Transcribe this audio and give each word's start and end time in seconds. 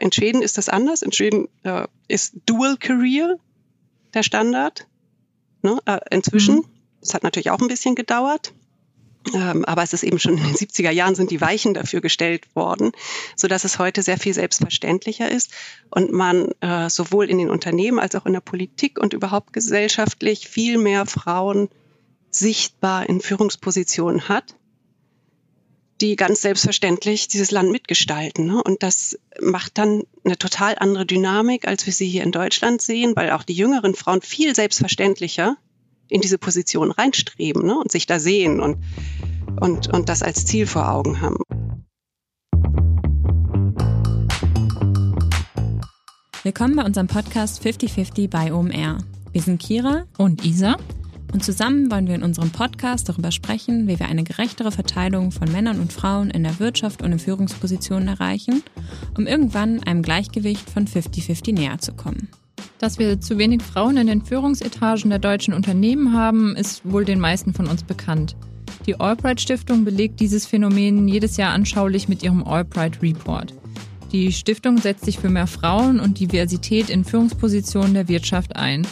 In 0.00 0.12
Schweden 0.12 0.42
ist 0.42 0.58
das 0.58 0.68
anders. 0.68 1.02
In 1.02 1.12
Schweden 1.12 1.48
äh, 1.62 1.86
ist 2.08 2.34
Dual 2.46 2.76
Career 2.78 3.36
der 4.14 4.22
Standard. 4.22 4.86
Ne? 5.62 5.78
Äh, 5.84 6.00
inzwischen. 6.10 6.56
Mhm. 6.56 6.64
Das 7.00 7.14
hat 7.14 7.22
natürlich 7.22 7.50
auch 7.50 7.60
ein 7.60 7.68
bisschen 7.68 7.94
gedauert. 7.94 8.52
Ähm, 9.34 9.66
aber 9.66 9.82
es 9.82 9.92
ist 9.92 10.02
eben 10.02 10.18
schon 10.18 10.38
in 10.38 10.44
den 10.44 10.54
70er 10.54 10.90
Jahren 10.90 11.14
sind 11.14 11.30
die 11.30 11.42
Weichen 11.42 11.74
dafür 11.74 12.00
gestellt 12.00 12.56
worden, 12.56 12.92
so 13.36 13.48
dass 13.48 13.64
es 13.64 13.78
heute 13.78 14.02
sehr 14.02 14.16
viel 14.16 14.32
selbstverständlicher 14.32 15.30
ist 15.30 15.50
und 15.90 16.10
man 16.10 16.52
äh, 16.60 16.88
sowohl 16.88 17.28
in 17.28 17.36
den 17.36 17.50
Unternehmen 17.50 17.98
als 17.98 18.14
auch 18.14 18.24
in 18.24 18.32
der 18.32 18.40
Politik 18.40 18.98
und 18.98 19.12
überhaupt 19.12 19.52
gesellschaftlich 19.52 20.48
viel 20.48 20.78
mehr 20.78 21.04
Frauen 21.04 21.68
sichtbar 22.30 23.08
in 23.10 23.20
Führungspositionen 23.20 24.28
hat, 24.30 24.56
die 26.00 26.16
ganz 26.16 26.40
selbstverständlich 26.40 27.28
dieses 27.28 27.50
Land 27.50 27.70
mitgestalten. 27.70 28.46
Ne? 28.46 28.62
Und 28.62 28.82
das 28.82 29.18
macht 29.40 29.76
dann 29.78 30.02
eine 30.24 30.38
total 30.38 30.76
andere 30.78 31.04
Dynamik, 31.04 31.68
als 31.68 31.86
wir 31.86 31.92
sie 31.92 32.08
hier 32.08 32.22
in 32.22 32.32
Deutschland 32.32 32.80
sehen, 32.80 33.14
weil 33.16 33.30
auch 33.30 33.42
die 33.42 33.52
jüngeren 33.52 33.94
Frauen 33.94 34.22
viel 34.22 34.54
selbstverständlicher 34.54 35.56
in 36.08 36.20
diese 36.20 36.38
Position 36.38 36.90
reinstreben 36.90 37.66
ne? 37.66 37.78
und 37.78 37.92
sich 37.92 38.06
da 38.06 38.18
sehen 38.18 38.60
und, 38.60 38.78
und, 39.60 39.92
und 39.92 40.08
das 40.08 40.22
als 40.22 40.46
Ziel 40.46 40.66
vor 40.66 40.90
Augen 40.90 41.20
haben. 41.20 41.38
Willkommen 46.42 46.76
bei 46.76 46.84
unserem 46.84 47.06
Podcast 47.06 47.62
5050 47.62 48.30
bei 48.30 48.52
OMR. 48.52 48.98
Wir 49.32 49.42
sind 49.42 49.60
Kira 49.60 50.06
und 50.16 50.44
Isa 50.44 50.76
und 51.32 51.44
zusammen 51.44 51.90
wollen 51.90 52.08
wir 52.08 52.14
in 52.14 52.22
unserem 52.22 52.50
Podcast 52.50 53.08
darüber 53.08 53.30
sprechen, 53.30 53.86
wie 53.86 53.98
wir 53.98 54.06
eine 54.06 54.24
gerechtere 54.24 54.72
Verteilung 54.72 55.30
von 55.30 55.50
Männern 55.52 55.80
und 55.80 55.92
Frauen 55.92 56.30
in 56.30 56.42
der 56.42 56.58
Wirtschaft 56.58 57.02
und 57.02 57.12
in 57.12 57.18
Führungspositionen 57.18 58.08
erreichen, 58.08 58.62
um 59.16 59.26
irgendwann 59.26 59.82
einem 59.84 60.02
Gleichgewicht 60.02 60.68
von 60.68 60.86
50-50 60.86 61.54
näher 61.54 61.78
zu 61.78 61.92
kommen. 61.92 62.28
Dass 62.78 62.98
wir 62.98 63.20
zu 63.20 63.38
wenig 63.38 63.62
Frauen 63.62 63.96
in 63.96 64.06
den 64.06 64.22
Führungsetagen 64.22 65.10
der 65.10 65.18
deutschen 65.18 65.54
Unternehmen 65.54 66.14
haben, 66.14 66.56
ist 66.56 66.90
wohl 66.90 67.04
den 67.04 67.20
meisten 67.20 67.54
von 67.54 67.66
uns 67.66 67.82
bekannt. 67.82 68.36
Die 68.86 68.98
Albright 68.98 69.40
Stiftung 69.40 69.84
belegt 69.84 70.20
dieses 70.20 70.46
Phänomen 70.46 71.06
jedes 71.06 71.36
Jahr 71.36 71.52
anschaulich 71.52 72.08
mit 72.08 72.22
ihrem 72.22 72.42
Albright 72.42 73.02
Report. 73.02 73.54
Die 74.12 74.32
Stiftung 74.32 74.78
setzt 74.78 75.04
sich 75.04 75.18
für 75.18 75.28
mehr 75.28 75.46
Frauen 75.46 76.00
und 76.00 76.18
Diversität 76.18 76.90
in 76.90 77.04
Führungspositionen 77.04 77.94
der 77.94 78.08
Wirtschaft 78.08 78.56
ein. 78.56 78.86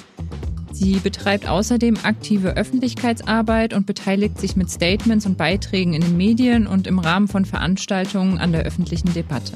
Sie 0.73 0.97
betreibt 0.97 1.49
außerdem 1.49 1.97
aktive 2.03 2.57
Öffentlichkeitsarbeit 2.57 3.75
und 3.75 3.87
beteiligt 3.87 4.39
sich 4.39 4.57
mit 4.57 4.71
Statements 4.71 5.27
und 5.27 5.39
Beiträgen 5.39 5.95
in 5.95 6.03
den 6.03 6.17
Medien 6.17 6.67
und 6.67 6.87
im 6.87 6.99
Rahmen 6.99 7.29
von 7.29 7.45
Veranstaltungen 7.45 8.39
an 8.39 8.53
der 8.53 8.63
öffentlichen 8.63 9.13
Debatte. 9.15 9.53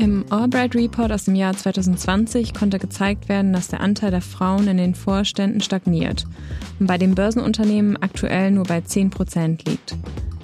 Im 0.00 0.24
Albright 0.30 0.74
Report 0.74 1.12
aus 1.12 1.24
dem 1.24 1.34
Jahr 1.34 1.54
2020 1.54 2.54
konnte 2.54 2.78
gezeigt 2.78 3.28
werden, 3.28 3.52
dass 3.52 3.68
der 3.68 3.80
Anteil 3.80 4.10
der 4.10 4.22
Frauen 4.22 4.66
in 4.66 4.78
den 4.78 4.94
Vorständen 4.94 5.60
stagniert 5.60 6.24
und 6.78 6.86
bei 6.86 6.96
den 6.96 7.14
Börsenunternehmen 7.14 8.02
aktuell 8.02 8.50
nur 8.50 8.64
bei 8.64 8.80
10 8.80 9.10
Prozent 9.10 9.68
liegt. 9.68 9.96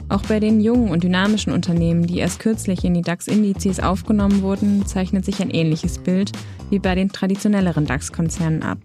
Auch 0.09 0.23
bei 0.23 0.41
den 0.41 0.61
jungen 0.61 0.91
und 0.91 1.03
dynamischen 1.03 1.53
Unternehmen, 1.53 2.07
die 2.07 2.19
erst 2.19 2.39
kürzlich 2.39 2.85
in 2.85 2.95
die 2.95 3.03
DAX-Indizes 3.03 3.81
aufgenommen 3.81 4.43
wurden, 4.43 4.87
zeichnet 4.87 5.25
sich 5.25 5.41
ein 5.41 5.51
ähnliches 5.51 5.99
Bild 5.99 6.33
wie 6.71 6.79
bei 6.79 6.95
den 6.95 7.09
traditionelleren 7.09 7.87
DAX-Konzernen 7.87 8.63
ab. 8.63 8.79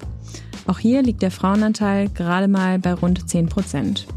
Auch 0.67 0.80
hier 0.80 1.02
liegt 1.02 1.22
der 1.22 1.31
Frauenanteil 1.31 2.09
gerade 2.09 2.48
mal 2.48 2.80
bei 2.80 2.94
rund 2.94 3.30
10 3.30 3.50
Prozent. 3.50 4.08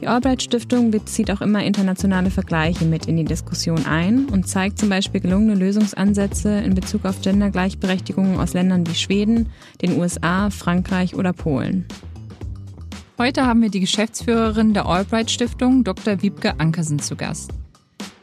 Die 0.00 0.08
Albright 0.08 0.42
Stiftung 0.42 0.90
bezieht 0.90 1.30
auch 1.30 1.40
immer 1.40 1.62
internationale 1.62 2.30
Vergleiche 2.30 2.84
mit 2.84 3.06
in 3.06 3.16
die 3.16 3.24
Diskussion 3.24 3.86
ein 3.86 4.26
und 4.26 4.48
zeigt 4.48 4.80
zum 4.80 4.88
Beispiel 4.88 5.20
gelungene 5.20 5.54
Lösungsansätze 5.54 6.58
in 6.58 6.74
Bezug 6.74 7.04
auf 7.04 7.20
Gendergleichberechtigung 7.22 8.40
aus 8.40 8.52
Ländern 8.52 8.84
wie 8.86 8.96
Schweden, 8.96 9.50
den 9.80 10.00
USA, 10.00 10.50
Frankreich 10.50 11.14
oder 11.14 11.32
Polen. 11.32 11.86
Heute 13.16 13.46
haben 13.46 13.62
wir 13.62 13.70
die 13.70 13.78
Geschäftsführerin 13.78 14.74
der 14.74 14.86
Albright 14.86 15.30
Stiftung, 15.30 15.84
Dr. 15.84 16.20
Wiebke 16.20 16.58
Ankersen, 16.58 16.98
zu 16.98 17.14
Gast. 17.14 17.52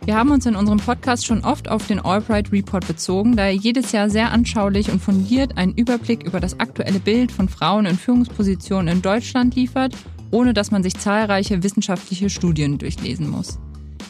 Wir 0.10 0.18
haben 0.18 0.32
uns 0.32 0.48
in 0.48 0.56
unserem 0.56 0.80
Podcast 0.80 1.28
schon 1.28 1.44
oft 1.44 1.70
auf 1.70 1.86
den 1.86 2.00
Albright 2.00 2.52
Report 2.52 2.88
bezogen, 2.88 3.36
da 3.36 3.44
er 3.44 3.52
jedes 3.52 3.92
Jahr 3.92 4.10
sehr 4.10 4.32
anschaulich 4.32 4.90
und 4.90 5.00
fundiert 5.00 5.56
einen 5.56 5.76
Überblick 5.76 6.24
über 6.24 6.40
das 6.40 6.60
aktuelle 6.60 7.00
Bild 7.00 7.32
von 7.32 7.48
Frauen 7.48 7.86
in 7.86 7.96
Führungspositionen 7.96 8.88
in 8.88 9.02
Deutschland 9.04 9.54
liefert 9.54 9.96
ohne 10.32 10.56
dass 10.56 10.72
man 10.72 10.82
sich 10.82 10.96
zahlreiche 10.96 11.62
wissenschaftliche 11.62 12.32
Studien 12.32 12.80
durchlesen 12.80 13.30
muss. 13.30 13.60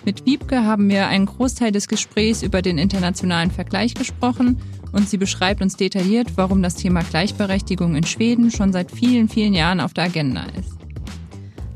Mit 0.06 0.26
Wiebke 0.26 0.64
haben 0.64 0.90
wir 0.90 1.10
einen 1.10 1.26
Großteil 1.26 1.74
des 1.74 1.90
Gesprächs 1.90 2.44
über 2.44 2.62
den 2.62 2.78
internationalen 2.78 3.52
Vergleich 3.52 3.94
gesprochen 3.94 4.58
und 4.94 5.10
sie 5.10 5.18
beschreibt 5.18 5.62
uns 5.62 5.76
detailliert, 5.76 6.38
warum 6.38 6.64
das 6.64 6.76
Thema 6.76 7.04
Gleichberechtigung 7.04 7.96
in 7.96 8.06
Schweden 8.06 8.52
schon 8.52 8.72
seit 8.72 8.90
vielen, 8.90 9.28
vielen 9.28 9.54
Jahren 9.54 9.82
auf 9.82 9.94
der 9.94 10.06
Agenda 10.06 10.46
ist. 10.58 10.79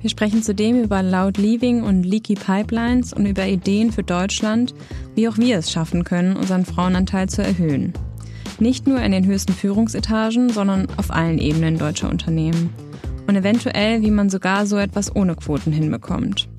Wir 0.03 0.09
sprechen 0.09 0.43
zudem 0.43 0.83
über 0.83 1.01
Loud 1.01 1.37
Leaving 1.37 1.81
und 1.81 2.03
Leaky 2.03 2.35
Pipelines 2.35 3.13
und 3.13 3.25
über 3.25 3.47
Ideen 3.47 3.89
für 3.89 4.03
Deutschland, 4.03 4.75
wie 5.15 5.29
auch 5.29 5.37
wir 5.37 5.57
es 5.57 5.71
schaffen 5.71 6.03
können, 6.03 6.35
unseren 6.35 6.65
Frauenanteil 6.65 7.29
zu 7.29 7.41
erhöhen. 7.41 7.93
Nicht 8.59 8.85
nur 8.85 9.01
in 9.01 9.13
den 9.13 9.25
höchsten 9.25 9.53
Führungsetagen, 9.53 10.49
sondern 10.49 10.87
auf 10.97 11.09
allen 11.09 11.39
Ebenen 11.39 11.77
deutscher 11.77 12.09
Unternehmen 12.09 12.69
und 13.27 13.37
eventuell, 13.37 14.01
wie 14.01 14.11
man 14.11 14.29
sogar 14.29 14.65
so 14.65 14.75
etwas 14.75 15.15
ohne 15.15 15.35
Quoten 15.35 15.71
hinbekommt. 15.71 16.49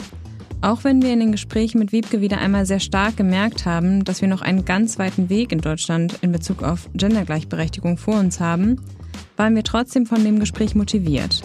Auch 0.63 0.83
wenn 0.83 1.03
wir 1.03 1.13
in 1.13 1.21
den 1.21 1.33
Gesprächen 1.33 1.81
mit 1.81 1.93
Wiebke 1.93 2.23
wieder 2.23 2.39
einmal 2.39 2.65
sehr 2.65 2.81
stark 2.81 3.19
gemerkt 3.19 3.67
haben, 3.67 4.05
dass 4.05 4.23
wir 4.23 4.29
noch 4.29 4.41
einen 4.41 4.65
ganz 4.65 4.99
weiten 4.99 5.29
Weg 5.29 5.53
in 5.53 5.61
Deutschland 5.61 6.17
in 6.23 6.33
Bezug 6.33 6.63
auf 6.63 6.89
Gendergleichberechtigung 6.95 7.99
vor 7.99 8.19
uns 8.19 8.41
haben, 8.41 8.81
waren 9.37 9.55
wir 9.55 9.65
trotzdem 9.65 10.07
von 10.07 10.25
dem 10.25 10.39
Gespräch 10.39 10.75
motiviert. 10.75 11.43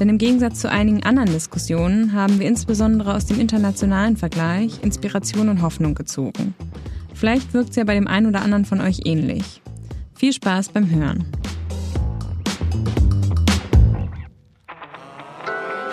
Denn 0.00 0.08
im 0.08 0.16
Gegensatz 0.16 0.60
zu 0.60 0.70
einigen 0.70 1.02
anderen 1.02 1.30
Diskussionen 1.30 2.14
haben 2.14 2.40
wir 2.40 2.48
insbesondere 2.48 3.14
aus 3.14 3.26
dem 3.26 3.38
internationalen 3.38 4.16
Vergleich 4.16 4.82
Inspiration 4.82 5.50
und 5.50 5.60
Hoffnung 5.60 5.94
gezogen. 5.94 6.54
Vielleicht 7.12 7.52
wirkt 7.52 7.70
es 7.70 7.76
ja 7.76 7.84
bei 7.84 7.94
dem 7.94 8.06
einen 8.06 8.26
oder 8.26 8.40
anderen 8.40 8.64
von 8.64 8.80
euch 8.80 9.00
ähnlich. 9.04 9.60
Viel 10.14 10.32
Spaß 10.32 10.70
beim 10.70 10.90
Hören. 10.90 11.26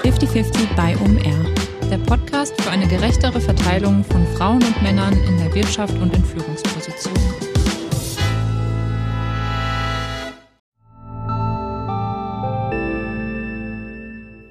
50-50 0.03 0.75
bei 0.77 0.95
OMR. 0.97 1.89
Der 1.91 1.97
Podcast 1.97 2.59
für 2.61 2.69
eine 2.69 2.87
gerechtere 2.87 3.41
Verteilung 3.41 4.05
von 4.05 4.25
Frauen 4.37 4.63
und 4.63 4.81
Männern 4.81 5.13
in 5.27 5.37
der 5.37 5.53
Wirtschaft 5.53 5.97
und 5.97 6.15
in 6.15 6.23
Führungspositionen. 6.23 7.46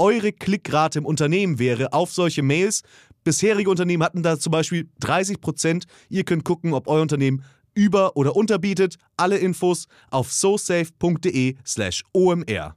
eure 0.00 0.32
Klickrate 0.32 0.98
im 0.98 1.06
Unternehmen 1.06 1.58
wäre 1.58 1.92
auf 1.92 2.12
solche 2.12 2.42
Mails. 2.42 2.82
Bisherige 3.22 3.70
Unternehmen 3.70 4.02
hatten 4.02 4.22
da 4.22 4.38
zum 4.38 4.50
Beispiel 4.50 4.88
30 5.00 5.40
Prozent. 5.40 5.84
Ihr 6.08 6.24
könnt 6.24 6.44
gucken, 6.44 6.72
ob 6.72 6.88
euer 6.88 7.02
Unternehmen 7.02 7.44
über- 7.74 8.16
oder 8.16 8.34
unterbietet. 8.34 8.96
Alle 9.16 9.36
Infos 9.38 9.86
auf 10.10 10.32
sosafe.de/slash 10.32 12.02
omr. 12.12 12.74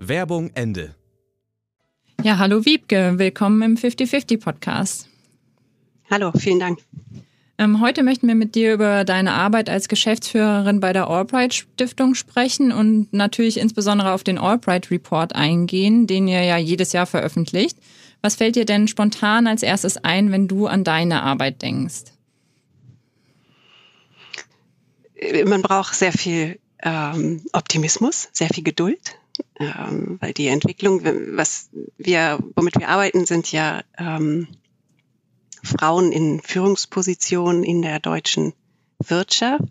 Werbung 0.00 0.50
Ende. 0.54 0.94
Ja, 2.22 2.38
hallo 2.38 2.64
Wiebke, 2.64 3.18
willkommen 3.18 3.60
im 3.62 3.76
50-50 3.76 4.40
Podcast. 4.40 5.08
Hallo, 6.10 6.32
vielen 6.36 6.60
Dank. 6.60 6.78
Ähm, 7.56 7.80
heute 7.80 8.02
möchten 8.02 8.26
wir 8.26 8.34
mit 8.34 8.56
dir 8.56 8.74
über 8.74 9.04
deine 9.04 9.32
Arbeit 9.32 9.70
als 9.70 9.86
Geschäftsführerin 9.86 10.80
bei 10.80 10.92
der 10.92 11.08
Albright 11.08 11.54
Stiftung 11.54 12.16
sprechen 12.16 12.72
und 12.72 13.12
natürlich 13.12 13.58
insbesondere 13.58 14.12
auf 14.12 14.24
den 14.24 14.38
Albright 14.38 14.90
Report 14.90 15.36
eingehen, 15.36 16.08
den 16.08 16.26
ihr 16.26 16.42
ja 16.42 16.56
jedes 16.56 16.92
Jahr 16.92 17.06
veröffentlicht. 17.06 17.78
Was 18.22 18.36
fällt 18.36 18.56
dir 18.56 18.64
denn 18.64 18.88
spontan 18.88 19.46
als 19.46 19.62
erstes 19.62 19.98
ein, 19.98 20.32
wenn 20.32 20.48
du 20.48 20.66
an 20.66 20.82
deine 20.82 21.22
Arbeit 21.22 21.62
denkst? 21.62 22.04
Äh, 25.14 25.44
man 25.44 25.62
braucht 25.62 25.94
sehr 25.94 26.12
viel 26.12 26.58
ähm, 26.82 27.42
Optimismus, 27.52 28.30
sehr 28.32 28.48
viel 28.48 28.64
Geduld, 28.64 29.16
ähm, 29.60 30.18
weil 30.20 30.32
die 30.32 30.48
Entwicklung, 30.48 31.02
was 31.36 31.70
wir, 31.98 32.38
womit 32.56 32.78
wir 32.80 32.88
arbeiten, 32.88 33.26
sind 33.26 33.52
ja 33.52 33.82
ähm, 33.96 34.48
Frauen 35.64 36.12
in 36.12 36.40
Führungspositionen 36.40 37.64
in 37.64 37.82
der 37.82 38.00
deutschen 38.00 38.52
Wirtschaft. 38.98 39.64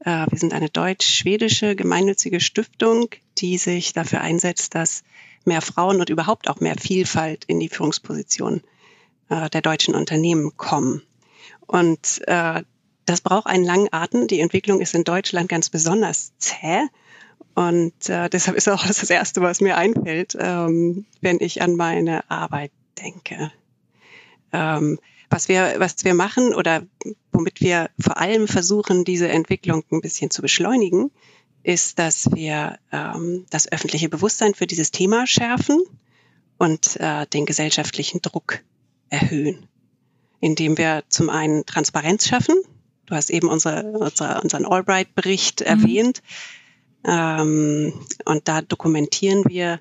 Äh, 0.00 0.26
wir 0.28 0.38
sind 0.38 0.52
eine 0.52 0.68
deutsch-schwedische 0.68 1.76
gemeinnützige 1.76 2.40
Stiftung, 2.40 3.10
die 3.38 3.58
sich 3.58 3.92
dafür 3.92 4.20
einsetzt, 4.20 4.74
dass 4.74 5.02
mehr 5.44 5.62
Frauen 5.62 6.00
und 6.00 6.10
überhaupt 6.10 6.48
auch 6.48 6.60
mehr 6.60 6.76
Vielfalt 6.78 7.44
in 7.46 7.60
die 7.60 7.68
Führungspositionen 7.68 8.62
äh, 9.28 9.48
der 9.50 9.62
deutschen 9.62 9.94
Unternehmen 9.94 10.56
kommen. 10.56 11.02
Und 11.66 12.22
äh, 12.26 12.62
das 13.04 13.20
braucht 13.20 13.46
einen 13.46 13.64
langen 13.64 13.88
Atem. 13.92 14.26
Die 14.26 14.40
Entwicklung 14.40 14.80
ist 14.80 14.94
in 14.94 15.04
Deutschland 15.04 15.48
ganz 15.48 15.70
besonders 15.70 16.32
zäh. 16.38 16.86
Und 17.54 18.08
äh, 18.08 18.28
deshalb 18.28 18.56
ist 18.56 18.68
auch 18.68 18.86
das, 18.86 18.98
das 18.98 19.10
Erste, 19.10 19.40
was 19.40 19.60
mir 19.60 19.76
einfällt, 19.76 20.36
ähm, 20.38 21.06
wenn 21.20 21.38
ich 21.40 21.62
an 21.62 21.76
meine 21.76 22.28
Arbeit 22.30 22.72
denke. 23.02 23.50
Ähm, 24.52 24.98
was 25.28 25.48
wir, 25.48 25.76
was 25.78 26.04
wir 26.04 26.14
machen 26.14 26.54
oder 26.54 26.82
womit 27.32 27.60
wir 27.60 27.90
vor 28.00 28.18
allem 28.18 28.48
versuchen, 28.48 29.04
diese 29.04 29.28
Entwicklung 29.28 29.84
ein 29.92 30.00
bisschen 30.00 30.30
zu 30.30 30.42
beschleunigen, 30.42 31.10
ist, 31.62 31.98
dass 31.98 32.30
wir 32.34 32.78
ähm, 32.90 33.46
das 33.50 33.70
öffentliche 33.70 34.08
Bewusstsein 34.08 34.54
für 34.54 34.66
dieses 34.66 34.90
Thema 34.90 35.26
schärfen 35.26 35.80
und 36.58 36.98
äh, 36.98 37.26
den 37.26 37.46
gesellschaftlichen 37.46 38.22
Druck 38.22 38.60
erhöhen, 39.08 39.66
indem 40.40 40.78
wir 40.78 41.04
zum 41.08 41.30
einen 41.30 41.64
Transparenz 41.64 42.26
schaffen. 42.26 42.56
Du 43.06 43.14
hast 43.14 43.30
eben 43.30 43.48
unsere, 43.48 43.84
unsere, 43.92 44.40
unseren 44.40 44.66
Albright-Bericht 44.66 45.60
mhm. 45.60 45.66
erwähnt. 45.66 46.22
Ähm, 47.04 47.92
und 48.24 48.48
da 48.48 48.62
dokumentieren 48.62 49.44
wir 49.46 49.80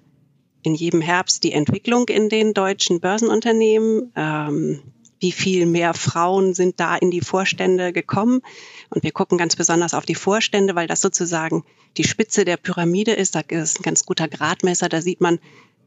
in 0.61 0.75
jedem 0.75 1.01
Herbst 1.01 1.43
die 1.43 1.53
Entwicklung 1.53 2.07
in 2.09 2.29
den 2.29 2.53
deutschen 2.53 2.99
Börsenunternehmen. 2.99 4.11
Ähm, 4.15 4.81
wie 5.19 5.31
viel 5.31 5.65
mehr 5.65 5.93
Frauen 5.93 6.53
sind 6.53 6.79
da 6.79 6.95
in 6.95 7.11
die 7.11 7.21
Vorstände 7.21 7.91
gekommen. 7.93 8.41
Und 8.89 9.03
wir 9.03 9.11
gucken 9.11 9.37
ganz 9.37 9.55
besonders 9.55 9.93
auf 9.93 10.05
die 10.05 10.15
Vorstände, 10.15 10.75
weil 10.75 10.87
das 10.87 11.01
sozusagen 11.01 11.63
die 11.97 12.05
Spitze 12.05 12.45
der 12.45 12.57
Pyramide 12.57 13.11
ist. 13.11 13.35
Da 13.35 13.41
ist 13.41 13.79
ein 13.79 13.83
ganz 13.83 14.05
guter 14.05 14.27
Gradmesser. 14.27 14.89
Da 14.89 15.01
sieht 15.01 15.21
man, 15.21 15.39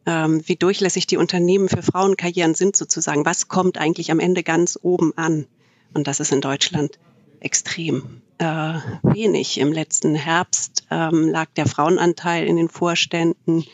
ähm, 0.06 0.42
wie 0.46 0.56
durchlässig 0.56 1.06
die 1.06 1.16
Unternehmen 1.16 1.68
für 1.68 1.82
Frauenkarrieren 1.82 2.54
sind 2.54 2.76
sozusagen. 2.76 3.24
Was 3.24 3.48
kommt 3.48 3.78
eigentlich 3.78 4.10
am 4.10 4.20
Ende 4.20 4.42
ganz 4.42 4.78
oben 4.82 5.16
an? 5.16 5.46
Und 5.94 6.06
das 6.06 6.20
ist 6.20 6.32
in 6.32 6.40
Deutschland 6.40 6.98
extrem 7.40 8.22
äh, 8.38 8.74
wenig. 9.02 9.58
Im 9.58 9.72
letzten 9.72 10.14
Herbst 10.14 10.86
ähm, 10.90 11.28
lag 11.28 11.46
der 11.56 11.66
Frauenanteil 11.66 12.46
in 12.46 12.56
den 12.56 12.68
Vorständen 12.68 13.64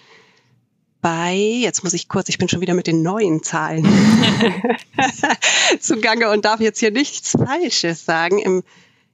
bei, 1.01 1.37
jetzt 1.37 1.85
muss 1.85 1.95
ich 1.95 2.09
kurz, 2.09 2.29
ich 2.29 2.39
bin 2.39 2.49
schon 2.49 2.61
wieder 2.61 2.75
mit 2.75 2.87
den 2.87 3.03
neuen 3.03 3.43
Zahlen 3.43 3.87
zugange 5.81 6.31
und 6.31 6.45
darf 6.45 6.61
jetzt 6.61 6.81
hier 6.81 6.91
nichts 6.91 7.33
Falsches 7.33 8.05
sagen. 8.05 8.39
Im, 8.39 8.63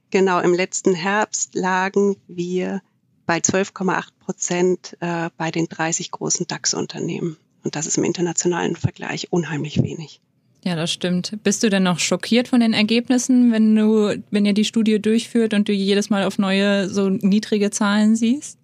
genau, 0.09 0.39
im 0.39 0.53
letzten 0.53 0.93
Herbst 0.95 1.55
lagen 1.55 2.17
wir 2.27 2.81
bei 3.25 3.37
12,8 3.37 4.07
Prozent 4.19 4.97
äh, 4.99 5.29
bei 5.37 5.51
den 5.51 5.67
30 5.67 6.11
großen 6.11 6.47
DAX-Unternehmen. 6.47 7.37
Und 7.63 7.75
das 7.75 7.87
ist 7.87 7.97
im 7.97 8.03
internationalen 8.03 8.75
Vergleich 8.75 9.31
unheimlich 9.31 9.81
wenig. 9.81 10.21
Ja, 10.63 10.75
das 10.75 10.91
stimmt. 10.91 11.37
Bist 11.43 11.61
du 11.61 11.69
denn 11.69 11.83
noch 11.83 11.99
schockiert 11.99 12.47
von 12.47 12.59
den 12.59 12.73
Ergebnissen, 12.73 13.51
wenn 13.51 13.75
du, 13.75 14.19
wenn 14.31 14.45
ihr 14.45 14.53
die 14.53 14.65
Studie 14.65 14.99
durchführt 14.99 15.53
und 15.53 15.67
du 15.67 15.73
jedes 15.73 16.09
Mal 16.09 16.23
auf 16.23 16.39
neue, 16.39 16.89
so 16.89 17.09
niedrige 17.09 17.69
Zahlen 17.69 18.15
siehst? 18.15 18.57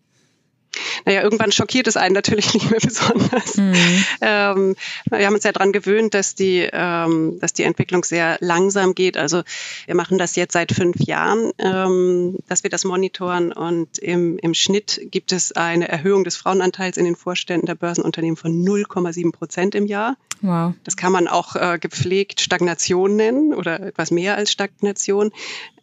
Naja, 1.05 1.21
irgendwann 1.21 1.51
schockiert 1.51 1.87
es 1.87 1.97
einen 1.97 2.13
natürlich 2.13 2.53
nicht 2.53 2.69
mehr 2.69 2.79
besonders. 2.79 3.57
Mhm. 3.57 4.05
Ähm, 4.21 4.75
wir 5.09 5.25
haben 5.25 5.33
uns 5.33 5.43
ja 5.43 5.51
daran 5.51 5.71
gewöhnt, 5.71 6.13
dass 6.13 6.35
die, 6.35 6.67
ähm, 6.71 7.39
dass 7.39 7.53
die 7.53 7.63
Entwicklung 7.63 8.03
sehr 8.03 8.37
langsam 8.39 8.95
geht. 8.95 9.17
Also 9.17 9.43
wir 9.85 9.95
machen 9.95 10.17
das 10.17 10.35
jetzt 10.35 10.53
seit 10.53 10.71
fünf 10.71 10.97
Jahren, 10.99 11.51
ähm, 11.59 12.37
dass 12.47 12.63
wir 12.63 12.69
das 12.69 12.83
monitoren 12.83 13.51
und 13.51 13.97
im, 13.99 14.37
im 14.39 14.53
Schnitt 14.53 15.01
gibt 15.05 15.31
es 15.31 15.51
eine 15.51 15.87
Erhöhung 15.87 16.23
des 16.23 16.37
Frauenanteils 16.37 16.97
in 16.97 17.05
den 17.05 17.15
Vorständen 17.15 17.65
der 17.65 17.75
Börsenunternehmen 17.75 18.37
von 18.37 18.51
0,7 18.63 19.31
Prozent 19.31 19.75
im 19.75 19.85
Jahr. 19.85 20.17
Wow. 20.41 20.73
Das 20.83 20.97
kann 20.97 21.11
man 21.11 21.27
auch 21.27 21.55
äh, 21.55 21.77
gepflegt 21.79 22.41
Stagnation 22.41 23.15
nennen 23.15 23.53
oder 23.53 23.79
etwas 23.79 24.11
mehr 24.11 24.35
als 24.35 24.51
Stagnation. 24.51 25.31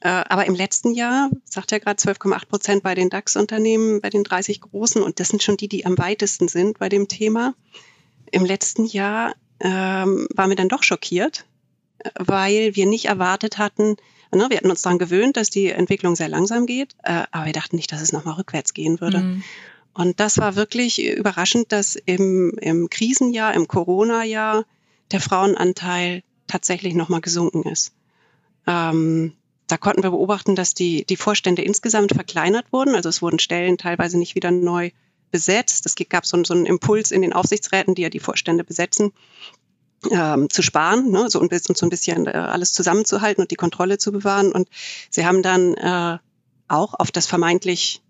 Äh, 0.01 0.09
aber 0.09 0.47
im 0.47 0.55
letzten 0.55 0.93
Jahr, 0.93 1.31
sagt 1.45 1.71
ja 1.71 1.79
gerade 1.79 2.01
12,8 2.01 2.47
Prozent 2.47 2.83
bei 2.83 2.95
den 2.95 3.09
DAX-Unternehmen, 3.09 4.01
bei 4.01 4.11
den 4.11 4.25
30 4.25 4.61
großen, 4.61 5.03
und 5.03 5.21
das 5.21 5.29
sind 5.29 5.43
schon 5.43 5.57
die, 5.57 5.69
die 5.69 5.87
am 5.87 5.97
weitesten 5.97 6.49
sind 6.49 6.79
bei 6.79 6.89
dem 6.89 7.09
Thema. 7.09 7.55
Im 8.31 8.45
letzten 8.45 8.85
Jahr 8.85 9.35
ähm, 9.61 10.29
waren 10.35 10.51
wir 10.51 10.57
dann 10.57 10.69
doch 10.69 10.83
schockiert, 10.83 11.45
weil 12.19 12.75
wir 12.75 12.87
nicht 12.87 13.07
erwartet 13.07 13.59
hatten, 13.59 13.97
ne, 14.33 14.47
wir 14.49 14.57
hatten 14.57 14.71
uns 14.71 14.83
daran 14.83 14.99
gewöhnt, 14.99 15.37
dass 15.37 15.51
die 15.51 15.71
Entwicklung 15.71 16.17
sehr 16.17 16.29
langsam 16.29 16.67
geht, 16.67 16.95
äh, 17.03 17.25
aber 17.31 17.47
wir 17.47 17.53
dachten 17.53 17.77
nicht, 17.77 17.93
dass 17.93 18.03
es 18.03 18.13
nochmal 18.13 18.35
rückwärts 18.35 18.75
gehen 18.75 19.01
würde. 19.01 19.21
Mhm. 19.21 19.45
Und 19.99 20.21
das 20.21 20.39
war 20.39 20.55
wirklich 20.55 21.03
überraschend, 21.05 21.73
dass 21.73 21.97
im, 21.97 22.53
im 22.61 22.89
Krisenjahr, 22.89 23.53
im 23.55 23.67
Corona-Jahr 23.67 24.65
der 25.11 25.21
Frauenanteil 25.21 26.23
tatsächlich 26.47 26.95
nochmal 26.95 27.21
gesunken 27.21 27.65
ist. 27.65 27.91
Ähm, 28.69 29.33
da 29.67 29.77
konnten 29.77 30.05
wir 30.05 30.13
beobachten, 30.13 30.55
dass 30.55 30.73
die, 30.73 31.05
die 31.05 31.17
Vorstände 31.17 31.63
insgesamt 31.63 32.13
verkleinert 32.13 32.73
wurden. 32.73 32.95
Also 32.95 33.09
es 33.09 33.23
wurden 33.23 33.41
Stellen 33.41 33.77
teilweise 33.77 34.19
nicht 34.19 34.37
wieder 34.37 34.53
neu 34.53 34.93
besetzt. 35.33 35.85
Es 35.85 35.97
gab 36.09 36.25
so, 36.25 36.45
so 36.45 36.55
einen 36.55 36.67
Impuls 36.67 37.11
in 37.11 37.23
den 37.23 37.33
Aufsichtsräten, 37.33 37.97
die 37.97 38.03
ja 38.03 38.09
die 38.09 38.21
Vorstände 38.21 38.63
besetzen, 38.63 39.11
ähm, 40.13 40.49
zu 40.49 40.63
sparen, 40.63 41.11
ne, 41.11 41.29
so, 41.29 41.41
ein 41.41 41.49
bisschen, 41.49 41.75
so 41.75 41.85
ein 41.85 41.91
bisschen 41.91 42.29
äh, 42.29 42.31
alles 42.31 42.73
zusammenzuhalten 42.73 43.43
und 43.43 43.51
die 43.51 43.57
Kontrolle 43.57 43.99
zu 43.99 44.13
bewahren. 44.13 44.53
Und 44.53 44.69
sie 45.11 45.27
haben 45.27 45.43
dann 45.43 45.75
äh, 45.75 46.19
auch 46.69 46.95
auf 46.95 47.11
das 47.11 47.27
vermeintlich 47.27 48.01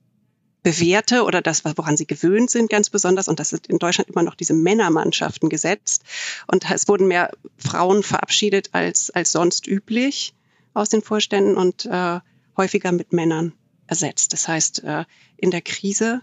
bewährte 0.62 1.24
oder 1.24 1.40
das, 1.40 1.64
woran 1.64 1.96
sie 1.96 2.06
gewöhnt 2.06 2.50
sind, 2.50 2.70
ganz 2.70 2.90
besonders, 2.90 3.28
und 3.28 3.40
das 3.40 3.50
sind 3.50 3.66
in 3.68 3.78
Deutschland 3.78 4.10
immer 4.10 4.22
noch 4.22 4.34
diese 4.34 4.54
Männermannschaften 4.54 5.48
gesetzt. 5.48 6.02
Und 6.46 6.70
es 6.70 6.88
wurden 6.88 7.08
mehr 7.08 7.30
Frauen 7.56 8.02
verabschiedet 8.02 8.70
als, 8.72 9.10
als 9.10 9.32
sonst 9.32 9.66
üblich 9.66 10.34
aus 10.74 10.88
den 10.88 11.02
Vorständen 11.02 11.56
und 11.56 11.86
äh, 11.86 12.20
häufiger 12.56 12.92
mit 12.92 13.12
Männern 13.12 13.52
ersetzt. 13.86 14.32
Das 14.32 14.48
heißt, 14.48 14.84
äh, 14.84 15.04
in 15.36 15.50
der 15.50 15.62
Krise 15.62 16.22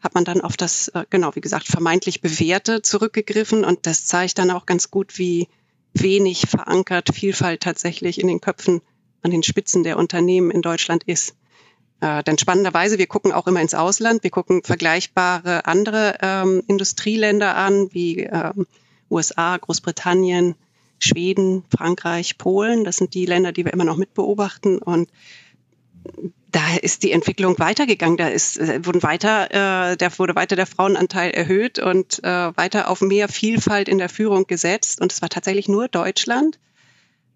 hat 0.00 0.14
man 0.14 0.24
dann 0.24 0.40
auf 0.40 0.56
das, 0.56 0.88
äh, 0.88 1.04
genau 1.08 1.34
wie 1.34 1.40
gesagt, 1.40 1.66
vermeintlich 1.66 2.20
Bewährte 2.20 2.82
zurückgegriffen 2.82 3.64
und 3.64 3.86
das 3.86 4.04
zeigt 4.04 4.38
dann 4.38 4.50
auch 4.50 4.66
ganz 4.66 4.90
gut, 4.90 5.18
wie 5.18 5.48
wenig 5.94 6.42
verankert 6.48 7.10
Vielfalt 7.14 7.62
tatsächlich 7.62 8.20
in 8.20 8.26
den 8.26 8.40
Köpfen 8.40 8.80
an 9.22 9.30
den 9.30 9.42
Spitzen 9.42 9.84
der 9.84 9.98
Unternehmen 9.98 10.50
in 10.50 10.62
Deutschland 10.62 11.04
ist. 11.04 11.36
Äh, 12.02 12.24
denn 12.24 12.36
spannenderweise, 12.36 12.98
wir 12.98 13.06
gucken 13.06 13.30
auch 13.30 13.46
immer 13.46 13.60
ins 13.60 13.74
Ausland, 13.74 14.24
wir 14.24 14.30
gucken 14.30 14.62
vergleichbare 14.64 15.66
andere 15.66 16.18
ähm, 16.20 16.60
Industrieländer 16.66 17.56
an, 17.56 17.90
wie 17.92 18.24
ähm, 18.24 18.66
USA, 19.08 19.56
Großbritannien, 19.56 20.56
Schweden, 20.98 21.62
Frankreich, 21.70 22.38
Polen. 22.38 22.82
Das 22.82 22.96
sind 22.96 23.14
die 23.14 23.24
Länder, 23.24 23.52
die 23.52 23.64
wir 23.64 23.72
immer 23.72 23.84
noch 23.84 23.96
mitbeobachten. 23.98 24.78
Und 24.78 25.10
da 26.50 26.74
ist 26.80 27.04
die 27.04 27.12
Entwicklung 27.12 27.60
weitergegangen. 27.60 28.16
Da 28.16 28.26
ist, 28.26 28.58
äh, 28.58 28.84
wurden 28.84 29.04
weiter, 29.04 29.92
äh, 29.92 29.96
da 29.96 30.18
wurde 30.18 30.34
weiter 30.34 30.56
der 30.56 30.66
Frauenanteil 30.66 31.30
erhöht 31.30 31.78
und 31.78 32.18
äh, 32.24 32.56
weiter 32.56 32.90
auf 32.90 33.00
mehr 33.00 33.28
Vielfalt 33.28 33.88
in 33.88 33.98
der 33.98 34.08
Führung 34.08 34.48
gesetzt. 34.48 35.00
Und 35.00 35.12
es 35.12 35.22
war 35.22 35.28
tatsächlich 35.28 35.68
nur 35.68 35.86
Deutschland, 35.86 36.58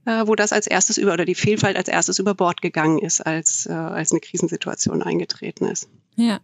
äh, 0.06 0.26
wo 0.26 0.34
das 0.34 0.52
als 0.52 0.66
erstes 0.66 0.96
über 0.96 1.12
oder 1.12 1.24
die 1.24 1.34
Vielfalt 1.34 1.76
als 1.76 1.88
erstes 1.88 2.18
über 2.18 2.34
Bord 2.34 2.62
gegangen 2.62 2.98
ist, 2.98 3.20
als, 3.20 3.66
äh, 3.66 3.72
als 3.72 4.12
eine 4.12 4.20
Krisensituation 4.20 5.02
eingetreten 5.02 5.66
ist. 5.66 5.88
Ja. 6.16 6.40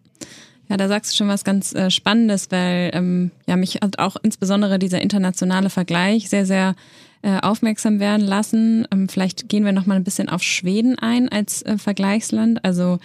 Ja, 0.68 0.76
da 0.76 0.88
sagst 0.88 1.12
du 1.12 1.16
schon 1.16 1.28
was 1.28 1.44
ganz 1.44 1.74
äh, 1.74 1.90
Spannendes, 1.90 2.50
weil 2.50 2.90
ähm, 2.94 3.30
ja 3.46 3.56
mich 3.56 3.76
hat 3.82 3.98
auch 3.98 4.16
insbesondere 4.22 4.78
dieser 4.78 5.02
internationale 5.02 5.70
Vergleich 5.70 6.28
sehr, 6.30 6.46
sehr 6.46 6.76
äh, 7.22 7.40
aufmerksam 7.40 8.00
werden 8.00 8.26
lassen. 8.26 8.86
Ähm, 8.90 9.08
vielleicht 9.08 9.48
gehen 9.48 9.64
wir 9.64 9.72
noch 9.72 9.86
mal 9.86 9.96
ein 9.96 10.04
bisschen 10.04 10.28
auf 10.28 10.42
Schweden 10.42 10.98
ein 10.98 11.28
als 11.28 11.62
äh, 11.62 11.78
Vergleichsland. 11.78 12.64
Also 12.64 13.00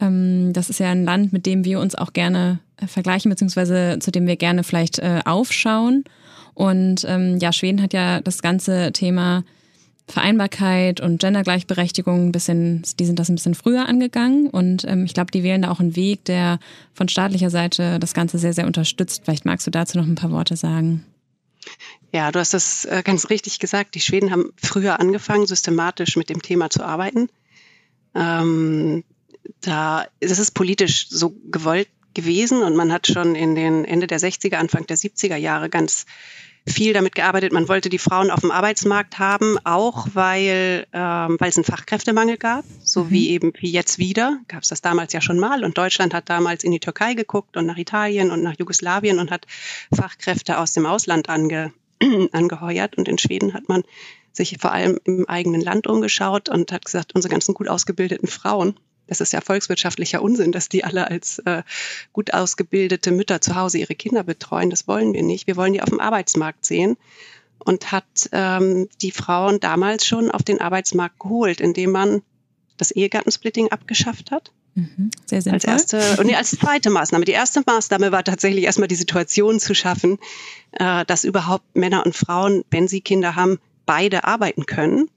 ähm, 0.00 0.52
das 0.52 0.68
ist 0.68 0.78
ja 0.78 0.90
ein 0.90 1.04
Land, 1.04 1.32
mit 1.32 1.46
dem 1.46 1.64
wir 1.64 1.80
uns 1.80 1.94
auch 1.94 2.12
gerne 2.12 2.58
äh, 2.76 2.86
vergleichen, 2.86 3.30
beziehungsweise 3.30 3.98
zu 4.00 4.10
dem 4.10 4.26
wir 4.26 4.36
gerne 4.36 4.62
vielleicht 4.62 4.98
äh, 4.98 5.20
aufschauen. 5.24 6.04
Und 6.54 7.04
ähm, 7.08 7.38
ja, 7.38 7.52
Schweden 7.52 7.82
hat 7.82 7.92
ja 7.92 8.20
das 8.20 8.42
ganze 8.42 8.92
Thema 8.92 9.44
Vereinbarkeit 10.08 11.00
und 11.00 11.20
Gendergleichberechtigung 11.20 12.28
ein 12.28 12.32
bisschen, 12.32 12.82
die 12.98 13.04
sind 13.04 13.18
das 13.18 13.28
ein 13.28 13.34
bisschen 13.34 13.56
früher 13.56 13.88
angegangen 13.88 14.48
und 14.48 14.84
ähm, 14.84 15.04
ich 15.04 15.14
glaube, 15.14 15.32
die 15.32 15.42
wählen 15.42 15.62
da 15.62 15.70
auch 15.70 15.80
einen 15.80 15.96
Weg, 15.96 16.24
der 16.26 16.60
von 16.94 17.08
staatlicher 17.08 17.50
Seite 17.50 17.98
das 17.98 18.14
Ganze 18.14 18.38
sehr, 18.38 18.52
sehr 18.52 18.66
unterstützt. 18.66 19.22
Vielleicht 19.24 19.44
magst 19.44 19.66
du 19.66 19.70
dazu 19.72 19.98
noch 19.98 20.06
ein 20.06 20.14
paar 20.14 20.30
Worte 20.30 20.56
sagen. 20.56 21.04
Ja, 22.12 22.30
du 22.30 22.38
hast 22.38 22.54
das 22.54 22.84
äh, 22.84 23.02
ganz 23.04 23.30
richtig 23.30 23.58
gesagt. 23.58 23.96
Die 23.96 24.00
Schweden 24.00 24.30
haben 24.30 24.52
früher 24.56 25.00
angefangen, 25.00 25.46
systematisch 25.46 26.16
mit 26.16 26.30
dem 26.30 26.40
Thema 26.40 26.70
zu 26.70 26.84
arbeiten. 26.84 27.28
Ähm, 28.14 29.02
da, 29.60 30.06
das 30.20 30.38
ist 30.38 30.52
politisch 30.52 31.08
so 31.10 31.34
gewollt 31.50 31.88
gewesen 32.14 32.62
und 32.62 32.76
man 32.76 32.92
hat 32.92 33.06
schon 33.06 33.34
in 33.34 33.54
den 33.54 33.84
Ende 33.84 34.06
der 34.06 34.18
60er, 34.18 34.54
Anfang 34.54 34.86
der 34.86 34.96
70er 34.96 35.36
Jahre 35.36 35.68
ganz 35.68 36.06
viel 36.66 36.92
damit 36.92 37.14
gearbeitet. 37.14 37.52
Man 37.52 37.68
wollte 37.68 37.88
die 37.88 37.98
Frauen 37.98 38.30
auf 38.30 38.40
dem 38.40 38.50
Arbeitsmarkt 38.50 39.18
haben, 39.18 39.56
auch 39.64 40.08
weil, 40.14 40.86
ähm, 40.92 41.36
weil 41.38 41.48
es 41.48 41.56
einen 41.56 41.64
Fachkräftemangel 41.64 42.36
gab, 42.36 42.64
so 42.82 43.04
mhm. 43.04 43.10
wie 43.10 43.30
eben 43.30 43.52
wie 43.58 43.70
jetzt 43.70 43.98
wieder. 43.98 44.40
Gab 44.48 44.62
es 44.62 44.68
das 44.68 44.82
damals 44.82 45.12
ja 45.12 45.20
schon 45.20 45.38
mal. 45.38 45.64
Und 45.64 45.78
Deutschland 45.78 46.12
hat 46.12 46.28
damals 46.28 46.64
in 46.64 46.72
die 46.72 46.80
Türkei 46.80 47.14
geguckt 47.14 47.56
und 47.56 47.66
nach 47.66 47.76
Italien 47.76 48.30
und 48.30 48.42
nach 48.42 48.54
Jugoslawien 48.58 49.18
und 49.18 49.30
hat 49.30 49.46
Fachkräfte 49.94 50.58
aus 50.58 50.72
dem 50.72 50.86
Ausland 50.86 51.28
ange, 51.28 51.72
angeheuert. 52.32 52.98
Und 52.98 53.08
in 53.08 53.18
Schweden 53.18 53.54
hat 53.54 53.68
man 53.68 53.84
sich 54.32 54.56
vor 54.60 54.72
allem 54.72 54.98
im 55.04 55.26
eigenen 55.28 55.60
Land 55.60 55.86
umgeschaut 55.86 56.48
und 56.48 56.72
hat 56.72 56.84
gesagt, 56.84 57.14
unsere 57.14 57.32
ganzen 57.32 57.54
gut 57.54 57.68
ausgebildeten 57.68 58.28
Frauen, 58.28 58.78
das 59.06 59.20
ist 59.20 59.32
ja 59.32 59.40
volkswirtschaftlicher 59.40 60.22
Unsinn, 60.22 60.52
dass 60.52 60.68
die 60.68 60.84
alle 60.84 61.08
als 61.08 61.38
äh, 61.40 61.62
gut 62.12 62.34
ausgebildete 62.34 63.12
Mütter 63.12 63.40
zu 63.40 63.54
Hause 63.54 63.78
ihre 63.78 63.94
Kinder 63.94 64.24
betreuen. 64.24 64.70
Das 64.70 64.88
wollen 64.88 65.12
wir 65.12 65.22
nicht. 65.22 65.46
Wir 65.46 65.56
wollen 65.56 65.72
die 65.72 65.82
auf 65.82 65.90
dem 65.90 66.00
Arbeitsmarkt 66.00 66.64
sehen 66.64 66.96
und 67.58 67.92
hat 67.92 68.04
ähm, 68.32 68.88
die 69.02 69.10
Frauen 69.10 69.60
damals 69.60 70.06
schon 70.06 70.30
auf 70.30 70.42
den 70.42 70.60
Arbeitsmarkt 70.60 71.18
geholt, 71.18 71.60
indem 71.60 71.92
man 71.92 72.22
das 72.76 72.90
Ehegattensplitting 72.90 73.70
abgeschafft 73.70 74.30
hat. 74.30 74.52
Mhm, 74.74 75.10
sehr 75.24 75.40
sinnvoll. 75.40 75.70
Als 75.70 75.92
erste 75.92 76.20
und 76.20 76.26
nee, 76.26 76.34
als 76.34 76.50
zweite 76.50 76.90
Maßnahme. 76.90 77.24
Die 77.24 77.32
erste 77.32 77.62
Maßnahme 77.64 78.12
war 78.12 78.24
tatsächlich 78.24 78.64
erstmal 78.64 78.88
die 78.88 78.94
Situation 78.94 79.58
zu 79.58 79.74
schaffen, 79.74 80.18
äh, 80.72 81.04
dass 81.06 81.24
überhaupt 81.24 81.64
Männer 81.74 82.04
und 82.04 82.14
Frauen, 82.14 82.64
wenn 82.70 82.86
sie 82.88 83.00
Kinder 83.00 83.36
haben, 83.36 83.58
beide 83.86 84.24
arbeiten 84.24 84.66
können 84.66 85.08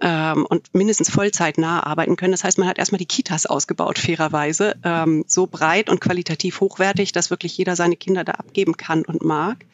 ähm, 0.00 0.46
und 0.46 0.74
mindestens 0.74 1.10
vollzeitnah 1.10 1.84
arbeiten 1.84 2.16
können. 2.16 2.32
Das 2.32 2.44
heißt, 2.44 2.58
man 2.58 2.68
hat 2.68 2.78
erstmal 2.78 2.98
die 2.98 3.06
Kitas 3.06 3.46
ausgebaut, 3.46 3.98
fairerweise, 3.98 4.76
ähm, 4.84 5.24
so 5.26 5.46
breit 5.46 5.90
und 5.90 6.00
qualitativ 6.00 6.60
hochwertig, 6.60 7.12
dass 7.12 7.30
wirklich 7.30 7.56
jeder 7.56 7.76
seine 7.76 7.96
Kinder 7.96 8.24
da 8.24 8.32
abgeben 8.32 8.76
kann 8.76 9.04
und 9.04 9.24
mag. 9.24 9.64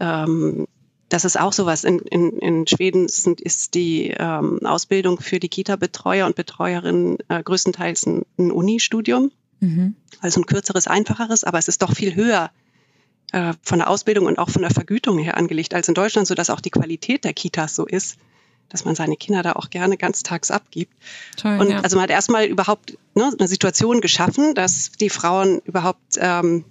Ähm, 0.00 0.66
das 1.08 1.24
ist 1.24 1.38
auch 1.38 1.52
sowas. 1.52 1.84
In, 1.84 1.98
in, 2.00 2.38
in 2.38 2.66
Schweden 2.66 3.08
sind, 3.08 3.40
ist 3.40 3.74
die 3.74 4.14
ähm, 4.18 4.60
Ausbildung 4.64 5.20
für 5.20 5.38
die 5.38 5.48
Kita-Betreuer 5.48 6.26
und 6.26 6.34
Betreuerinnen 6.34 7.18
äh, 7.28 7.42
größtenteils 7.42 8.06
ein, 8.06 8.22
ein 8.38 8.50
Unistudium. 8.50 9.30
Mhm. 9.60 9.94
Also 10.20 10.40
ein 10.40 10.46
kürzeres, 10.46 10.86
einfacheres, 10.86 11.44
aber 11.44 11.58
es 11.58 11.68
ist 11.68 11.82
doch 11.82 11.94
viel 11.94 12.14
höher 12.14 12.50
äh, 13.32 13.52
von 13.62 13.78
der 13.78 13.88
Ausbildung 13.88 14.26
und 14.26 14.38
auch 14.38 14.50
von 14.50 14.62
der 14.62 14.70
Vergütung 14.70 15.18
her 15.18 15.36
angelegt 15.36 15.74
als 15.74 15.88
in 15.88 15.94
Deutschland, 15.94 16.26
sodass 16.26 16.50
auch 16.50 16.60
die 16.60 16.70
Qualität 16.70 17.24
der 17.24 17.32
Kitas 17.34 17.74
so 17.74 17.86
ist, 17.86 18.16
dass 18.68 18.84
man 18.84 18.94
seine 18.94 19.16
Kinder 19.16 19.42
da 19.42 19.52
auch 19.52 19.70
gerne 19.70 19.96
ganztags 19.96 20.50
abgibt. 20.50 20.92
Toll, 21.36 21.58
und 21.60 21.70
ja. 21.70 21.80
also 21.80 21.96
man 21.96 22.04
hat 22.04 22.10
erstmal 22.10 22.46
überhaupt 22.46 22.98
ne, 23.14 23.32
eine 23.38 23.48
Situation 23.48 24.00
geschaffen, 24.00 24.54
dass 24.54 24.92
die 24.92 25.10
Frauen 25.10 25.60
überhaupt 25.64 26.18
ähm, 26.18 26.64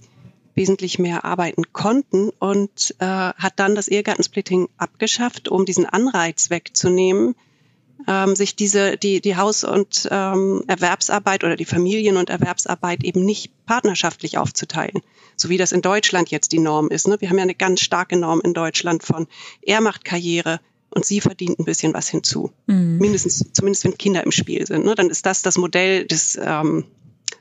wesentlich 0.55 0.99
mehr 0.99 1.25
arbeiten 1.25 1.73
konnten 1.73 2.29
und 2.39 2.95
äh, 2.99 3.05
hat 3.05 3.53
dann 3.57 3.75
das 3.75 3.87
Ehegattensplitting 3.87 4.69
abgeschafft, 4.77 5.49
um 5.49 5.65
diesen 5.65 5.85
Anreiz 5.85 6.49
wegzunehmen, 6.49 7.35
ähm, 8.07 8.35
sich 8.35 8.55
diese 8.55 8.97
die 8.97 9.21
die 9.21 9.35
Haus- 9.35 9.63
und 9.63 10.07
ähm, 10.09 10.63
Erwerbsarbeit 10.67 11.43
oder 11.43 11.55
die 11.55 11.65
Familien- 11.65 12.17
und 12.17 12.29
Erwerbsarbeit 12.29 13.03
eben 13.03 13.25
nicht 13.25 13.51
partnerschaftlich 13.65 14.37
aufzuteilen, 14.37 15.01
so 15.35 15.49
wie 15.49 15.57
das 15.57 15.71
in 15.71 15.81
Deutschland 15.81 16.31
jetzt 16.31 16.51
die 16.51 16.59
Norm 16.59 16.89
ist. 16.89 17.07
Ne? 17.07 17.19
Wir 17.19 17.29
haben 17.29 17.37
ja 17.37 17.43
eine 17.43 17.55
ganz 17.55 17.81
starke 17.81 18.17
Norm 18.17 18.41
in 18.41 18.53
Deutschland 18.53 19.03
von 19.03 19.27
er 19.61 19.81
macht 19.81 20.05
Karriere, 20.05 20.59
und 20.95 21.05
sie 21.05 21.21
verdient 21.21 21.59
ein 21.59 21.65
bisschen 21.65 21.93
was 21.93 22.07
hinzu. 22.07 22.51
Mhm. 22.65 22.97
Mindestens, 22.97 23.45
zumindest 23.51 23.83
wenn 23.83 23.97
Kinder 23.97 24.23
im 24.23 24.31
Spiel 24.31 24.65
sind. 24.65 24.85
Ne? 24.85 24.95
Dann 24.95 25.09
ist 25.09 25.25
das 25.25 25.41
das 25.41 25.57
Modell, 25.57 26.05
des, 26.05 26.39
ähm, 26.41 26.85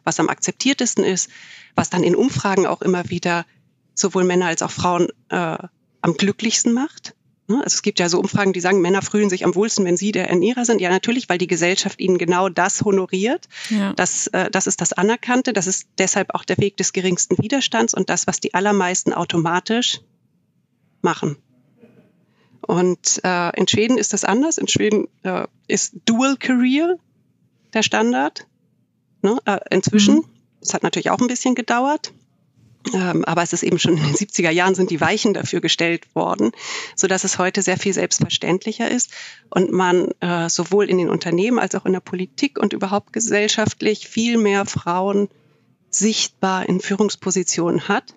was 0.02 0.20
am 0.20 0.28
akzeptiertesten 0.28 1.04
ist, 1.04 1.30
was 1.74 1.88
dann 1.88 2.02
in 2.02 2.16
Umfragen 2.16 2.66
auch 2.66 2.82
immer 2.82 3.08
wieder 3.10 3.46
sowohl 3.94 4.24
Männer 4.24 4.46
als 4.46 4.60
auch 4.62 4.72
Frauen 4.72 5.08
äh, 5.28 5.58
am 6.02 6.14
glücklichsten 6.16 6.72
macht. 6.72 7.14
Ne? 7.46 7.56
Also 7.62 7.76
es 7.76 7.82
gibt 7.82 8.00
ja 8.00 8.08
so 8.08 8.18
Umfragen, 8.18 8.52
die 8.52 8.60
sagen, 8.60 8.80
Männer 8.80 9.02
fühlen 9.02 9.30
sich 9.30 9.44
am 9.44 9.54
wohlsten, 9.54 9.84
wenn 9.84 9.96
sie 9.96 10.10
der 10.10 10.28
Ernährer 10.28 10.64
sind. 10.64 10.80
Ja, 10.80 10.90
natürlich, 10.90 11.28
weil 11.28 11.38
die 11.38 11.46
Gesellschaft 11.46 12.00
ihnen 12.00 12.18
genau 12.18 12.48
das 12.48 12.82
honoriert. 12.82 13.48
Ja. 13.70 13.92
Das, 13.92 14.26
äh, 14.28 14.50
das 14.50 14.66
ist 14.66 14.80
das 14.80 14.92
Anerkannte. 14.92 15.52
Das 15.52 15.68
ist 15.68 15.86
deshalb 15.98 16.34
auch 16.34 16.44
der 16.44 16.58
Weg 16.58 16.76
des 16.76 16.92
geringsten 16.92 17.38
Widerstands 17.38 17.94
und 17.94 18.10
das, 18.10 18.26
was 18.26 18.40
die 18.40 18.52
allermeisten 18.54 19.12
automatisch 19.12 20.00
machen. 21.02 21.36
Und 22.66 23.20
äh, 23.24 23.58
in 23.58 23.68
Schweden 23.68 23.98
ist 23.98 24.12
das 24.12 24.24
anders. 24.24 24.58
In 24.58 24.68
Schweden 24.68 25.08
äh, 25.22 25.46
ist 25.68 25.94
Dual 26.04 26.36
Career 26.36 26.96
der 27.72 27.82
Standard. 27.82 28.46
Ne? 29.22 29.38
Äh, 29.44 29.60
inzwischen. 29.70 30.16
Mhm. 30.16 30.24
Es 30.60 30.72
mhm. 30.72 30.74
hat 30.74 30.82
natürlich 30.82 31.10
auch 31.10 31.20
ein 31.20 31.28
bisschen 31.28 31.54
gedauert. 31.54 32.12
Ähm, 32.92 33.24
aber 33.24 33.42
es 33.42 33.54
ist 33.54 33.62
eben 33.62 33.78
schon 33.78 33.96
in 33.96 34.02
den 34.02 34.14
70er 34.14 34.50
Jahren 34.50 34.74
sind 34.74 34.90
die 34.90 35.00
Weichen 35.00 35.32
dafür 35.32 35.62
gestellt 35.62 36.14
worden, 36.14 36.52
so 36.94 37.06
dass 37.06 37.24
es 37.24 37.38
heute 37.38 37.62
sehr 37.62 37.78
viel 37.78 37.94
selbstverständlicher 37.94 38.90
ist 38.90 39.10
und 39.48 39.72
man 39.72 40.10
äh, 40.20 40.50
sowohl 40.50 40.90
in 40.90 40.98
den 40.98 41.08
Unternehmen 41.08 41.58
als 41.58 41.74
auch 41.74 41.86
in 41.86 41.94
der 41.94 42.00
Politik 42.00 42.58
und 42.58 42.74
überhaupt 42.74 43.14
gesellschaftlich 43.14 44.06
viel 44.06 44.36
mehr 44.36 44.66
Frauen 44.66 45.30
sichtbar 45.88 46.68
in 46.68 46.78
Führungspositionen 46.78 47.88
hat 47.88 48.14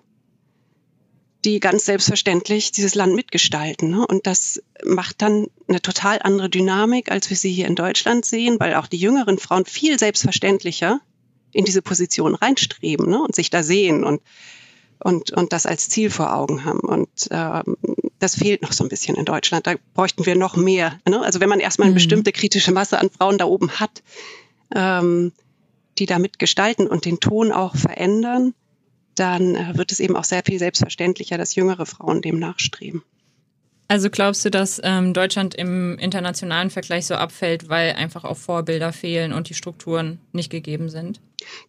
die 1.48 1.60
ganz 1.60 1.86
selbstverständlich 1.86 2.72
dieses 2.72 2.94
Land 2.94 3.14
mitgestalten. 3.14 3.90
Ne? 3.90 4.06
Und 4.06 4.26
das 4.26 4.62
macht 4.84 5.22
dann 5.22 5.46
eine 5.66 5.80
total 5.80 6.18
andere 6.22 6.50
Dynamik, 6.50 7.10
als 7.10 7.30
wir 7.30 7.36
sie 7.38 7.50
hier 7.50 7.66
in 7.66 7.74
Deutschland 7.74 8.26
sehen, 8.26 8.60
weil 8.60 8.74
auch 8.74 8.86
die 8.86 8.98
jüngeren 8.98 9.38
Frauen 9.38 9.64
viel 9.64 9.98
selbstverständlicher 9.98 11.00
in 11.52 11.64
diese 11.64 11.80
Position 11.80 12.34
reinstreben 12.34 13.08
ne? 13.08 13.22
und 13.22 13.34
sich 13.34 13.48
da 13.48 13.62
sehen 13.62 14.04
und, 14.04 14.20
und, 15.02 15.30
und 15.30 15.54
das 15.54 15.64
als 15.64 15.88
Ziel 15.88 16.10
vor 16.10 16.34
Augen 16.34 16.66
haben. 16.66 16.80
Und 16.80 17.08
ähm, 17.30 17.76
das 18.18 18.34
fehlt 18.34 18.60
noch 18.60 18.72
so 18.72 18.84
ein 18.84 18.90
bisschen 18.90 19.16
in 19.16 19.24
Deutschland. 19.24 19.66
Da 19.66 19.76
bräuchten 19.94 20.26
wir 20.26 20.36
noch 20.36 20.54
mehr. 20.54 21.00
Ne? 21.08 21.22
Also 21.22 21.40
wenn 21.40 21.48
man 21.48 21.60
erstmal 21.60 21.86
eine 21.86 21.92
mhm. 21.92 21.96
bestimmte 21.96 22.32
kritische 22.32 22.72
Masse 22.72 22.98
an 22.98 23.08
Frauen 23.08 23.38
da 23.38 23.46
oben 23.46 23.70
hat, 23.80 24.02
ähm, 24.74 25.32
die 25.98 26.04
da 26.04 26.18
mitgestalten 26.18 26.86
und 26.86 27.06
den 27.06 27.20
Ton 27.20 27.52
auch 27.52 27.74
verändern, 27.74 28.52
dann 29.18 29.54
äh, 29.54 29.76
wird 29.76 29.92
es 29.92 30.00
eben 30.00 30.16
auch 30.16 30.24
sehr 30.24 30.42
viel 30.44 30.58
selbstverständlicher, 30.58 31.38
dass 31.38 31.54
jüngere 31.54 31.86
Frauen 31.86 32.22
dem 32.22 32.38
nachstreben. 32.38 33.02
Also 33.90 34.10
glaubst 34.10 34.44
du, 34.44 34.50
dass 34.50 34.80
ähm, 34.84 35.14
Deutschland 35.14 35.54
im 35.54 35.98
internationalen 35.98 36.68
Vergleich 36.68 37.06
so 37.06 37.14
abfällt, 37.14 37.70
weil 37.70 37.92
einfach 37.92 38.24
auch 38.24 38.36
Vorbilder 38.36 38.92
fehlen 38.92 39.32
und 39.32 39.48
die 39.48 39.54
Strukturen 39.54 40.20
nicht 40.32 40.50
gegeben 40.50 40.90
sind? 40.90 41.20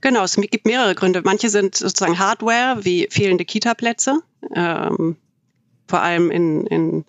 Genau, 0.02 0.26
es 0.26 0.36
gibt 0.36 0.66
mehrere 0.66 0.96
Gründe. 0.96 1.22
Manche 1.24 1.50
sind 1.50 1.76
sozusagen 1.76 2.20
Hardware, 2.20 2.80
wie 2.84 3.08
fehlende 3.10 3.46
Kita-Plätze, 3.46 4.22
ähm, 4.54 5.16
vor 5.88 6.02
allem 6.02 6.30
in, 6.30 6.68
in, 6.68 7.06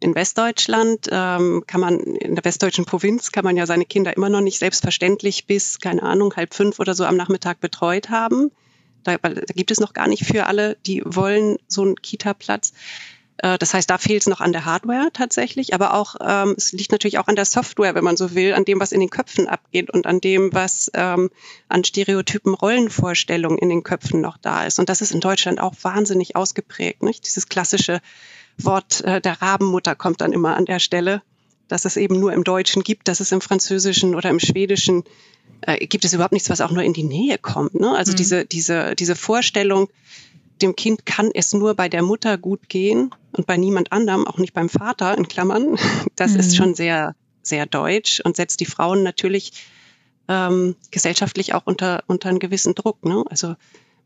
in 0.00 0.14
Westdeutschland 0.14 1.08
ähm, 1.10 1.64
kann 1.66 1.80
man, 1.80 1.98
in 2.00 2.34
der 2.34 2.44
westdeutschen 2.44 2.86
Provinz 2.86 3.32
kann 3.32 3.44
man 3.44 3.58
ja 3.58 3.66
seine 3.66 3.84
Kinder 3.84 4.16
immer 4.16 4.30
noch 4.30 4.40
nicht 4.40 4.58
selbstverständlich 4.58 5.46
bis, 5.46 5.80
keine 5.80 6.02
Ahnung, 6.02 6.34
halb 6.34 6.54
fünf 6.54 6.80
oder 6.80 6.94
so 6.94 7.04
am 7.04 7.16
Nachmittag 7.16 7.60
betreut 7.60 8.08
haben. 8.08 8.50
Da, 9.04 9.16
da 9.16 9.30
gibt 9.54 9.70
es 9.70 9.80
noch 9.80 9.92
gar 9.92 10.08
nicht 10.08 10.24
für 10.24 10.46
alle, 10.46 10.76
die 10.86 11.02
wollen 11.04 11.56
so 11.68 11.82
einen 11.82 11.96
Kita-Platz. 11.96 12.72
Äh, 13.42 13.58
das 13.58 13.74
heißt, 13.74 13.88
da 13.88 13.98
fehlt 13.98 14.22
es 14.22 14.28
noch 14.28 14.40
an 14.40 14.52
der 14.52 14.64
Hardware 14.64 15.10
tatsächlich, 15.12 15.74
aber 15.74 15.94
auch 15.94 16.16
ähm, 16.20 16.54
es 16.56 16.72
liegt 16.72 16.92
natürlich 16.92 17.18
auch 17.18 17.28
an 17.28 17.36
der 17.36 17.44
Software, 17.44 17.94
wenn 17.94 18.04
man 18.04 18.16
so 18.16 18.34
will, 18.34 18.54
an 18.54 18.64
dem, 18.64 18.80
was 18.80 18.92
in 18.92 19.00
den 19.00 19.10
Köpfen 19.10 19.48
abgeht 19.48 19.90
und 19.90 20.06
an 20.06 20.20
dem, 20.20 20.52
was 20.52 20.90
ähm, 20.94 21.30
an 21.68 21.84
Stereotypen 21.84 22.54
Rollenvorstellungen 22.54 23.58
in 23.58 23.68
den 23.68 23.82
Köpfen 23.82 24.20
noch 24.20 24.36
da 24.36 24.64
ist. 24.66 24.78
Und 24.78 24.88
das 24.88 25.00
ist 25.00 25.12
in 25.12 25.20
Deutschland 25.20 25.60
auch 25.60 25.74
wahnsinnig 25.82 26.36
ausgeprägt. 26.36 27.02
Nicht? 27.02 27.26
Dieses 27.26 27.48
klassische 27.48 28.00
Wort 28.58 29.02
äh, 29.02 29.20
der 29.20 29.40
Rabenmutter 29.40 29.94
kommt 29.94 30.20
dann 30.20 30.32
immer 30.32 30.56
an 30.56 30.66
der 30.66 30.78
Stelle, 30.78 31.22
dass 31.70 31.84
es 31.84 31.96
eben 31.96 32.18
nur 32.18 32.32
im 32.32 32.42
Deutschen 32.42 32.82
gibt, 32.82 33.06
dass 33.06 33.20
es 33.20 33.30
im 33.30 33.40
Französischen 33.40 34.16
oder 34.16 34.28
im 34.28 34.40
Schwedischen 34.40 35.04
äh, 35.60 35.86
gibt 35.86 36.04
es 36.04 36.12
überhaupt 36.12 36.32
nichts, 36.32 36.50
was 36.50 36.60
auch 36.60 36.72
nur 36.72 36.82
in 36.82 36.92
die 36.92 37.04
Nähe 37.04 37.38
kommt. 37.38 37.78
Ne? 37.78 37.96
Also 37.96 38.12
mhm. 38.12 38.16
diese, 38.16 38.44
diese, 38.44 38.96
diese 38.96 39.14
Vorstellung, 39.14 39.88
dem 40.60 40.74
Kind 40.74 41.06
kann 41.06 41.30
es 41.32 41.52
nur 41.52 41.74
bei 41.74 41.88
der 41.88 42.02
Mutter 42.02 42.38
gut 42.38 42.68
gehen 42.68 43.14
und 43.32 43.46
bei 43.46 43.56
niemand 43.56 43.92
anderem, 43.92 44.26
auch 44.26 44.38
nicht 44.38 44.52
beim 44.52 44.68
Vater 44.68 45.16
in 45.16 45.28
Klammern, 45.28 45.76
das 46.16 46.32
mhm. 46.32 46.40
ist 46.40 46.56
schon 46.56 46.74
sehr, 46.74 47.14
sehr 47.42 47.66
deutsch 47.66 48.20
und 48.24 48.34
setzt 48.34 48.58
die 48.58 48.66
Frauen 48.66 49.04
natürlich 49.04 49.52
ähm, 50.26 50.74
gesellschaftlich 50.90 51.54
auch 51.54 51.66
unter, 51.66 52.02
unter 52.08 52.30
einen 52.30 52.40
gewissen 52.40 52.74
Druck. 52.74 53.04
Ne? 53.04 53.22
Also 53.30 53.54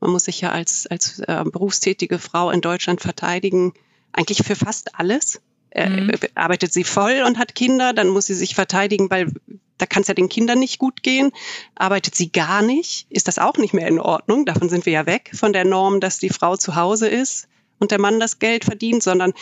man 0.01 0.11
muss 0.11 0.25
sich 0.25 0.43
ja 0.43 0.53
als, 0.53 0.87
als 0.87 1.21
äh, 1.21 1.45
berufstätige 1.51 2.19
Frau 2.19 2.51
in 2.51 2.61
Deutschland 2.61 3.01
verteidigen, 3.01 3.73
eigentlich 4.13 4.47
für 4.47 4.55
fast 4.55 4.99
alles 4.99 5.41
äh, 5.75 5.89
mhm. 5.89 6.13
arbeitet 6.35 6.73
sie 6.73 6.85
voll 6.85 7.23
und 7.27 7.39
hat 7.39 7.55
Kinder, 7.55 7.93
dann 7.93 8.09
muss 8.09 8.27
sie 8.27 8.35
sich 8.35 8.55
verteidigen, 8.55 9.11
weil 9.11 9.33
da 9.77 9.87
kann 9.87 10.03
es 10.03 10.09
ja 10.09 10.15
den 10.15 10.29
Kindern 10.29 10.61
nicht 10.61 10.79
gut 10.79 11.03
gehen. 11.03 11.33
Arbeitet 11.75 12.15
sie 12.15 12.31
gar 12.31 12.63
nicht, 12.63 13.07
ist 13.11 13.27
das 13.27 13.39
auch 13.39 13.57
nicht 13.57 13.75
mehr 13.75 13.89
in 13.89 13.99
Ordnung. 13.99 14.47
Davon 14.47 14.69
sind 14.69 14.87
wir 14.87 14.93
ja 14.93 15.07
weg, 15.07 15.31
von 15.35 15.53
der 15.53 15.65
Norm, 15.65 16.01
dass 16.01 16.19
die 16.19 16.31
Frau 16.31 16.57
zu 16.57 16.77
Hause 16.77 17.09
ist 17.09 17.49
und 17.81 17.91
der 17.91 18.01
Mann 18.01 18.21
das 18.21 18.39
Geld 18.39 18.65
verdient, 18.65 19.03
sondern 19.03 19.33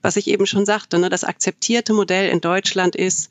was 0.00 0.16
ich 0.16 0.28
eben 0.28 0.46
schon 0.46 0.66
sagte, 0.66 0.98
ne, 0.98 1.10
das 1.10 1.24
akzeptierte 1.24 1.92
Modell 1.92 2.30
in 2.30 2.40
Deutschland 2.40 2.96
ist, 2.96 3.30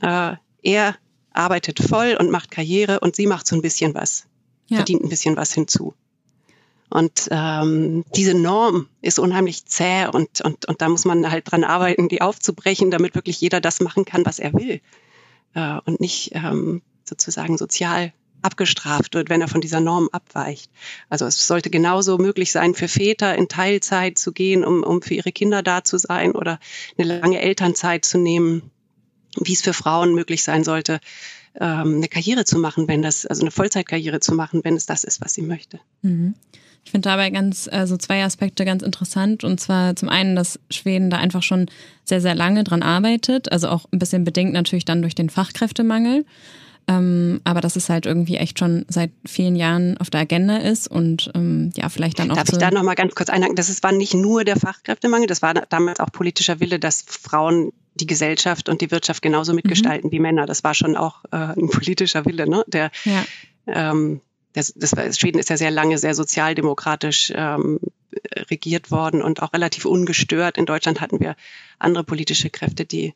äh, 0.00 0.34
er 0.62 0.96
arbeitet 1.32 1.78
voll 1.78 2.16
und 2.18 2.30
macht 2.30 2.50
Karriere 2.50 3.00
und 3.00 3.16
sie 3.16 3.26
macht 3.26 3.46
so 3.46 3.56
ein 3.56 3.62
bisschen 3.62 3.94
was, 3.94 4.26
ja. 4.66 4.76
verdient 4.76 5.02
ein 5.02 5.08
bisschen 5.08 5.36
was 5.36 5.54
hinzu. 5.54 5.94
Und 6.92 7.28
ähm, 7.30 8.04
diese 8.14 8.34
Norm 8.34 8.86
ist 9.00 9.18
unheimlich 9.18 9.64
zäh 9.64 10.06
und, 10.06 10.42
und, 10.42 10.66
und 10.68 10.82
da 10.82 10.90
muss 10.90 11.06
man 11.06 11.30
halt 11.30 11.50
dran 11.50 11.64
arbeiten, 11.64 12.10
die 12.10 12.20
aufzubrechen, 12.20 12.90
damit 12.90 13.14
wirklich 13.14 13.40
jeder 13.40 13.62
das 13.62 13.80
machen 13.80 14.04
kann, 14.04 14.26
was 14.26 14.38
er 14.38 14.52
will. 14.52 14.82
Äh, 15.54 15.78
und 15.86 16.00
nicht 16.00 16.32
ähm, 16.34 16.82
sozusagen 17.04 17.56
sozial 17.56 18.12
abgestraft 18.42 19.14
wird, 19.14 19.30
wenn 19.30 19.40
er 19.40 19.48
von 19.48 19.62
dieser 19.62 19.80
Norm 19.80 20.10
abweicht. 20.12 20.70
Also 21.08 21.24
es 21.24 21.46
sollte 21.46 21.70
genauso 21.70 22.18
möglich 22.18 22.52
sein, 22.52 22.74
für 22.74 22.88
Väter 22.88 23.36
in 23.36 23.48
Teilzeit 23.48 24.18
zu 24.18 24.32
gehen, 24.32 24.62
um, 24.62 24.82
um 24.82 25.00
für 25.00 25.14
ihre 25.14 25.32
Kinder 25.32 25.62
da 25.62 25.84
zu 25.84 25.96
sein 25.96 26.32
oder 26.32 26.58
eine 26.98 27.20
lange 27.20 27.40
Elternzeit 27.40 28.04
zu 28.04 28.18
nehmen, 28.18 28.70
wie 29.40 29.54
es 29.54 29.62
für 29.62 29.72
Frauen 29.72 30.14
möglich 30.14 30.42
sein 30.42 30.62
sollte, 30.62 31.00
ähm, 31.58 31.96
eine 31.96 32.08
Karriere 32.08 32.44
zu 32.44 32.58
machen, 32.58 32.86
wenn 32.86 33.00
das, 33.00 33.24
also 33.24 33.42
eine 33.42 33.50
Vollzeitkarriere 33.50 34.20
zu 34.20 34.34
machen, 34.34 34.62
wenn 34.62 34.76
es 34.76 34.84
das 34.84 35.04
ist, 35.04 35.22
was 35.22 35.32
sie 35.32 35.42
möchte. 35.42 35.80
Mhm. 36.02 36.34
Ich 36.84 36.90
finde 36.90 37.08
dabei 37.08 37.30
ganz, 37.30 37.68
also 37.70 37.96
zwei 37.96 38.24
Aspekte 38.24 38.64
ganz 38.64 38.82
interessant. 38.82 39.44
Und 39.44 39.60
zwar 39.60 39.96
zum 39.96 40.08
einen, 40.08 40.36
dass 40.36 40.58
Schweden 40.70 41.10
da 41.10 41.18
einfach 41.18 41.42
schon 41.42 41.66
sehr, 42.04 42.20
sehr 42.20 42.34
lange 42.34 42.64
dran 42.64 42.82
arbeitet. 42.82 43.50
Also 43.52 43.68
auch 43.68 43.86
ein 43.92 43.98
bisschen 43.98 44.24
bedingt 44.24 44.52
natürlich 44.52 44.84
dann 44.84 45.02
durch 45.02 45.14
den 45.14 45.30
Fachkräftemangel. 45.30 46.24
Ähm, 46.88 47.40
aber 47.44 47.60
dass 47.60 47.76
es 47.76 47.88
halt 47.88 48.06
irgendwie 48.06 48.36
echt 48.36 48.58
schon 48.58 48.84
seit 48.88 49.12
vielen 49.24 49.54
Jahren 49.54 49.96
auf 49.98 50.10
der 50.10 50.22
Agenda 50.22 50.56
ist 50.56 50.88
und 50.88 51.30
ähm, 51.34 51.70
ja, 51.76 51.88
vielleicht 51.88 52.18
dann 52.18 52.30
auch. 52.30 52.36
Darf 52.36 52.48
ich 52.48 52.58
da 52.58 52.72
nochmal 52.72 52.96
ganz 52.96 53.14
kurz 53.14 53.30
einhaken? 53.30 53.54
Das 53.54 53.68
ist, 53.68 53.84
war 53.84 53.92
nicht 53.92 54.14
nur 54.14 54.42
der 54.42 54.56
Fachkräftemangel, 54.56 55.28
das 55.28 55.42
war 55.42 55.54
damals 55.54 56.00
auch 56.00 56.10
politischer 56.10 56.58
Wille, 56.58 56.80
dass 56.80 57.04
Frauen 57.06 57.72
die 57.94 58.06
Gesellschaft 58.06 58.68
und 58.68 58.80
die 58.80 58.90
Wirtschaft 58.90 59.22
genauso 59.22 59.54
mitgestalten 59.54 60.08
mhm. 60.08 60.12
wie 60.12 60.18
Männer. 60.18 60.46
Das 60.46 60.64
war 60.64 60.74
schon 60.74 60.96
auch 60.96 61.24
äh, 61.30 61.36
ein 61.36 61.68
politischer 61.70 62.24
Wille, 62.24 62.48
ne? 62.48 62.64
Der 62.66 62.90
ja. 63.04 63.24
ähm, 63.66 64.20
das, 64.52 64.72
das, 64.76 65.18
Schweden 65.18 65.38
ist 65.38 65.50
ja 65.50 65.56
sehr 65.56 65.70
lange 65.70 65.98
sehr 65.98 66.14
sozialdemokratisch 66.14 67.32
ähm, 67.34 67.80
regiert 68.50 68.90
worden 68.90 69.22
und 69.22 69.42
auch 69.42 69.52
relativ 69.52 69.84
ungestört. 69.84 70.58
In 70.58 70.66
Deutschland 70.66 71.00
hatten 71.00 71.20
wir 71.20 71.36
andere 71.78 72.04
politische 72.04 72.50
Kräfte, 72.50 72.84
die 72.84 73.14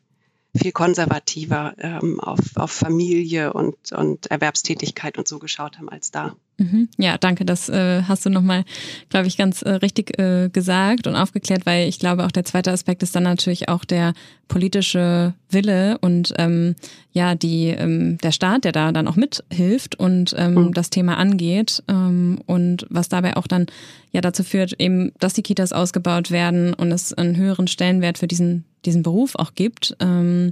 viel 0.55 0.71
konservativer 0.71 1.73
ähm, 1.77 2.19
auf, 2.19 2.39
auf 2.55 2.71
Familie 2.71 3.53
und, 3.53 3.75
und 3.91 4.27
Erwerbstätigkeit 4.27 5.17
und 5.17 5.27
so 5.27 5.39
geschaut 5.39 5.77
haben 5.77 5.89
als 5.89 6.11
da. 6.11 6.35
Mhm. 6.59 6.89
Ja, 6.97 7.17
danke. 7.17 7.45
Das 7.45 7.69
äh, 7.69 8.01
hast 8.03 8.25
du 8.25 8.29
nochmal, 8.31 8.65
glaube 9.09 9.27
ich, 9.27 9.37
ganz 9.37 9.61
äh, 9.61 9.69
richtig 9.73 10.17
äh, 10.19 10.49
gesagt 10.49 11.05
und 11.05 11.15
aufgeklärt, 11.15 11.65
weil 11.67 11.87
ich 11.87 11.99
glaube, 11.99 12.25
auch 12.25 12.31
der 12.31 12.45
zweite 12.45 12.71
Aspekt 12.71 13.03
ist 13.03 13.15
dann 13.15 13.23
natürlich 13.23 13.69
auch 13.69 13.85
der 13.85 14.13
politische 14.47 15.35
Wille 15.49 15.99
und 15.99 16.33
ähm, 16.37 16.75
ja, 17.11 17.35
die, 17.35 17.67
ähm, 17.67 18.17
der 18.19 18.31
Staat, 18.31 18.63
der 18.63 18.71
da 18.71 18.91
dann 18.91 19.07
auch 19.07 19.15
mithilft 19.15 19.99
und 19.99 20.33
ähm, 20.37 20.53
mhm. 20.53 20.73
das 20.73 20.89
Thema 20.89 21.17
angeht 21.17 21.83
ähm, 21.87 22.39
und 22.47 22.87
was 22.89 23.09
dabei 23.09 23.37
auch 23.37 23.47
dann 23.47 23.67
ja 24.11 24.21
dazu 24.21 24.43
führt, 24.43 24.73
eben, 24.79 25.11
dass 25.19 25.33
die 25.33 25.43
Kitas 25.43 25.73
ausgebaut 25.73 26.31
werden 26.31 26.73
und 26.73 26.91
es 26.91 27.13
einen 27.13 27.35
höheren 27.35 27.67
Stellenwert 27.67 28.17
für 28.17 28.27
diesen, 28.27 28.65
diesen 28.87 29.03
Beruf 29.03 29.35
auch 29.35 29.53
gibt. 29.53 29.95
Ähm, 29.99 30.51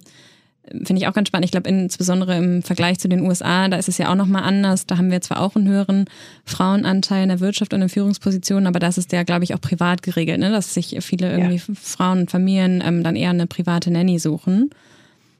finde 0.67 0.97
ich 0.97 1.07
auch 1.07 1.13
ganz 1.13 1.27
spannend. 1.27 1.45
Ich 1.45 1.51
glaube, 1.51 1.69
insbesondere 1.69 2.37
im 2.37 2.63
Vergleich 2.63 2.99
zu 2.99 3.07
den 3.07 3.21
USA, 3.21 3.67
da 3.67 3.77
ist 3.77 3.87
es 3.87 3.97
ja 3.97 4.11
auch 4.11 4.15
nochmal 4.15 4.43
anders. 4.43 4.85
Da 4.85 4.97
haben 4.97 5.11
wir 5.11 5.21
zwar 5.21 5.39
auch 5.41 5.55
einen 5.55 5.67
höheren 5.67 6.05
Frauenanteil 6.43 7.23
in 7.23 7.29
der 7.29 7.39
Wirtschaft 7.39 7.73
und 7.73 7.81
in 7.81 7.89
Führungspositionen, 7.89 8.67
aber 8.67 8.79
das 8.79 8.97
ist 8.97 9.11
ja, 9.11 9.23
glaube 9.23 9.43
ich, 9.43 9.53
auch 9.53 9.61
privat 9.61 10.01
geregelt, 10.01 10.39
ne? 10.39 10.51
dass 10.51 10.73
sich 10.73 10.97
viele 11.01 11.31
irgendwie 11.31 11.57
ja. 11.57 11.75
Frauen 11.81 12.21
und 12.21 12.31
Familien 12.31 12.83
ähm, 12.85 13.03
dann 13.03 13.15
eher 13.15 13.29
eine 13.29 13.47
private 13.47 13.91
Nanny 13.91 14.19
suchen. 14.19 14.71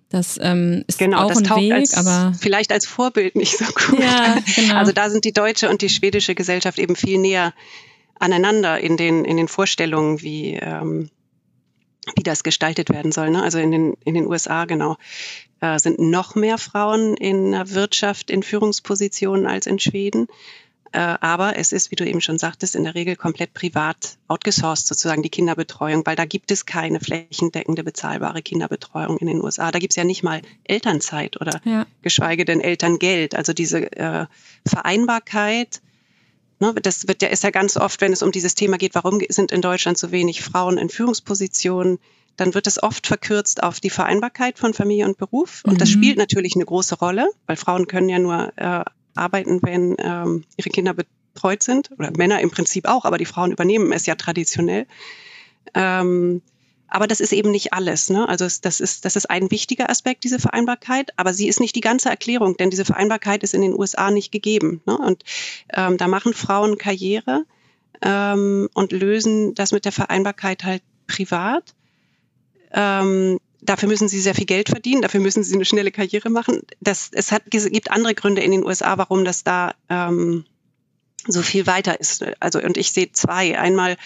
Das 0.09 0.39
ähm, 0.41 0.83
ist 0.87 0.99
genau, 0.99 1.23
auch 1.23 1.29
das 1.29 1.39
ein 1.39 1.49
Weg, 1.57 1.73
als, 1.73 1.95
aber 1.95 2.33
vielleicht 2.39 2.71
als 2.71 2.85
Vorbild 2.85 3.35
nicht 3.35 3.57
so 3.57 3.65
gut. 3.65 3.99
Ja, 3.99 4.37
genau. 4.55 4.75
Also 4.75 4.91
da 4.91 5.09
sind 5.09 5.25
die 5.25 5.33
deutsche 5.33 5.69
und 5.69 5.81
die 5.81 5.89
schwedische 5.89 6.35
Gesellschaft 6.35 6.77
eben 6.77 6.95
viel 6.95 7.17
näher 7.17 7.53
aneinander 8.19 8.79
in 8.79 8.97
den 8.97 9.25
in 9.25 9.35
den 9.35 9.47
Vorstellungen, 9.47 10.21
wie 10.21 10.53
ähm, 10.53 11.09
wie 12.15 12.23
das 12.23 12.43
gestaltet 12.43 12.89
werden 12.89 13.11
soll. 13.11 13.31
Ne? 13.31 13.41
Also 13.41 13.59
in 13.59 13.71
den, 13.71 13.93
in 14.03 14.13
den 14.13 14.27
USA, 14.27 14.65
genau, 14.65 14.97
äh, 15.61 15.79
sind 15.79 15.99
noch 15.99 16.35
mehr 16.35 16.57
Frauen 16.57 17.15
in 17.17 17.51
der 17.51 17.71
Wirtschaft 17.71 18.29
in 18.29 18.43
Führungspositionen 18.43 19.47
als 19.47 19.65
in 19.65 19.79
Schweden. 19.79 20.27
Äh, 20.91 21.17
aber 21.19 21.57
es 21.57 21.73
ist, 21.73 21.91
wie 21.91 21.95
du 21.95 22.05
eben 22.05 22.21
schon 22.21 22.37
sagtest, 22.37 22.75
in 22.75 22.85
der 22.85 22.95
Regel 22.95 23.17
komplett 23.17 23.53
privat 23.53 24.17
outgesourced, 24.29 24.87
sozusagen 24.87 25.23
die 25.23 25.29
Kinderbetreuung, 25.29 26.05
weil 26.05 26.15
da 26.15 26.23
gibt 26.23 26.51
es 26.51 26.65
keine 26.65 27.01
flächendeckende 27.01 27.83
bezahlbare 27.83 28.41
Kinderbetreuung 28.41 29.17
in 29.17 29.27
den 29.27 29.43
USA. 29.43 29.71
Da 29.71 29.79
gibt 29.79 29.91
es 29.91 29.97
ja 29.97 30.05
nicht 30.05 30.23
mal 30.23 30.41
Elternzeit 30.63 31.41
oder 31.41 31.59
ja. 31.65 31.85
geschweige 32.01 32.45
denn 32.45 32.61
Elterngeld. 32.61 33.35
Also 33.35 33.51
diese 33.51 33.91
äh, 33.91 34.27
Vereinbarkeit 34.65 35.81
das 36.59 37.07
wird 37.07 37.21
ja, 37.21 37.27
ist 37.27 37.43
ja 37.43 37.51
ganz 37.51 37.77
oft, 37.77 38.01
wenn 38.01 38.13
es 38.13 38.23
um 38.23 38.31
dieses 38.31 38.55
Thema 38.55 38.77
geht, 38.77 38.95
warum 38.95 39.19
sind 39.29 39.51
in 39.51 39.61
Deutschland 39.61 39.97
so 39.97 40.11
wenig 40.11 40.41
Frauen 40.41 40.77
in 40.77 40.89
Führungspositionen, 40.89 41.99
dann 42.37 42.53
wird 42.53 42.67
es 42.67 42.81
oft 42.81 43.07
verkürzt 43.07 43.63
auf 43.63 43.79
die 43.79 43.89
Vereinbarkeit 43.89 44.59
von 44.59 44.73
Familie 44.73 45.05
und 45.05 45.17
Beruf. 45.17 45.61
Und 45.65 45.73
mhm. 45.73 45.77
das 45.77 45.89
spielt 45.89 46.17
natürlich 46.17 46.55
eine 46.55 46.65
große 46.65 46.95
Rolle, 46.95 47.29
weil 47.45 47.55
Frauen 47.55 47.87
können 47.87 48.09
ja 48.09 48.19
nur 48.19 48.51
äh, 48.57 48.83
arbeiten, 49.15 49.59
wenn 49.63 49.95
ähm, 49.99 50.43
ihre 50.57 50.69
Kinder 50.69 50.93
betreut 50.93 51.63
sind. 51.63 51.91
Oder 51.97 52.11
Männer 52.17 52.41
im 52.41 52.51
Prinzip 52.51 52.87
auch, 52.87 53.05
aber 53.05 53.17
die 53.17 53.25
Frauen 53.25 53.51
übernehmen 53.51 53.91
es 53.93 54.05
ja 54.05 54.15
traditionell. 54.15 54.85
Ähm, 55.73 56.41
aber 56.87 57.07
das 57.07 57.19
ist 57.19 57.33
eben 57.33 57.51
nicht 57.51 57.73
alles. 57.73 58.09
Ne? 58.09 58.27
Also 58.27 58.45
das 58.61 58.79
ist, 58.79 59.05
das 59.05 59.15
ist 59.15 59.29
ein 59.29 59.51
wichtiger 59.51 59.89
Aspekt, 59.89 60.23
diese 60.23 60.39
Vereinbarkeit, 60.39 61.11
aber 61.17 61.33
sie 61.33 61.47
ist 61.47 61.59
nicht 61.59 61.75
die 61.75 61.81
ganze 61.81 62.09
Erklärung, 62.09 62.57
denn 62.57 62.69
diese 62.69 62.85
Vereinbarkeit 62.85 63.43
ist 63.43 63.53
in 63.53 63.61
den 63.61 63.73
USA 63.73 64.11
nicht 64.11 64.31
gegeben. 64.31 64.81
Ne? 64.85 64.97
Und 64.97 65.23
ähm, 65.73 65.97
da 65.97 66.07
machen 66.07 66.33
Frauen 66.33 66.77
Karriere 66.77 67.45
ähm, 68.01 68.69
und 68.73 68.91
lösen 68.91 69.55
das 69.55 69.71
mit 69.71 69.85
der 69.85 69.91
Vereinbarkeit 69.91 70.63
halt 70.63 70.83
privat. 71.07 71.73
Ähm, 72.71 73.39
dafür 73.61 73.89
müssen 73.89 74.07
sie 74.07 74.19
sehr 74.19 74.35
viel 74.35 74.45
Geld 74.45 74.69
verdienen, 74.69 75.01
dafür 75.01 75.19
müssen 75.19 75.43
sie 75.43 75.55
eine 75.55 75.65
schnelle 75.65 75.91
Karriere 75.91 76.29
machen. 76.29 76.61
Das, 76.81 77.09
es 77.11 77.31
hat, 77.31 77.43
gibt 77.49 77.91
andere 77.91 78.13
Gründe 78.13 78.41
in 78.41 78.51
den 78.51 78.65
USA, 78.65 78.97
warum 78.97 79.25
das 79.25 79.43
da 79.43 79.73
ähm, 79.89 80.45
so 81.27 81.41
viel 81.41 81.65
weiter 81.67 81.99
ist. 81.99 82.23
Also, 82.39 82.59
und 82.61 82.77
ich 82.77 82.91
sehe 82.91 83.11
zwei. 83.11 83.57
Einmal 83.57 83.97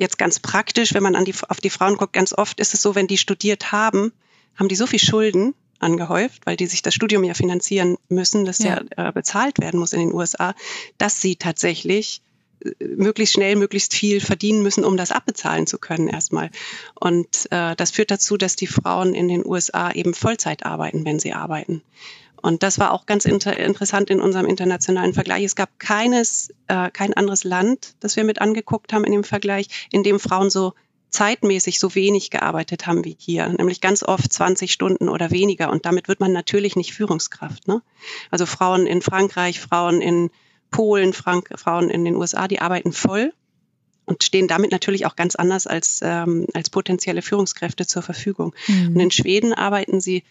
jetzt 0.00 0.18
ganz 0.18 0.40
praktisch, 0.40 0.94
wenn 0.94 1.02
man 1.02 1.14
an 1.14 1.26
die, 1.26 1.34
auf 1.48 1.60
die 1.60 1.70
Frauen 1.70 1.96
guckt, 1.96 2.14
ganz 2.14 2.32
oft 2.32 2.58
ist 2.58 2.74
es 2.74 2.82
so, 2.82 2.94
wenn 2.94 3.06
die 3.06 3.18
studiert 3.18 3.70
haben, 3.70 4.12
haben 4.56 4.68
die 4.68 4.74
so 4.74 4.86
viel 4.86 4.98
Schulden 4.98 5.54
angehäuft, 5.78 6.46
weil 6.46 6.56
die 6.56 6.66
sich 6.66 6.82
das 6.82 6.94
Studium 6.94 7.22
ja 7.22 7.34
finanzieren 7.34 7.96
müssen, 8.08 8.44
das 8.44 8.58
ja, 8.58 8.82
ja 8.96 9.08
äh, 9.08 9.12
bezahlt 9.12 9.60
werden 9.60 9.78
muss 9.78 9.92
in 9.92 10.00
den 10.00 10.14
USA, 10.14 10.54
dass 10.98 11.20
sie 11.20 11.36
tatsächlich 11.36 12.22
äh, 12.64 12.84
möglichst 12.84 13.34
schnell, 13.34 13.56
möglichst 13.56 13.94
viel 13.94 14.20
verdienen 14.20 14.62
müssen, 14.62 14.84
um 14.84 14.96
das 14.96 15.12
abbezahlen 15.12 15.66
zu 15.66 15.78
können 15.78 16.08
erstmal. 16.08 16.50
Und 16.94 17.46
äh, 17.50 17.76
das 17.76 17.90
führt 17.90 18.10
dazu, 18.10 18.38
dass 18.38 18.56
die 18.56 18.66
Frauen 18.66 19.14
in 19.14 19.28
den 19.28 19.44
USA 19.44 19.92
eben 19.92 20.14
Vollzeit 20.14 20.64
arbeiten, 20.64 21.04
wenn 21.04 21.18
sie 21.18 21.34
arbeiten. 21.34 21.82
Und 22.42 22.62
das 22.62 22.78
war 22.78 22.92
auch 22.92 23.06
ganz 23.06 23.24
inter 23.24 23.56
interessant 23.56 24.10
in 24.10 24.20
unserem 24.20 24.46
internationalen 24.46 25.14
Vergleich. 25.14 25.44
Es 25.44 25.56
gab 25.56 25.78
keines, 25.78 26.50
äh, 26.68 26.90
kein 26.90 27.14
anderes 27.14 27.44
Land, 27.44 27.94
das 28.00 28.16
wir 28.16 28.24
mit 28.24 28.40
angeguckt 28.40 28.92
haben 28.92 29.04
in 29.04 29.12
dem 29.12 29.24
Vergleich, 29.24 29.88
in 29.90 30.02
dem 30.02 30.18
Frauen 30.18 30.50
so 30.50 30.74
zeitmäßig 31.10 31.78
so 31.78 31.94
wenig 31.94 32.30
gearbeitet 32.30 32.86
haben 32.86 33.04
wie 33.04 33.16
hier, 33.18 33.48
nämlich 33.48 33.80
ganz 33.80 34.02
oft 34.02 34.32
20 34.32 34.72
Stunden 34.72 35.08
oder 35.08 35.30
weniger. 35.30 35.70
Und 35.70 35.84
damit 35.84 36.08
wird 36.08 36.20
man 36.20 36.32
natürlich 36.32 36.76
nicht 36.76 36.94
Führungskraft. 36.94 37.66
Ne? 37.68 37.82
Also 38.30 38.46
Frauen 38.46 38.86
in 38.86 39.02
Frankreich, 39.02 39.60
Frauen 39.60 40.00
in 40.00 40.30
Polen, 40.70 41.12
Frank 41.12 41.50
Frauen 41.56 41.90
in 41.90 42.04
den 42.04 42.14
USA, 42.14 42.46
die 42.46 42.60
arbeiten 42.60 42.92
voll 42.92 43.32
und 44.04 44.22
stehen 44.22 44.48
damit 44.48 44.70
natürlich 44.70 45.04
auch 45.06 45.16
ganz 45.16 45.34
anders 45.34 45.66
als, 45.66 46.00
ähm, 46.02 46.46
als 46.54 46.70
potenzielle 46.70 47.22
Führungskräfte 47.22 47.86
zur 47.86 48.02
Verfügung. 48.02 48.54
Mhm. 48.68 48.94
Und 48.94 49.00
in 49.00 49.10
Schweden 49.10 49.52
arbeiten 49.52 50.00
sie 50.00 50.22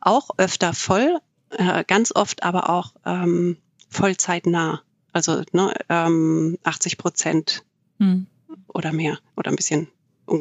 auch 0.00 0.30
öfter 0.38 0.72
voll, 0.72 1.18
äh, 1.50 1.84
ganz 1.84 2.12
oft 2.14 2.42
aber 2.42 2.70
auch 2.70 2.94
ähm, 3.04 3.56
vollzeitnah. 3.88 4.82
Also 5.12 5.42
ne, 5.52 5.72
ähm, 5.88 6.58
80 6.62 6.98
Prozent 6.98 7.64
hm. 7.98 8.26
oder 8.68 8.92
mehr 8.92 9.18
oder 9.36 9.50
ein 9.50 9.56
bisschen 9.56 9.88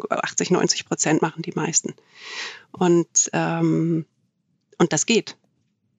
80, 0.09 0.51
90 0.51 0.85
Prozent 0.85 1.21
machen 1.21 1.41
die 1.41 1.53
meisten. 1.55 1.93
Und, 2.71 3.29
ähm, 3.33 4.05
und 4.77 4.93
das 4.93 5.05
geht. 5.05 5.37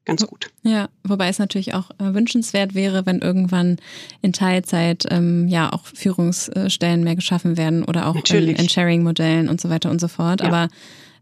ganz 0.05 0.27
gut. 0.27 0.51
Ja, 0.63 0.89
wobei 1.05 1.29
es 1.29 1.39
natürlich 1.39 1.75
auch 1.75 1.91
äh, 1.99 2.15
wünschenswert 2.15 2.75
wäre, 2.75 3.07
wenn 3.07 3.21
irgendwann 3.21 3.77
in 4.23 4.33
Teilzeit 4.33 5.07
ähm, 5.11 5.49
ja 5.49 5.73
auch 5.73 5.85
Führungsstellen 5.87 7.05
mehr 7.05 7.17
geschaffen 7.17 7.57
werden 7.57 7.85
oder 7.85 8.07
auch 8.07 8.17
in, 8.17 8.49
in 8.49 8.69
Sharing-Modellen 8.69 9.49
und 9.49 9.61
so 9.61 9.71
weiter 9.71 9.91
und 9.91 10.01
so 10.01 10.09
fort. 10.09 10.41
Ja. 10.41 10.49
Aber 10.49 10.69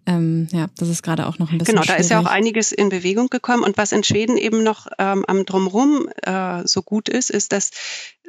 ähm, 0.07 0.49
ja, 0.53 0.69
das 0.79 0.89
ist 0.89 1.03
gerade 1.03 1.27
auch 1.27 1.39
noch 1.39 1.51
ein 1.51 1.59
bisschen 1.59 1.75
Genau, 1.75 1.83
da 1.83 1.87
schwierig. 1.95 2.01
ist 2.01 2.11
ja 2.11 2.21
auch 2.21 2.27
einiges 2.27 2.73
in 2.73 2.89
Bewegung 2.89 3.29
gekommen. 3.29 3.65
Und 3.65 3.77
was 3.77 3.93
in 3.93 4.05
Schweden 4.05 4.37
eben 4.37 4.63
noch 4.63 4.87
ähm, 4.99 5.25
am 5.27 5.45
Drumherum 5.45 6.09
äh, 6.23 6.67
so 6.67 6.83
gut 6.83 7.09
ist, 7.09 7.31
ist, 7.31 7.53
dass 7.53 7.71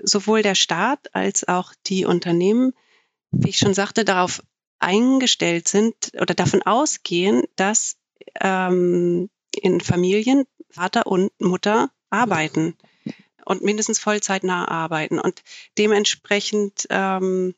sowohl 0.04 0.42
der 0.42 0.56
Staat 0.56 1.14
als 1.14 1.48
auch 1.48 1.74
die 1.86 2.06
Unternehmen, 2.06 2.74
wie 3.32 3.50
ich 3.50 3.58
schon 3.58 3.74
sagte, 3.74 4.06
darauf 4.06 4.42
eingestellt 4.80 5.68
sind 5.68 6.12
oder 6.20 6.34
davon 6.34 6.62
ausgehen, 6.64 7.44
dass 7.56 7.96
ähm, 8.42 9.30
in 9.52 9.82
Familien 9.82 10.46
Vater 10.70 11.08
und 11.08 11.32
Mutter 11.40 11.90
arbeiten 12.10 12.76
und 13.46 13.64
mindestens 13.64 14.00
vollzeitnah 14.00 14.68
arbeiten. 14.68 15.20
Und 15.20 15.42
dementsprechend 15.78 16.88
ähm, 16.90 17.56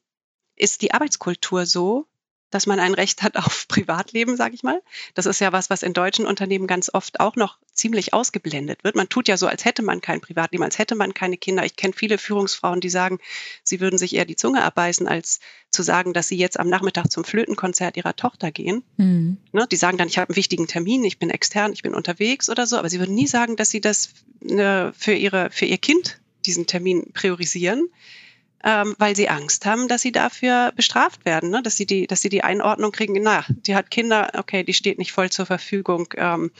ist 0.56 0.82
die 0.82 0.94
Arbeitskultur 0.94 1.66
so, 1.66 2.06
dass 2.50 2.66
man 2.66 2.80
ein 2.80 2.94
Recht 2.94 3.22
hat 3.22 3.36
auf 3.38 3.68
Privatleben, 3.68 4.38
sage 4.38 4.56
ich 4.56 4.64
mal. 4.64 4.82
Das 5.14 5.26
ist 5.26 5.40
ja 5.40 5.52
was, 5.52 5.70
was 5.70 5.84
in 5.84 5.94
deutschen 5.94 6.26
Unternehmen 6.26 6.68
ganz 6.68 6.90
oft 6.94 7.20
auch 7.20 7.36
noch 7.36 7.58
ziemlich 7.74 8.14
ausgeblendet 8.14 8.84
wird. 8.84 8.96
Man 8.96 9.08
tut 9.08 9.28
ja 9.28 9.38
so, 9.38 9.48
als 9.48 9.64
hätte 9.66 9.82
man 9.82 10.02
kein 10.02 10.20
Privatleben, 10.20 10.64
als 10.64 10.78
hätte 10.78 10.96
man 10.96 11.14
keine 11.14 11.38
Kinder. 11.38 11.66
Ich 11.66 11.76
kenne 11.76 11.94
viele 11.96 12.18
Führungsfrauen, 12.18 12.82
die 12.82 12.90
sagen, 12.90 13.20
sie 13.64 13.80
würden 13.80 13.98
sich 13.98 14.16
eher 14.16 14.26
die 14.26 14.36
Zunge 14.36 14.64
abbeißen, 14.64 15.08
als 15.08 15.40
zu 15.70 15.84
sagen, 15.84 16.14
dass 16.14 16.28
sie 16.28 16.38
jetzt 16.38 16.60
am 16.60 16.68
Nachmittag 16.68 17.10
zum 17.12 17.24
Flötenkonzert 17.24 17.96
ihrer 17.96 18.16
Tochter 18.16 18.52
gehen. 18.52 18.84
Mhm. 18.98 19.38
Ne, 19.52 19.68
die 19.72 19.76
sagen 19.76 19.98
dann, 19.98 20.08
ich 20.08 20.18
habe 20.18 20.30
einen 20.30 20.36
wichtigen 20.36 20.68
Termin, 20.68 21.04
ich 21.04 21.20
bin 21.20 21.30
extern, 21.30 21.74
ich 21.74 21.84
bin 21.84 21.94
unterwegs 21.94 22.50
oder 22.50 22.66
so, 22.66 22.78
aber 22.78 22.90
sie 22.90 23.00
würden 23.00 23.16
nie 23.16 23.28
sagen, 23.28 23.56
dass 23.56 23.70
sie 23.70 23.82
das 23.82 24.10
ne, 24.42 24.92
für, 24.98 25.14
ihre, 25.14 25.50
für 25.52 25.66
ihr 25.66 25.78
Kind 25.78 26.20
diesen 26.46 26.66
Termin 26.66 27.12
priorisieren 27.14 27.90
ähm, 28.64 28.96
weil 28.98 29.16
sie 29.16 29.30
Angst 29.30 29.66
haben, 29.66 29.88
dass 29.88 30.02
sie 30.02 30.12
dafür 30.12 30.72
bestraft 30.76 31.26
werden, 31.26 31.50
ne? 31.50 31.62
dass, 31.64 31.78
sie 31.78 31.86
die, 31.86 32.08
dass 32.08 32.22
sie 32.22 32.30
die 32.30 32.44
Einordnung 32.44 32.92
kriegen, 32.92 33.14
na, 33.22 33.46
die 33.50 33.76
hat 33.76 33.92
Kinder, 33.92 34.32
okay, 34.38 34.64
die 34.64 34.74
steht 34.74 34.98
nicht 34.98 35.12
voll 35.12 35.30
zur 35.30 35.46
Verfügung, 35.46 36.08
ähm, 36.18 36.52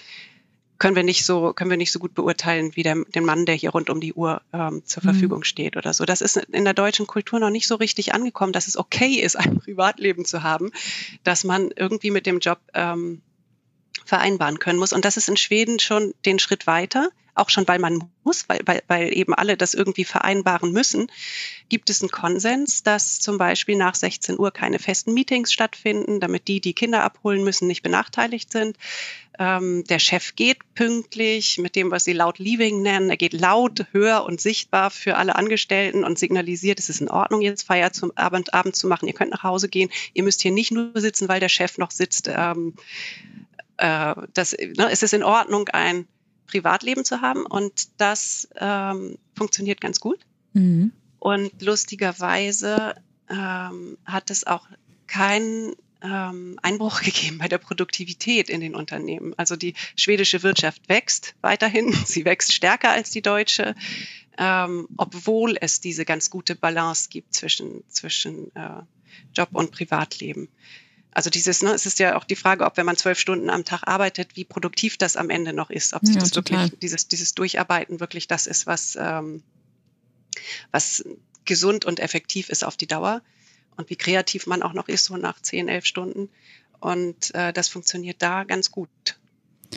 können 0.80 0.96
wir 0.96 1.04
nicht 1.04 1.26
so, 1.26 1.54
können 1.54 1.70
wir 1.70 1.78
nicht 1.78 1.92
so 1.92 2.00
gut 2.00 2.14
beurteilen 2.14 2.76
wie 2.76 2.84
der, 2.84 3.04
den 3.04 3.26
Mann, 3.26 3.46
der 3.46 3.56
hier 3.56 3.72
rund 3.72 3.90
um 3.90 4.00
die 4.00 4.14
Uhr 4.14 4.42
ähm, 4.54 4.82
zur 4.86 5.04
mhm. 5.04 5.10
Verfügung 5.10 5.44
steht 5.44 5.76
oder 5.76 5.94
so. 5.94 6.06
Das 6.06 6.22
ist 6.22 6.38
in 6.38 6.64
der 6.64 6.74
deutschen 6.74 7.06
Kultur 7.06 7.40
noch 7.40 7.50
nicht 7.50 7.68
so 7.68 7.76
richtig 7.76 8.14
angekommen, 8.14 8.54
dass 8.54 8.68
es 8.68 8.78
okay 8.78 9.16
ist, 9.16 9.36
ein 9.38 9.60
Privatleben 9.60 10.26
zu 10.26 10.42
haben, 10.42 10.72
dass 11.24 11.44
man 11.44 11.70
irgendwie 11.76 12.12
mit 12.12 12.26
dem 12.26 12.40
Job 12.40 12.60
ähm, 12.74 13.22
vereinbaren 14.06 14.60
können 14.60 14.80
muss. 14.80 14.94
Und 14.94 15.06
das 15.06 15.18
ist 15.18 15.30
in 15.30 15.38
Schweden 15.38 15.80
schon 15.80 16.14
den 16.26 16.40
Schritt 16.40 16.66
weiter 16.66 17.10
auch 17.40 17.50
schon 17.50 17.68
weil 17.68 17.80
man 17.80 18.10
muss, 18.24 18.48
weil, 18.48 18.60
weil, 18.66 18.84
weil 18.88 19.18
eben 19.18 19.34
alle 19.34 19.58
das 19.58 19.74
irgendwie 19.74 20.06
vereinbaren 20.06 20.72
müssen, 20.72 21.08
gibt 21.70 21.90
es 21.90 22.02
einen 22.02 22.12
Konsens, 22.12 22.84
dass 22.84 23.20
zum 23.20 23.38
Beispiel 23.38 23.76
nach 23.76 23.96
16 23.96 24.38
Uhr 24.40 24.52
keine 24.52 24.80
festen 24.80 25.14
Meetings 25.14 25.52
stattfinden, 25.52 26.20
damit 26.20 26.48
die, 26.48 26.62
die 26.62 26.74
Kinder 26.74 27.04
abholen 27.04 27.44
müssen, 27.44 27.68
nicht 27.68 27.82
benachteiligt 27.82 28.52
sind. 28.52 28.78
Ähm, 29.40 29.86
der 29.86 30.00
Chef 30.00 30.36
geht 30.36 30.58
pünktlich 30.76 31.58
mit 31.60 31.78
dem, 31.78 31.92
was 31.92 32.04
sie 32.04 32.12
laut 32.12 32.40
Leaving 32.40 32.82
nennen. 32.82 33.10
Er 33.10 33.16
geht 33.16 33.34
laut, 33.34 33.86
höher 33.94 34.26
und 34.26 34.42
sichtbar 34.42 34.92
für 34.92 35.16
alle 35.16 35.36
Angestellten 35.36 36.04
und 36.04 36.20
signalisiert, 36.20 36.78
es 36.78 36.90
ist 36.90 37.00
in 37.00 37.10
Ordnung, 37.10 37.42
jetzt 37.42 37.64
Feier 37.64 37.94
zum 37.94 38.12
Abend, 38.18 38.54
Abend 38.54 38.76
zu 38.76 38.88
machen. 38.88 39.08
Ihr 39.08 39.14
könnt 39.14 39.32
nach 39.32 39.44
Hause 39.44 39.70
gehen. 39.70 39.90
Ihr 40.14 40.24
müsst 40.24 40.42
hier 40.42 40.52
nicht 40.52 40.72
nur 40.72 40.92
sitzen, 40.96 41.30
weil 41.30 41.40
der 41.40 41.48
Chef 41.48 41.78
noch 41.78 41.92
sitzt. 41.92 42.30
Ähm, 42.30 42.74
äh, 43.78 44.16
das, 44.34 44.52
ne, 44.52 44.90
es 44.92 45.04
ist 45.04 45.14
in 45.14 45.24
Ordnung, 45.24 45.70
ein 45.70 46.06
Privatleben 46.50 47.06
zu 47.06 47.22
haben 47.22 47.46
und 47.46 47.90
das 47.98 48.50
ähm, 48.56 49.18
funktioniert 49.36 49.82
ganz 49.82 50.00
gut. 50.00 50.20
Mhm. 50.54 50.92
Und 51.20 51.62
lustigerweise 51.62 52.96
ähm, 53.30 53.98
hat 54.06 54.32
es 54.32 54.48
auch 54.48 54.68
keinen 55.08 55.76
ähm, 56.02 56.58
Einbruch 56.62 57.02
gegeben 57.04 57.38
bei 57.38 57.48
der 57.48 57.58
Produktivität 57.60 58.50
in 58.50 58.62
den 58.62 58.76
Unternehmen. 58.76 59.34
Also 59.38 59.56
die 59.56 59.76
schwedische 59.96 60.44
Wirtschaft 60.44 60.90
wächst 60.90 61.36
weiterhin, 61.42 61.94
sie 62.06 62.26
wächst 62.26 62.54
stärker 62.54 62.92
als 62.92 63.12
die 63.12 63.22
deutsche, 63.22 63.76
ähm, 64.38 64.88
obwohl 64.98 65.58
es 65.60 65.82
diese 65.82 66.06
ganz 66.06 66.30
gute 66.30 66.56
Balance 66.56 67.10
gibt 67.10 67.34
zwischen, 67.34 67.84
zwischen 67.90 68.56
äh, 68.56 68.82
Job 69.36 69.50
und 69.52 69.72
Privatleben. 69.72 70.50
Also 71.12 71.30
dieses, 71.30 71.62
ne, 71.64 71.72
es 71.72 71.86
ist 71.86 72.00
ja 72.00 72.16
auch 72.16 72.24
die 72.24 72.36
Frage, 72.36 72.66
ob 72.66 72.78
wenn 72.78 72.86
man 72.86 72.96
zwölf 72.96 73.20
Stunden 73.20 73.50
am 73.50 73.66
Tag 73.66 73.84
arbeitet, 73.88 74.36
wie 74.36 74.46
produktiv 74.46 74.98
das 74.98 75.16
am 75.16 75.30
Ende 75.30 75.54
noch 75.54 75.70
ist, 75.70 75.94
ob 75.94 76.06
sich 76.06 76.16
ja, 76.16 76.22
das 76.22 76.32
total. 76.32 76.66
wirklich, 76.66 76.80
dieses, 76.80 77.08
dieses 77.08 77.34
Durcharbeiten 77.34 78.00
wirklich 78.00 78.28
das 78.28 78.46
ist, 78.46 78.68
was, 78.68 78.96
ähm, 79.00 79.42
was 80.72 81.04
gesund 81.46 81.86
und 81.86 82.00
effektiv 82.00 82.50
ist 82.50 82.64
auf 82.64 82.78
die 82.78 82.88
Dauer 82.88 83.24
und 83.76 83.90
wie 83.90 83.96
kreativ 83.96 84.46
man 84.46 84.62
auch 84.62 84.74
noch 84.74 84.88
ist, 84.88 85.06
so 85.06 85.18
nach 85.18 85.42
zehn, 85.42 85.68
elf 85.68 85.86
Stunden. 85.86 86.30
Und 86.80 87.34
äh, 87.34 87.52
das 87.54 87.70
funktioniert 87.70 88.22
da 88.22 88.44
ganz 88.44 88.72
gut. 88.72 88.90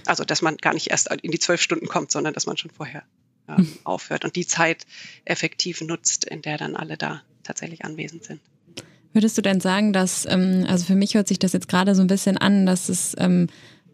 Also, 0.06 0.24
dass 0.24 0.42
man 0.42 0.56
gar 0.56 0.74
nicht 0.74 0.90
erst 0.90 1.10
in 1.10 1.30
die 1.30 1.38
zwölf 1.38 1.62
Stunden 1.62 1.86
kommt, 1.86 2.10
sondern 2.10 2.34
dass 2.34 2.46
man 2.46 2.56
schon 2.56 2.70
vorher 2.70 3.04
ähm, 3.48 3.56
hm. 3.56 3.78
aufhört 3.84 4.24
und 4.24 4.36
die 4.36 4.46
Zeit 4.46 4.86
effektiv 5.24 5.80
nutzt, 5.80 6.24
in 6.24 6.42
der 6.42 6.58
dann 6.58 6.76
alle 6.76 6.96
da 6.96 7.22
tatsächlich 7.42 7.84
anwesend 7.84 8.24
sind. 8.24 8.40
Würdest 9.12 9.36
du 9.36 9.42
denn 9.42 9.60
sagen, 9.60 9.92
dass, 9.92 10.26
ähm, 10.28 10.64
also 10.68 10.84
für 10.84 10.94
mich 10.94 11.14
hört 11.14 11.28
sich 11.28 11.38
das 11.38 11.52
jetzt 11.52 11.68
gerade 11.68 11.94
so 11.94 12.02
ein 12.02 12.06
bisschen 12.06 12.38
an, 12.38 12.66
dass 12.66 12.88
es 12.88 13.14
ähm, 13.18 13.48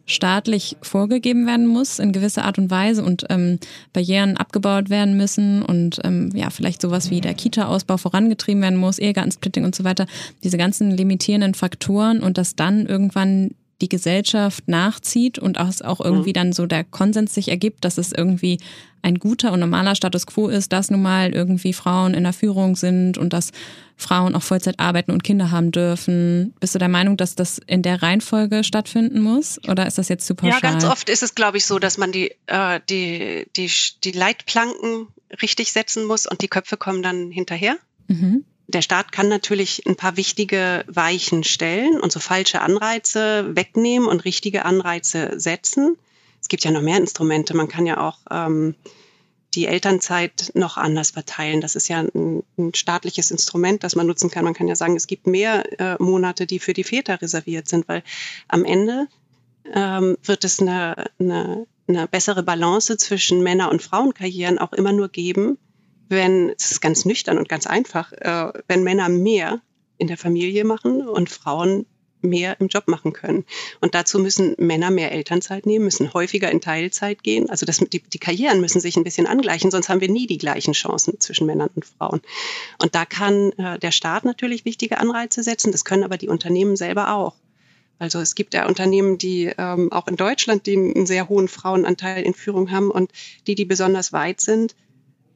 staatlich 0.08 0.76
vorgegeben 0.80 1.46
werden 1.46 1.66
muss 1.66 1.98
in 1.98 2.12
gewisser 2.12 2.44
Art 2.44 2.58
und 2.58 2.70
Weise 2.70 3.04
und 3.04 3.26
ähm, 3.28 3.58
Barrieren 3.92 4.36
abgebaut 4.38 4.88
werden 4.88 5.16
müssen 5.16 5.62
und 5.62 6.00
ähm, 6.02 6.30
ja, 6.34 6.50
vielleicht 6.50 6.80
sowas 6.80 7.10
wie 7.10 7.20
der 7.20 7.34
Kita-Ausbau 7.34 7.98
vorangetrieben 7.98 8.62
werden 8.62 8.78
muss, 8.78 8.98
Ehegattensplitting 8.98 9.64
und 9.64 9.74
so 9.74 9.84
weiter, 9.84 10.06
diese 10.42 10.56
ganzen 10.56 10.90
limitierenden 10.90 11.54
Faktoren 11.54 12.22
und 12.22 12.38
dass 12.38 12.56
dann 12.56 12.86
irgendwann 12.86 13.50
die 13.80 13.88
Gesellschaft 13.88 14.66
nachzieht 14.66 15.38
und 15.38 15.58
auch, 15.58 15.80
auch 15.82 16.00
irgendwie 16.00 16.30
mhm. 16.30 16.34
dann 16.34 16.52
so 16.52 16.66
der 16.66 16.84
Konsens 16.84 17.34
sich 17.34 17.48
ergibt, 17.48 17.84
dass 17.84 17.98
es 17.98 18.12
irgendwie 18.12 18.58
ein 19.02 19.18
guter 19.18 19.52
und 19.52 19.60
normaler 19.60 19.94
Status 19.94 20.26
quo 20.26 20.48
ist, 20.48 20.72
dass 20.72 20.90
nun 20.90 21.02
mal 21.02 21.32
irgendwie 21.32 21.72
Frauen 21.72 22.14
in 22.14 22.24
der 22.24 22.32
Führung 22.32 22.74
sind 22.74 23.16
und 23.16 23.32
dass 23.32 23.52
Frauen 23.96 24.34
auch 24.34 24.42
Vollzeit 24.42 24.80
arbeiten 24.80 25.12
und 25.12 25.22
Kinder 25.22 25.52
haben 25.52 25.70
dürfen. 25.70 26.54
Bist 26.58 26.74
du 26.74 26.80
der 26.80 26.88
Meinung, 26.88 27.16
dass 27.16 27.36
das 27.36 27.60
in 27.66 27.82
der 27.82 28.02
Reihenfolge 28.02 28.64
stattfinden 28.64 29.20
muss 29.20 29.60
oder 29.68 29.86
ist 29.86 29.98
das 29.98 30.08
jetzt 30.08 30.26
zu 30.26 30.34
pauschal? 30.34 30.60
Ja, 30.60 30.70
ganz 30.70 30.84
oft 30.84 31.08
ist 31.08 31.22
es, 31.22 31.36
glaube 31.36 31.58
ich, 31.58 31.66
so, 31.66 31.78
dass 31.78 31.98
man 31.98 32.10
die, 32.10 32.32
äh, 32.46 32.80
die, 32.88 33.46
die, 33.56 33.70
die 34.02 34.12
Leitplanken 34.12 35.06
richtig 35.40 35.72
setzen 35.72 36.04
muss 36.04 36.26
und 36.26 36.42
die 36.42 36.48
Köpfe 36.48 36.76
kommen 36.76 37.02
dann 37.02 37.30
hinterher. 37.30 37.76
Mhm 38.08 38.44
der 38.68 38.82
Staat 38.82 39.12
kann 39.12 39.28
natürlich 39.28 39.86
ein 39.86 39.96
paar 39.96 40.16
wichtige 40.16 40.84
Weichen 40.86 41.42
stellen 41.42 41.98
und 42.00 42.12
so 42.12 42.20
falsche 42.20 42.60
Anreize 42.60 43.56
wegnehmen 43.56 44.06
und 44.06 44.26
richtige 44.26 44.66
Anreize 44.66 45.40
setzen. 45.40 45.96
Es 46.40 46.48
gibt 46.48 46.64
ja 46.64 46.70
noch 46.70 46.82
mehr 46.82 46.98
Instrumente. 46.98 47.56
Man 47.56 47.68
kann 47.68 47.86
ja 47.86 48.06
auch 48.06 48.18
ähm, 48.30 48.74
die 49.54 49.66
Elternzeit 49.66 50.52
noch 50.54 50.76
anders 50.76 51.12
verteilen. 51.12 51.62
Das 51.62 51.76
ist 51.76 51.88
ja 51.88 52.00
ein, 52.00 52.42
ein, 52.58 52.74
staatliches 52.74 53.30
Instrument, 53.30 53.82
das 53.84 53.96
man 53.96 54.06
nutzen 54.06 54.30
kann. 54.30 54.44
Man 54.44 54.52
kann 54.52 54.68
ja 54.68 54.76
sagen, 54.76 54.96
es 54.96 55.06
gibt 55.06 55.26
mehr 55.26 55.80
äh, 55.80 55.96
Monate, 55.98 56.46
die 56.46 56.58
für 56.58 56.74
die 56.74 56.84
Väter 56.84 57.22
reserviert 57.22 57.68
sind, 57.68 57.88
weil 57.88 58.02
am 58.48 58.66
Ende 58.66 59.06
ähm, 59.72 60.18
wird 60.22 60.44
es 60.44 60.60
eine, 60.60 61.06
eine, 61.18 61.66
eine 61.88 62.06
bessere 62.06 62.42
Balance 62.42 62.98
zwischen 62.98 63.42
Männer- 63.42 63.70
und 63.70 63.82
Frauenkarrieren 63.82 64.58
auch 64.58 64.74
immer 64.74 64.92
nur 64.92 65.08
geben, 65.08 65.56
wenn, 66.08 66.52
es 66.56 66.72
ist 66.72 66.80
ganz 66.80 67.04
nüchtern 67.04 67.38
und 67.38 67.48
ganz 67.48 67.66
einfach, 67.66 68.12
äh, 68.12 68.52
wenn 68.66 68.82
Männer 68.82 69.08
mehr 69.08 69.60
in 69.98 70.06
der 70.06 70.16
Familie 70.16 70.64
machen 70.64 71.06
und 71.06 71.28
Frauen 71.28 71.86
mehr 72.20 72.60
im 72.60 72.68
Job 72.68 72.88
machen 72.88 73.12
können. 73.12 73.44
Und 73.80 73.94
dazu 73.94 74.18
müssen 74.18 74.54
Männer 74.58 74.90
mehr 74.90 75.12
Elternzeit 75.12 75.66
nehmen, 75.66 75.84
müssen 75.84 76.12
häufiger 76.14 76.50
in 76.50 76.60
Teilzeit 76.60 77.22
gehen. 77.22 77.48
Also 77.48 77.64
das, 77.64 77.78
die, 77.78 78.00
die 78.00 78.18
Karrieren 78.18 78.60
müssen 78.60 78.80
sich 78.80 78.96
ein 78.96 79.04
bisschen 79.04 79.26
angleichen, 79.26 79.70
sonst 79.70 79.88
haben 79.88 80.00
wir 80.00 80.10
nie 80.10 80.26
die 80.26 80.38
gleichen 80.38 80.72
Chancen 80.72 81.20
zwischen 81.20 81.46
Männern 81.46 81.70
und 81.74 81.84
Frauen. 81.84 82.20
Und 82.82 82.94
da 82.94 83.04
kann 83.04 83.52
äh, 83.52 83.78
der 83.78 83.92
Staat 83.92 84.24
natürlich 84.24 84.64
wichtige 84.64 84.98
Anreize 84.98 85.42
setzen, 85.42 85.72
das 85.72 85.84
können 85.84 86.04
aber 86.04 86.16
die 86.16 86.28
Unternehmen 86.28 86.76
selber 86.76 87.14
auch. 87.14 87.36
Also 88.00 88.20
es 88.20 88.36
gibt 88.36 88.54
ja 88.54 88.66
Unternehmen, 88.66 89.18
die 89.18 89.52
ähm, 89.58 89.90
auch 89.90 90.06
in 90.06 90.16
Deutschland, 90.16 90.66
die 90.66 90.76
einen 90.76 91.06
sehr 91.06 91.28
hohen 91.28 91.48
Frauenanteil 91.48 92.22
in 92.22 92.34
Führung 92.34 92.70
haben 92.70 92.90
und 92.92 93.10
die, 93.48 93.56
die 93.56 93.64
besonders 93.64 94.12
weit 94.12 94.40
sind, 94.40 94.76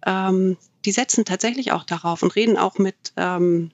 ähm, 0.07 0.57
die 0.85 0.93
setzen 0.93 1.25
tatsächlich 1.25 1.73
auch 1.73 1.85
darauf 1.85 2.23
und 2.23 2.35
reden 2.35 2.57
auch 2.57 2.79
mit, 2.79 3.13
ähm, 3.17 3.71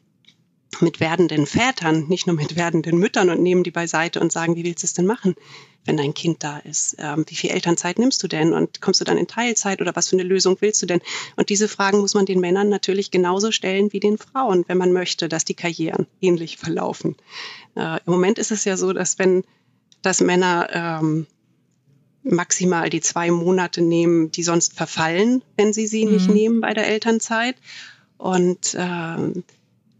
mit 0.81 1.01
werdenden 1.01 1.47
Vätern, 1.47 2.07
nicht 2.09 2.27
nur 2.27 2.37
mit 2.37 2.57
werdenden 2.57 2.99
Müttern 2.99 3.31
und 3.31 3.43
nehmen 3.43 3.65
die 3.65 3.71
beiseite 3.71 4.21
und 4.21 4.31
sagen, 4.31 4.57
wie 4.57 4.65
willst 4.65 4.83
du 4.83 4.87
es 4.87 4.95
denn 4.95 5.07
machen, 5.07 5.35
wenn 5.87 5.97
dein 5.97 6.13
Kind 6.13 6.45
da 6.45 6.59
ist? 6.59 6.97
Ähm, 6.99 7.25
wie 7.27 7.35
viel 7.35 7.51
Elternzeit 7.51 7.99
nimmst 7.99 8.23
du 8.23 8.29
denn 8.29 8.53
und 8.53 8.81
kommst 8.83 9.01
du 9.01 9.05
dann 9.05 9.17
in 9.17 9.27
Teilzeit 9.27 9.81
oder 9.81 9.97
was 9.97 10.09
für 10.09 10.17
eine 10.17 10.25
Lösung 10.25 10.59
willst 10.61 10.83
du 10.83 10.87
denn? 10.87 11.01
Und 11.37 11.49
diese 11.49 11.69
Fragen 11.69 12.01
muss 12.01 12.15
man 12.15 12.27
den 12.27 12.41
Männern 12.41 12.69
natürlich 12.69 13.11
genauso 13.11 13.51
stellen 13.51 13.93
wie 13.93 14.01
den 14.01 14.19
Frauen, 14.19 14.65
wenn 14.69 14.79
man 14.79 14.93
möchte, 14.93 15.29
dass 15.29 15.47
die 15.47 15.55
Karrieren 15.55 16.07
ähnlich 16.21 16.59
verlaufen. 16.59 17.17
Äh, 17.75 17.97
Im 18.05 18.13
Moment 18.13 18.39
ist 18.39 18.51
es 18.51 18.65
ja 18.65 18.77
so, 18.77 18.93
dass 18.93 19.19
wenn 19.19 19.45
dass 20.03 20.21
Männer 20.21 20.69
ähm, 20.73 21.27
maximal 22.23 22.91
die 22.91 23.01
zwei 23.01 23.31
Monate 23.31 23.81
nehmen, 23.81 24.31
die 24.31 24.43
sonst 24.43 24.75
verfallen, 24.75 25.43
wenn 25.57 25.73
sie 25.73 25.87
sie 25.87 26.05
mhm. 26.05 26.13
nicht 26.13 26.29
nehmen 26.29 26.61
bei 26.61 26.75
der 26.75 26.87
Elternzeit. 26.87 27.57
Und 28.19 28.77
ähm, 28.79 29.45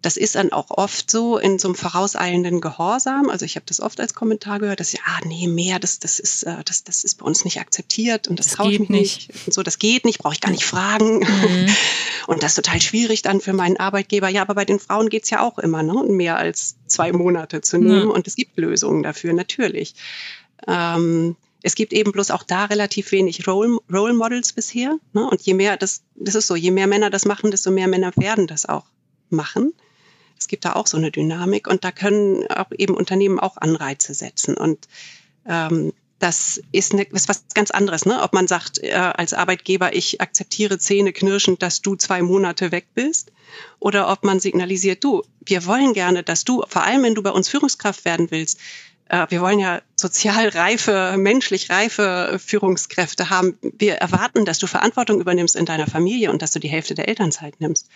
das 0.03 0.17
ist 0.17 0.37
dann 0.37 0.53
auch 0.53 0.71
oft 0.71 1.11
so 1.11 1.39
in 1.39 1.59
so 1.59 1.69
einem 1.69 1.75
vorauseilenden 1.75 2.61
Gehorsam. 2.61 3.31
Also 3.31 3.45
ich 3.45 3.57
habe 3.57 3.67
das 3.67 3.81
oft 3.81 4.01
als 4.01 4.15
Kommentar 4.15 4.61
gehört, 4.61 4.79
dass 4.79 4.93
ja, 4.93 5.01
ah, 5.05 5.21
nee, 5.27 5.49
mehr, 5.49 5.79
das, 5.81 5.99
das 5.99 6.21
ist, 6.21 6.45
äh, 6.45 6.63
das, 6.65 6.85
das 6.85 7.03
ist 7.03 7.17
bei 7.17 7.27
uns 7.27 7.45
nicht 7.45 7.61
akzeptiert 7.61 8.29
und 8.29 8.39
das, 8.39 8.47
das 8.47 8.57
traue 8.57 8.73
ich 8.73 8.79
mich 8.79 8.89
nicht. 8.91 9.29
nicht. 9.29 9.47
Und 9.47 9.55
so, 9.55 9.63
das 9.63 9.79
geht 9.79 10.05
nicht, 10.05 10.19
brauche 10.19 10.35
ich 10.35 10.41
gar 10.41 10.51
nicht 10.51 10.65
fragen. 10.65 11.21
Mhm. 11.21 11.69
Und 12.27 12.43
das 12.43 12.51
ist 12.51 12.57
total 12.57 12.83
schwierig 12.83 13.23
dann 13.23 13.41
für 13.41 13.55
meinen 13.55 13.79
Arbeitgeber. 13.79 14.29
Ja, 14.29 14.43
aber 14.43 14.55
bei 14.55 14.67
den 14.67 14.79
Frauen 14.79 15.09
geht's 15.09 15.31
ja 15.31 15.41
auch 15.41 15.59
immer, 15.59 15.83
ne? 15.83 16.05
Mehr 16.09 16.37
als 16.37 16.77
zwei 16.87 17.11
Monate 17.11 17.63
zu 17.63 17.79
nehmen. 17.79 18.05
Mhm. 18.05 18.11
Und 18.11 18.27
es 18.27 18.37
gibt 18.37 18.59
Lösungen 18.59 19.03
dafür, 19.03 19.33
natürlich. 19.33 19.95
Ähm, 20.67 21.37
es 21.63 21.75
gibt 21.75 21.93
eben 21.93 22.13
bloß 22.13 22.31
auch 22.31 22.43
da 22.43 22.67
relativ 22.67 23.11
wenig 23.13 23.47
Role, 23.47 23.79
Role 23.93 24.15
Models 24.15 24.53
bisher. 24.53 24.99
Ne? 25.13 25.29
Und 25.29 25.43
je 25.43 25.55
mehr 25.55 25.77
das, 25.77 26.03
das 26.15 26.35
ist 26.35 26.47
so, 26.47 26.57
je 26.57 26.71
mehr 26.71 26.87
Männer 26.87 27.11
das 27.11 27.25
machen, 27.25 27.51
desto 27.51 27.71
mehr 27.71 27.89
Männer 27.89 28.13
werden 28.17 28.47
das 28.47 28.67
auch 28.67 28.87
machen. 29.29 29.73
Es 30.39 30.47
gibt 30.47 30.65
da 30.65 30.75
auch 30.75 30.87
so 30.87 30.97
eine 30.97 31.11
Dynamik 31.11 31.67
und 31.67 31.85
da 31.85 31.91
können 31.91 32.47
auch 32.49 32.71
eben 32.77 32.95
Unternehmen 32.95 33.41
auch 33.41 33.57
Anreize 33.57 34.15
setzen. 34.15 34.57
Und 34.57 34.87
ähm, 35.47 35.93
das 36.21 36.61
ist, 36.73 36.93
eine, 36.93 37.05
ist 37.05 37.29
was 37.29 37.45
ganz 37.55 37.71
anderes, 37.71 38.05
ne? 38.05 38.23
Ob 38.23 38.33
man 38.33 38.49
sagt 38.49 38.83
äh, 38.83 38.93
als 38.93 39.35
Arbeitgeber, 39.35 39.95
ich 39.95 40.21
akzeptiere 40.21 40.79
zähneknirschend, 40.79 41.63
dass 41.63 41.81
du 41.81 41.95
zwei 41.97 42.23
Monate 42.23 42.73
weg 42.73 42.87
bist, 42.95 43.33
oder 43.79 44.11
ob 44.11 44.25
man 44.25 44.41
signalisiert, 44.41 45.05
du, 45.05 45.23
wir 45.41 45.65
wollen 45.67 45.93
gerne, 45.93 46.23
dass 46.23 46.45
du, 46.45 46.65
vor 46.69 46.83
allem 46.83 47.03
wenn 47.03 47.15
du 47.15 47.23
bei 47.23 47.31
uns 47.31 47.49
Führungskraft 47.49 48.05
werden 48.05 48.31
willst, 48.31 48.59
wir 49.09 49.41
wollen 49.41 49.59
ja 49.59 49.81
sozial 49.97 50.49
reife, 50.49 51.15
menschlich 51.17 51.71
reife 51.71 52.39
Führungskräfte 52.45 53.31
haben. 53.31 53.59
Wir 53.63 53.95
erwarten, 53.95 54.45
dass 54.45 54.59
du 54.59 54.67
Verantwortung 54.67 55.21
übernimmst 55.21 55.57
in 55.57 55.65
deiner 55.65 55.87
Familie 55.87 56.31
und 56.31 56.43
dass 56.43 56.51
du 56.51 56.59
die 56.59 56.69
Hälfte 56.69 56.95
der 56.95 57.09
Elternzeit 57.09 57.61
nimmst. 57.61 57.89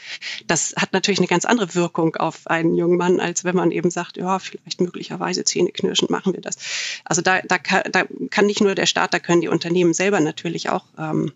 Das 0.46 0.74
hat 0.76 0.92
natürlich 0.92 1.20
eine 1.20 1.28
ganz 1.28 1.44
andere 1.44 1.74
Wirkung 1.74 2.16
auf 2.16 2.46
einen 2.46 2.76
jungen 2.76 2.96
Mann, 2.96 3.20
als 3.20 3.44
wenn 3.44 3.54
man 3.54 3.70
eben 3.70 3.90
sagt, 3.90 4.16
ja, 4.16 4.38
vielleicht 4.38 4.80
möglicherweise 4.80 5.44
zähneknirschend 5.44 6.10
machen 6.10 6.32
wir 6.32 6.40
das. 6.40 6.56
Also 7.04 7.20
da, 7.20 7.42
da, 7.42 7.58
kann, 7.58 7.82
da 7.92 8.04
kann 8.30 8.46
nicht 8.46 8.60
nur 8.60 8.74
der 8.74 8.86
Staat, 8.86 9.12
da 9.12 9.18
können 9.18 9.42
die 9.42 9.48
Unternehmen 9.48 9.94
selber 9.94 10.20
natürlich 10.20 10.70
auch 10.70 10.86
ähm, 10.98 11.32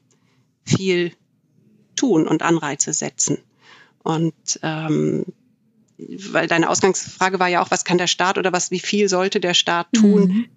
viel 0.64 1.12
tun 1.96 2.26
und 2.26 2.42
Anreize 2.42 2.92
setzen. 2.92 3.38
Und 4.02 4.60
ähm, 4.62 5.26
weil 5.98 6.46
deine 6.46 6.68
Ausgangsfrage 6.68 7.38
war 7.38 7.48
ja 7.48 7.62
auch, 7.62 7.70
was 7.70 7.84
kann 7.84 7.98
der 7.98 8.06
Staat 8.06 8.38
oder 8.38 8.52
was, 8.52 8.70
wie 8.70 8.80
viel 8.80 9.08
sollte 9.08 9.40
der 9.40 9.54
Staat 9.54 9.88
tun? 9.92 10.22
Mhm. 10.22 10.48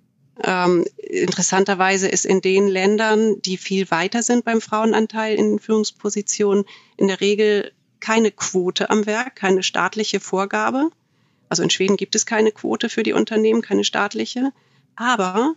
Ähm, 0.42 0.86
interessanterweise 0.98 2.08
ist 2.08 2.26
in 2.26 2.42
den 2.42 2.68
Ländern, 2.68 3.42
die 3.42 3.58
viel 3.58 3.92
weiter 3.92 4.24
sind 4.24 4.46
beim 4.46 4.62
Frauenanteil 4.62 5.36
in 5.36 5.60
Führungspositionen, 5.60 6.66
in 6.98 7.08
der 7.08 7.20
Regel 7.20 7.72
keine 8.00 8.32
Quote 8.32 8.90
am 8.90 9.06
Werk, 9.06 9.36
keine 9.36 9.64
staatliche 9.64 10.20
Vorgabe. 10.20 10.92
Also 11.50 11.64
in 11.64 11.70
Schweden 11.70 11.98
gibt 11.98 12.16
es 12.16 12.26
keine 12.26 12.52
Quote 12.52 12.90
für 12.90 13.04
die 13.04 13.14
Unternehmen, 13.14 13.62
keine 13.62 13.84
staatliche. 13.84 14.52
Aber 14.96 15.56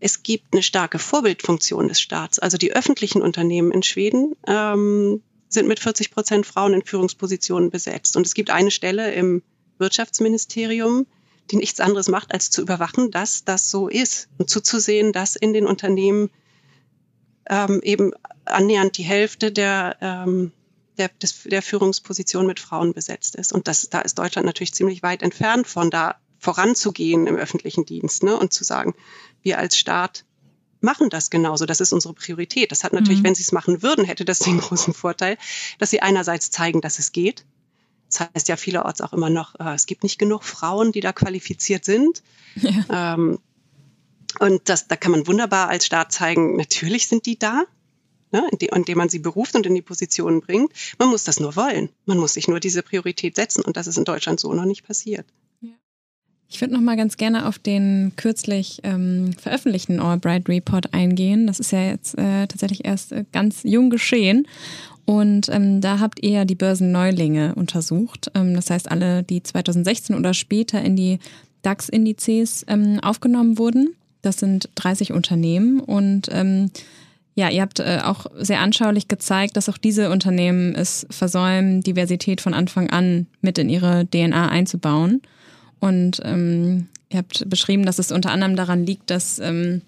es 0.00 0.22
gibt 0.22 0.52
eine 0.52 0.62
starke 0.62 0.98
Vorbildfunktion 0.98 1.88
des 1.88 2.00
Staats. 2.00 2.38
Also 2.38 2.58
die 2.58 2.72
öffentlichen 2.72 3.22
Unternehmen 3.22 3.70
in 3.70 3.82
Schweden 3.82 4.34
ähm, 4.46 5.22
sind 5.50 5.68
mit 5.68 5.80
40 5.80 6.10
Prozent 6.12 6.46
Frauen 6.46 6.72
in 6.72 6.82
Führungspositionen 6.82 7.70
besetzt. 7.70 8.16
Und 8.16 8.26
es 8.26 8.34
gibt 8.34 8.50
eine 8.50 8.70
Stelle 8.70 9.12
im 9.12 9.42
Wirtschaftsministerium, 9.78 11.06
die 11.50 11.56
nichts 11.56 11.80
anderes 11.80 12.08
macht, 12.08 12.32
als 12.32 12.50
zu 12.50 12.62
überwachen, 12.62 13.10
dass 13.10 13.44
das 13.44 13.70
so 13.70 13.88
ist 13.88 14.28
und 14.38 14.48
zuzusehen, 14.48 15.12
dass 15.12 15.36
in 15.36 15.52
den 15.52 15.66
Unternehmen 15.66 16.30
ähm, 17.48 17.80
eben 17.82 18.12
annähernd 18.44 18.96
die 18.96 19.02
Hälfte 19.02 19.50
der, 19.50 19.96
ähm, 20.00 20.52
der, 20.98 21.08
des, 21.08 21.42
der 21.44 21.62
Führungsposition 21.62 22.46
mit 22.46 22.60
Frauen 22.60 22.92
besetzt 22.92 23.34
ist. 23.34 23.52
Und 23.52 23.66
das, 23.66 23.90
da 23.90 24.00
ist 24.00 24.18
Deutschland 24.18 24.46
natürlich 24.46 24.72
ziemlich 24.72 25.02
weit 25.02 25.22
entfernt 25.22 25.66
von 25.66 25.90
da 25.90 26.16
voranzugehen 26.38 27.26
im 27.26 27.36
öffentlichen 27.36 27.84
Dienst 27.84 28.22
ne, 28.22 28.36
und 28.36 28.52
zu 28.52 28.64
sagen, 28.64 28.94
wir 29.42 29.58
als 29.58 29.76
Staat 29.76 30.24
machen 30.80 31.10
das 31.10 31.30
genauso. 31.30 31.66
Das 31.66 31.80
ist 31.80 31.92
unsere 31.92 32.14
Priorität. 32.14 32.72
Das 32.72 32.84
hat 32.84 32.92
natürlich, 32.92 33.20
mhm. 33.20 33.24
wenn 33.24 33.34
sie 33.34 33.42
es 33.42 33.52
machen 33.52 33.82
würden, 33.82 34.04
hätte 34.04 34.24
das 34.24 34.38
den 34.40 34.60
großen 34.60 34.94
Vorteil, 34.94 35.36
dass 35.78 35.90
sie 35.90 36.02
einerseits 36.02 36.50
zeigen, 36.50 36.80
dass 36.80 36.98
es 36.98 37.12
geht. 37.12 37.44
Das 38.08 38.28
heißt 38.34 38.48
ja 38.48 38.56
vielerorts 38.56 39.00
auch 39.00 39.12
immer 39.12 39.30
noch, 39.30 39.58
äh, 39.60 39.74
es 39.74 39.86
gibt 39.86 40.02
nicht 40.02 40.18
genug 40.18 40.42
Frauen, 40.42 40.92
die 40.92 41.00
da 41.00 41.12
qualifiziert 41.12 41.84
sind. 41.84 42.22
Ja. 42.56 43.14
Ähm, 43.14 43.38
und 44.40 44.68
das, 44.68 44.88
da 44.88 44.96
kann 44.96 45.12
man 45.12 45.26
wunderbar 45.26 45.68
als 45.68 45.86
Staat 45.86 46.12
zeigen, 46.12 46.56
natürlich 46.56 47.06
sind 47.06 47.26
die 47.26 47.38
da, 47.38 47.64
ne, 48.32 48.48
indem 48.50 48.98
man 48.98 49.08
sie 49.08 49.18
beruft 49.18 49.54
und 49.54 49.66
in 49.66 49.74
die 49.74 49.82
Positionen 49.82 50.40
bringt. 50.40 50.72
Man 50.98 51.08
muss 51.08 51.24
das 51.24 51.40
nur 51.40 51.56
wollen. 51.56 51.90
Man 52.06 52.18
muss 52.18 52.34
sich 52.34 52.48
nur 52.48 52.60
diese 52.60 52.82
Priorität 52.82 53.36
setzen. 53.36 53.62
Und 53.62 53.76
das 53.76 53.86
ist 53.86 53.98
in 53.98 54.04
Deutschland 54.04 54.40
so 54.40 54.52
noch 54.52 54.64
nicht 54.64 54.84
passiert. 54.84 55.26
Ich 56.52 56.60
würde 56.60 56.74
noch 56.74 56.80
mal 56.80 56.96
ganz 56.96 57.16
gerne 57.16 57.46
auf 57.46 57.60
den 57.60 58.12
kürzlich 58.16 58.80
ähm, 58.82 59.32
veröffentlichten 59.34 60.00
Albright 60.00 60.48
Report 60.48 60.92
eingehen. 60.92 61.46
Das 61.46 61.60
ist 61.60 61.70
ja 61.70 61.82
jetzt 61.84 62.18
äh, 62.18 62.48
tatsächlich 62.48 62.84
erst 62.84 63.12
äh, 63.12 63.24
ganz 63.32 63.60
jung 63.62 63.88
geschehen. 63.88 64.48
Und 65.04 65.48
ähm, 65.48 65.80
da 65.80 66.00
habt 66.00 66.22
ihr 66.22 66.44
die 66.44 66.56
Börsenneulinge 66.56 67.54
untersucht. 67.54 68.32
Ähm, 68.34 68.54
das 68.54 68.68
heißt, 68.68 68.90
alle, 68.90 69.22
die 69.22 69.44
2016 69.44 70.16
oder 70.16 70.34
später 70.34 70.82
in 70.82 70.96
die 70.96 71.20
DAX-Indizes 71.62 72.64
ähm, 72.66 72.98
aufgenommen 73.00 73.56
wurden. 73.56 73.94
Das 74.22 74.38
sind 74.38 74.68
30 74.74 75.12
Unternehmen. 75.12 75.78
Und 75.78 76.28
ähm, 76.32 76.72
ja, 77.36 77.48
ihr 77.48 77.62
habt 77.62 77.78
äh, 77.78 78.00
auch 78.02 78.26
sehr 78.36 78.60
anschaulich 78.60 79.06
gezeigt, 79.06 79.56
dass 79.56 79.68
auch 79.68 79.78
diese 79.78 80.10
Unternehmen 80.10 80.74
es 80.74 81.06
versäumen, 81.10 81.80
Diversität 81.82 82.40
von 82.40 82.54
Anfang 82.54 82.90
an 82.90 83.28
mit 83.40 83.56
in 83.58 83.68
ihre 83.68 84.04
DNA 84.06 84.48
einzubauen. 84.48 85.22
Und 85.80 86.20
ähm, 86.24 86.88
ihr 87.08 87.18
habt 87.18 87.48
beschrieben, 87.48 87.84
dass 87.84 87.98
es 87.98 88.12
unter 88.12 88.30
anderem 88.30 88.56
daran 88.56 88.84
liegt, 88.84 89.10
dass 89.10 89.38
ähm, 89.38 89.82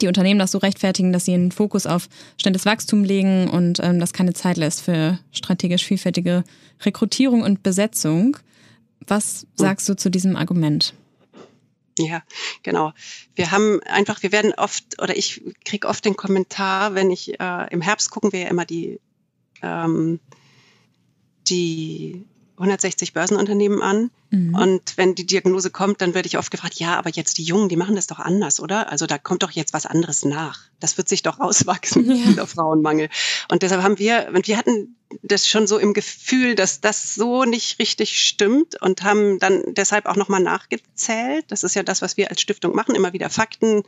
die 0.00 0.08
Unternehmen 0.08 0.38
das 0.38 0.52
so 0.52 0.58
rechtfertigen, 0.58 1.12
dass 1.12 1.24
sie 1.24 1.34
einen 1.34 1.52
Fokus 1.52 1.86
auf 1.86 2.08
schnelles 2.40 2.66
Wachstum 2.66 3.04
legen 3.04 3.48
und 3.48 3.80
ähm, 3.82 4.00
das 4.00 4.12
keine 4.12 4.34
Zeit 4.34 4.56
lässt 4.56 4.82
für 4.82 5.18
strategisch 5.32 5.84
vielfältige 5.84 6.44
Rekrutierung 6.82 7.42
und 7.42 7.62
Besetzung. 7.62 8.36
Was 9.06 9.46
sagst 9.54 9.88
du 9.88 9.96
zu 9.96 10.10
diesem 10.10 10.36
Argument? 10.36 10.92
Ja, 11.98 12.22
genau. 12.62 12.92
Wir 13.34 13.50
haben 13.50 13.80
einfach, 13.82 14.22
wir 14.22 14.30
werden 14.30 14.52
oft, 14.54 15.00
oder 15.02 15.16
ich 15.16 15.42
kriege 15.64 15.88
oft 15.88 16.04
den 16.04 16.16
Kommentar, 16.16 16.94
wenn 16.94 17.10
ich, 17.10 17.40
äh, 17.40 17.66
im 17.70 17.80
Herbst 17.80 18.10
gucken 18.10 18.32
wir 18.32 18.40
ja 18.40 18.48
immer 18.48 18.64
die, 18.64 19.00
ähm, 19.62 20.20
die 21.48 22.24
160 22.56 23.14
Börsenunternehmen 23.14 23.82
an. 23.82 24.10
Mhm. 24.30 24.54
Und 24.54 24.96
wenn 24.96 25.14
die 25.14 25.26
Diagnose 25.26 25.70
kommt, 25.70 26.00
dann 26.00 26.14
werde 26.14 26.26
ich 26.26 26.38
oft 26.38 26.50
gefragt, 26.50 26.74
ja, 26.74 26.96
aber 26.98 27.10
jetzt 27.10 27.38
die 27.38 27.44
Jungen, 27.44 27.68
die 27.68 27.76
machen 27.76 27.96
das 27.96 28.06
doch 28.06 28.18
anders, 28.18 28.60
oder? 28.60 28.90
Also 28.90 29.06
da 29.06 29.18
kommt 29.18 29.42
doch 29.42 29.50
jetzt 29.50 29.72
was 29.72 29.86
anderes 29.86 30.24
nach. 30.24 30.60
Das 30.80 30.98
wird 30.98 31.08
sich 31.08 31.22
doch 31.22 31.40
auswachsen, 31.40 32.04
ja. 32.10 32.26
dieser 32.26 32.46
Frauenmangel. 32.46 33.08
Und 33.50 33.62
deshalb 33.62 33.82
haben 33.82 33.98
wir, 33.98 34.30
und 34.34 34.46
wir 34.46 34.56
hatten 34.56 34.96
das 35.22 35.48
schon 35.48 35.66
so 35.66 35.78
im 35.78 35.94
Gefühl, 35.94 36.54
dass 36.54 36.80
das 36.80 37.14
so 37.14 37.44
nicht 37.44 37.78
richtig 37.78 38.18
stimmt 38.18 38.80
und 38.82 39.02
haben 39.02 39.38
dann 39.38 39.62
deshalb 39.68 40.06
auch 40.06 40.16
nochmal 40.16 40.42
nachgezählt. 40.42 41.46
Das 41.48 41.64
ist 41.64 41.74
ja 41.74 41.82
das, 41.82 42.02
was 42.02 42.16
wir 42.16 42.30
als 42.30 42.40
Stiftung 42.40 42.74
machen, 42.74 42.94
immer 42.94 43.14
wieder 43.14 43.30
Fakten 43.30 43.84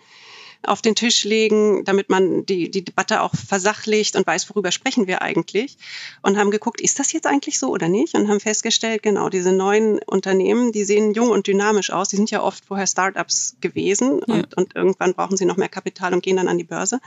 auf 0.62 0.82
den 0.82 0.94
Tisch 0.94 1.24
legen, 1.24 1.84
damit 1.84 2.10
man 2.10 2.44
die, 2.44 2.70
die 2.70 2.84
Debatte 2.84 3.22
auch 3.22 3.34
versachlicht 3.34 4.16
und 4.16 4.26
weiß, 4.26 4.48
worüber 4.50 4.70
sprechen 4.72 5.06
wir 5.06 5.22
eigentlich. 5.22 5.76
Und 6.22 6.36
haben 6.36 6.50
geguckt, 6.50 6.80
ist 6.80 6.98
das 6.98 7.12
jetzt 7.12 7.26
eigentlich 7.26 7.58
so 7.58 7.68
oder 7.68 7.88
nicht? 7.88 8.14
Und 8.14 8.28
haben 8.28 8.40
festgestellt, 8.40 9.02
genau, 9.02 9.28
diese 9.28 9.52
neuen 9.52 10.00
Unternehmen, 10.00 10.72
die 10.72 10.84
sehen 10.84 11.14
jung 11.14 11.30
und 11.30 11.46
dynamisch 11.46 11.90
aus. 11.90 12.08
Die 12.08 12.16
sind 12.16 12.30
ja 12.30 12.42
oft 12.42 12.64
vorher 12.64 12.86
Startups 12.86 13.56
gewesen 13.60 14.20
ja. 14.26 14.34
und, 14.34 14.56
und 14.56 14.76
irgendwann 14.76 15.14
brauchen 15.14 15.36
sie 15.36 15.46
noch 15.46 15.56
mehr 15.56 15.68
Kapital 15.68 16.12
und 16.12 16.22
gehen 16.22 16.36
dann 16.36 16.48
an 16.48 16.58
die 16.58 16.64
Börse 16.64 17.00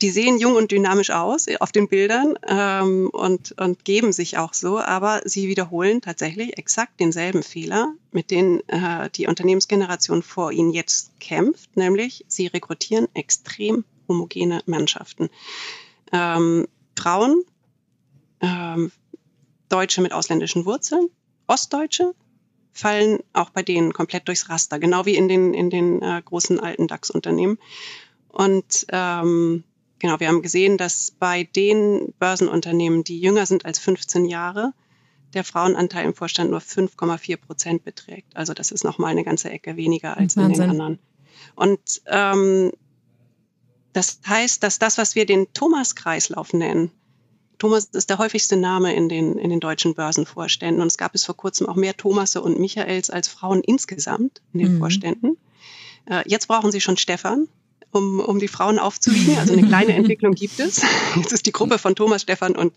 die 0.00 0.10
sehen 0.10 0.38
jung 0.38 0.54
und 0.54 0.70
dynamisch 0.70 1.10
aus 1.10 1.46
auf 1.60 1.72
den 1.72 1.88
Bildern 1.88 2.38
ähm, 2.46 3.10
und, 3.10 3.52
und 3.58 3.84
geben 3.84 4.12
sich 4.12 4.38
auch 4.38 4.54
so, 4.54 4.78
aber 4.78 5.22
sie 5.24 5.48
wiederholen 5.48 6.00
tatsächlich 6.00 6.56
exakt 6.56 7.00
denselben 7.00 7.42
Fehler, 7.42 7.94
mit 8.12 8.30
denen 8.30 8.60
äh, 8.68 9.10
die 9.10 9.26
Unternehmensgeneration 9.26 10.22
vor 10.22 10.52
ihnen 10.52 10.70
jetzt 10.70 11.18
kämpft, 11.18 11.76
nämlich 11.76 12.24
sie 12.28 12.46
rekrutieren 12.46 13.08
extrem 13.14 13.84
homogene 14.08 14.62
Mannschaften. 14.66 15.30
Ähm, 16.12 16.68
Frauen, 16.96 17.42
ähm, 18.40 18.92
Deutsche 19.68 20.00
mit 20.00 20.12
ausländischen 20.12 20.64
Wurzeln, 20.64 21.08
Ostdeutsche 21.48 22.14
fallen 22.72 23.18
auch 23.32 23.50
bei 23.50 23.62
denen 23.62 23.92
komplett 23.92 24.28
durchs 24.28 24.48
Raster, 24.48 24.78
genau 24.78 25.04
wie 25.06 25.16
in 25.16 25.28
den, 25.28 25.54
in 25.54 25.70
den 25.70 26.00
äh, 26.02 26.22
großen 26.24 26.60
alten 26.60 26.86
DAX-Unternehmen. 26.86 27.58
Und 28.28 28.86
ähm, 28.90 29.64
genau, 29.98 30.20
wir 30.20 30.28
haben 30.28 30.42
gesehen, 30.42 30.78
dass 30.78 31.12
bei 31.18 31.44
den 31.44 32.12
Börsenunternehmen, 32.18 33.04
die 33.04 33.20
jünger 33.20 33.46
sind 33.46 33.64
als 33.64 33.78
15 33.78 34.24
Jahre, 34.24 34.72
der 35.34 35.44
Frauenanteil 35.44 36.06
im 36.06 36.14
Vorstand 36.14 36.50
nur 36.50 36.60
5,4 36.60 37.36
Prozent 37.36 37.84
beträgt. 37.84 38.36
Also 38.36 38.54
das 38.54 38.70
ist 38.70 38.84
nochmal 38.84 39.10
eine 39.10 39.24
ganze 39.24 39.50
Ecke 39.50 39.76
weniger 39.76 40.16
als 40.16 40.36
in 40.36 40.48
den 40.48 40.60
anderen. 40.60 40.98
Und 41.54 42.02
ähm, 42.06 42.72
Das 43.92 44.20
heißt, 44.26 44.62
dass 44.62 44.78
das, 44.78 44.96
was 44.98 45.14
wir 45.14 45.26
den 45.26 45.52
Thomas-Kreislauf 45.52 46.52
nennen, 46.52 46.92
Thomas 47.58 47.86
ist 47.86 48.08
der 48.08 48.18
häufigste 48.18 48.56
Name 48.56 48.94
in 48.94 49.08
den, 49.08 49.36
in 49.36 49.50
den 49.50 49.58
deutschen 49.58 49.94
Börsenvorständen 49.94 50.80
und 50.80 50.86
es 50.86 50.96
gab 50.98 51.12
bis 51.12 51.24
vor 51.24 51.36
kurzem 51.36 51.68
auch 51.68 51.74
mehr 51.74 51.96
Thomasse 51.96 52.40
und 52.40 52.60
Michaels 52.60 53.10
als 53.10 53.26
Frauen 53.26 53.62
insgesamt 53.62 54.40
in 54.52 54.60
den 54.60 54.74
mhm. 54.74 54.78
Vorständen. 54.78 55.36
Äh, 56.06 56.22
jetzt 56.26 56.46
brauchen 56.46 56.70
sie 56.70 56.80
schon 56.80 56.96
Stefan, 56.96 57.48
um, 57.92 58.20
um 58.20 58.38
die 58.38 58.48
Frauen 58.48 58.78
aufzuwiegen. 58.78 59.38
Also 59.38 59.52
eine 59.52 59.66
kleine 59.66 59.92
Entwicklung 59.94 60.32
gibt 60.32 60.60
es. 60.60 60.82
Jetzt 61.16 61.32
ist 61.32 61.46
die 61.46 61.52
Gruppe 61.52 61.78
von 61.78 61.94
Thomas, 61.94 62.22
Stefan 62.22 62.56
und 62.56 62.72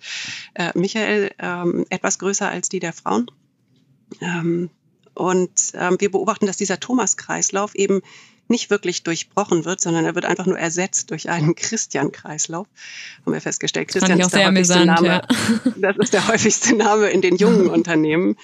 äh, 0.53 0.71
Michael 0.75 1.31
ähm, 1.39 1.85
etwas 1.89 2.19
größer 2.19 2.49
als 2.49 2.69
die 2.69 2.79
der 2.79 2.93
Frauen. 2.93 3.29
Ähm, 4.21 4.69
und 5.13 5.51
ähm, 5.73 5.97
wir 5.99 6.11
beobachten, 6.11 6.45
dass 6.45 6.57
dieser 6.57 6.79
Thomas-Kreislauf 6.79 7.75
eben 7.75 8.01
nicht 8.47 8.69
wirklich 8.69 9.03
durchbrochen 9.03 9.65
wird, 9.65 9.81
sondern 9.81 10.05
er 10.05 10.13
wird 10.13 10.25
einfach 10.25 10.45
nur 10.45 10.59
ersetzt 10.59 11.09
durch 11.09 11.29
einen 11.29 11.55
Christian-Kreislauf. 11.55 12.67
Haben 13.25 13.33
wir 13.33 13.41
festgestellt. 13.41 13.87
Christian 13.87 14.19
ist 14.19 14.33
der 14.33 14.47
häufigste 14.47 14.75
amüsant, 14.75 14.85
Name. 14.85 15.07
Ja. 15.07 15.71
Das 15.77 15.97
ist 15.97 16.13
der 16.13 16.27
häufigste 16.27 16.75
Name 16.75 17.09
in 17.09 17.21
den 17.21 17.37
jungen 17.37 17.67
Unternehmen. 17.69 18.35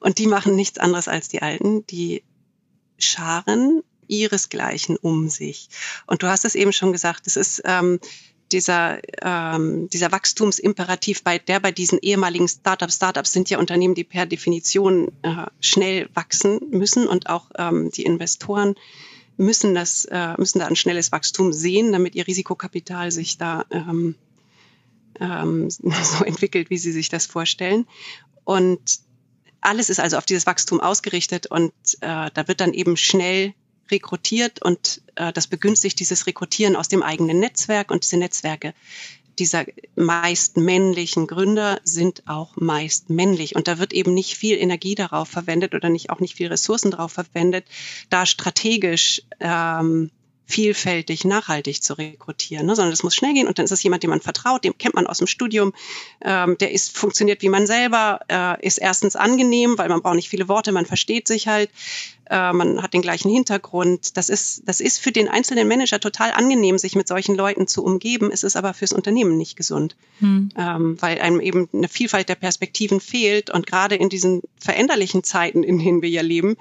Und 0.00 0.18
die 0.18 0.26
machen 0.26 0.56
nichts 0.56 0.78
anderes 0.78 1.08
als 1.08 1.28
die 1.28 1.42
Alten. 1.42 1.86
Die 1.86 2.22
scharen 2.98 3.82
ihresgleichen 4.08 4.96
um 4.96 5.28
sich. 5.28 5.68
Und 6.06 6.22
du 6.22 6.28
hast 6.28 6.44
es 6.44 6.54
eben 6.54 6.72
schon 6.72 6.92
gesagt, 6.92 7.26
es 7.26 7.36
ist 7.36 7.62
ähm, 7.64 8.00
dieser, 8.52 9.00
ähm, 9.22 9.88
dieser 9.90 10.12
Wachstumsimperativ, 10.12 11.22
bei, 11.24 11.38
der 11.38 11.60
bei 11.60 11.72
diesen 11.72 11.98
ehemaligen 12.00 12.48
Startups, 12.48 12.96
Startups 12.96 13.32
sind 13.32 13.50
ja 13.50 13.58
Unternehmen, 13.58 13.94
die 13.94 14.04
per 14.04 14.26
Definition 14.26 15.12
äh, 15.22 15.46
schnell 15.60 16.08
wachsen 16.14 16.60
müssen 16.70 17.08
und 17.08 17.28
auch 17.28 17.50
ähm, 17.58 17.90
die 17.90 18.04
Investoren 18.04 18.74
müssen 19.36 19.74
das, 19.74 20.04
äh, 20.06 20.34
müssen 20.38 20.60
da 20.60 20.66
ein 20.66 20.76
schnelles 20.76 21.12
Wachstum 21.12 21.52
sehen, 21.52 21.92
damit 21.92 22.14
ihr 22.14 22.26
Risikokapital 22.26 23.10
sich 23.10 23.36
da 23.36 23.64
ähm, 23.70 24.14
ähm, 25.20 25.70
so 25.70 26.24
entwickelt, 26.24 26.70
wie 26.70 26.78
sie 26.78 26.92
sich 26.92 27.08
das 27.08 27.26
vorstellen. 27.26 27.86
Und 28.44 29.00
alles 29.60 29.90
ist 29.90 30.00
also 30.00 30.16
auf 30.16 30.26
dieses 30.26 30.46
Wachstum 30.46 30.80
ausgerichtet 30.80 31.46
und 31.46 31.72
äh, 32.00 32.30
da 32.32 32.48
wird 32.48 32.60
dann 32.60 32.72
eben 32.72 32.96
schnell 32.96 33.54
rekrutiert 33.90 34.62
und 34.62 35.00
äh, 35.14 35.32
das 35.32 35.46
begünstigt 35.46 35.98
dieses 36.00 36.26
Rekrutieren 36.26 36.76
aus 36.76 36.88
dem 36.88 37.02
eigenen 37.02 37.40
Netzwerk 37.40 37.90
und 37.90 38.04
diese 38.04 38.16
Netzwerke 38.16 38.74
dieser 39.38 39.66
meist 39.96 40.56
männlichen 40.56 41.26
Gründer 41.26 41.80
sind 41.84 42.22
auch 42.26 42.56
meist 42.56 43.10
männlich. 43.10 43.54
Und 43.54 43.68
da 43.68 43.78
wird 43.78 43.92
eben 43.92 44.14
nicht 44.14 44.36
viel 44.36 44.56
Energie 44.56 44.94
darauf 44.94 45.28
verwendet 45.28 45.74
oder 45.74 45.88
nicht 45.88 46.10
auch 46.10 46.20
nicht 46.20 46.34
viel 46.34 46.48
Ressourcen 46.48 46.90
darauf 46.90 47.12
verwendet, 47.12 47.66
da 48.08 48.26
strategisch 48.26 49.22
ähm, 49.40 50.10
vielfältig, 50.46 51.24
nachhaltig 51.24 51.82
zu 51.82 51.94
rekrutieren, 51.94 52.66
ne? 52.66 52.76
sondern 52.76 52.92
es 52.92 53.02
muss 53.02 53.16
schnell 53.16 53.34
gehen 53.34 53.48
und 53.48 53.58
dann 53.58 53.64
ist 53.64 53.72
es 53.72 53.82
jemand, 53.82 54.04
dem 54.04 54.10
man 54.10 54.20
vertraut, 54.20 54.64
dem 54.64 54.78
kennt 54.78 54.94
man 54.94 55.06
aus 55.06 55.18
dem 55.18 55.26
Studium, 55.26 55.72
ähm, 56.22 56.56
der 56.58 56.70
ist 56.70 56.96
funktioniert 56.96 57.42
wie 57.42 57.48
man 57.48 57.66
selber, 57.66 58.20
äh, 58.28 58.64
ist 58.64 58.78
erstens 58.78 59.16
angenehm, 59.16 59.76
weil 59.76 59.88
man 59.88 60.02
braucht 60.02 60.14
nicht 60.14 60.28
viele 60.28 60.48
Worte, 60.48 60.70
man 60.70 60.86
versteht 60.86 61.26
sich 61.26 61.48
halt, 61.48 61.68
äh, 62.30 62.52
man 62.52 62.80
hat 62.80 62.94
den 62.94 63.02
gleichen 63.02 63.30
Hintergrund. 63.30 64.16
Das 64.16 64.28
ist, 64.28 64.62
das 64.66 64.80
ist 64.80 64.98
für 64.98 65.10
den 65.10 65.28
einzelnen 65.28 65.66
Manager 65.66 65.98
total 65.98 66.30
angenehm, 66.30 66.78
sich 66.78 66.94
mit 66.94 67.08
solchen 67.08 67.34
Leuten 67.34 67.66
zu 67.66 67.84
umgeben. 67.84 68.30
Es 68.32 68.44
ist 68.44 68.56
aber 68.56 68.72
fürs 68.72 68.92
Unternehmen 68.92 69.36
nicht 69.36 69.56
gesund, 69.56 69.96
hm. 70.20 70.50
ähm, 70.56 70.96
weil 71.00 71.20
einem 71.20 71.40
eben 71.40 71.68
eine 71.72 71.88
Vielfalt 71.88 72.28
der 72.28 72.34
Perspektiven 72.36 73.00
fehlt 73.00 73.50
und 73.50 73.66
gerade 73.66 73.96
in 73.96 74.08
diesen 74.08 74.42
veränderlichen 74.58 75.24
Zeiten, 75.24 75.64
in 75.64 75.78
denen 75.78 76.02
wir 76.02 76.10
ja 76.10 76.22
leben, 76.22 76.56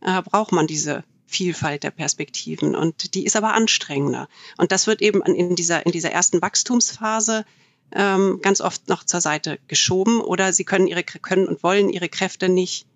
äh, 0.00 0.22
braucht 0.22 0.52
man 0.52 0.66
diese 0.66 1.04
Vielfalt 1.28 1.82
der 1.82 1.90
Perspektiven. 1.90 2.74
Und 2.74 3.14
die 3.14 3.26
ist 3.26 3.36
aber 3.36 3.52
anstrengender. 3.52 4.28
Und 4.56 4.72
das 4.72 4.86
wird 4.86 5.02
eben 5.02 5.22
in 5.22 5.54
dieser, 5.54 5.84
in 5.84 5.92
dieser 5.92 6.10
ersten 6.10 6.40
Wachstumsphase 6.40 7.44
ähm, 7.92 8.40
ganz 8.42 8.62
oft 8.62 8.88
noch 8.88 9.04
zur 9.04 9.20
Seite 9.20 9.58
geschoben 9.68 10.20
oder 10.22 10.52
sie 10.54 10.64
können 10.64 10.86
ihre 10.86 11.02
können 11.04 11.46
und 11.46 11.62
wollen 11.62 11.90
ihre 11.90 12.08
Kräfte 12.08 12.48
nicht 12.48 12.86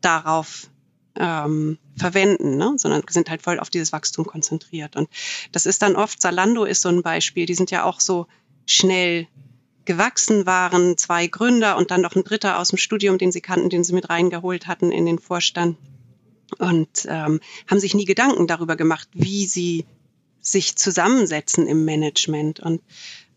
darauf 0.00 0.70
ähm, 1.16 1.78
verwenden, 1.96 2.56
ne? 2.56 2.74
sondern 2.76 3.02
sind 3.10 3.28
halt 3.28 3.42
voll 3.42 3.58
auf 3.58 3.70
dieses 3.70 3.92
Wachstum 3.92 4.24
konzentriert. 4.24 4.94
Und 4.94 5.08
das 5.50 5.66
ist 5.66 5.82
dann 5.82 5.96
oft, 5.96 6.22
Zalando 6.22 6.64
ist 6.64 6.82
so 6.82 6.88
ein 6.88 7.02
Beispiel, 7.02 7.44
die 7.44 7.54
sind 7.54 7.72
ja 7.72 7.82
auch 7.82 7.98
so 7.98 8.28
schnell 8.66 9.26
gewachsen 9.84 10.46
waren, 10.46 10.96
zwei 10.96 11.26
Gründer 11.26 11.76
und 11.76 11.90
dann 11.90 12.02
noch 12.02 12.14
ein 12.14 12.22
dritter 12.22 12.60
aus 12.60 12.68
dem 12.68 12.78
Studium, 12.78 13.18
den 13.18 13.32
sie 13.32 13.40
kannten, 13.40 13.68
den 13.68 13.82
sie 13.82 13.94
mit 13.94 14.10
reingeholt 14.10 14.68
hatten 14.68 14.92
in 14.92 15.06
den 15.06 15.18
Vorstand 15.18 15.76
und 16.58 17.06
ähm, 17.08 17.40
haben 17.66 17.80
sich 17.80 17.94
nie 17.94 18.04
Gedanken 18.04 18.46
darüber 18.46 18.76
gemacht, 18.76 19.08
wie 19.12 19.46
sie 19.46 19.86
sich 20.40 20.76
zusammensetzen 20.76 21.66
im 21.66 21.84
Management. 21.84 22.60
Und 22.60 22.80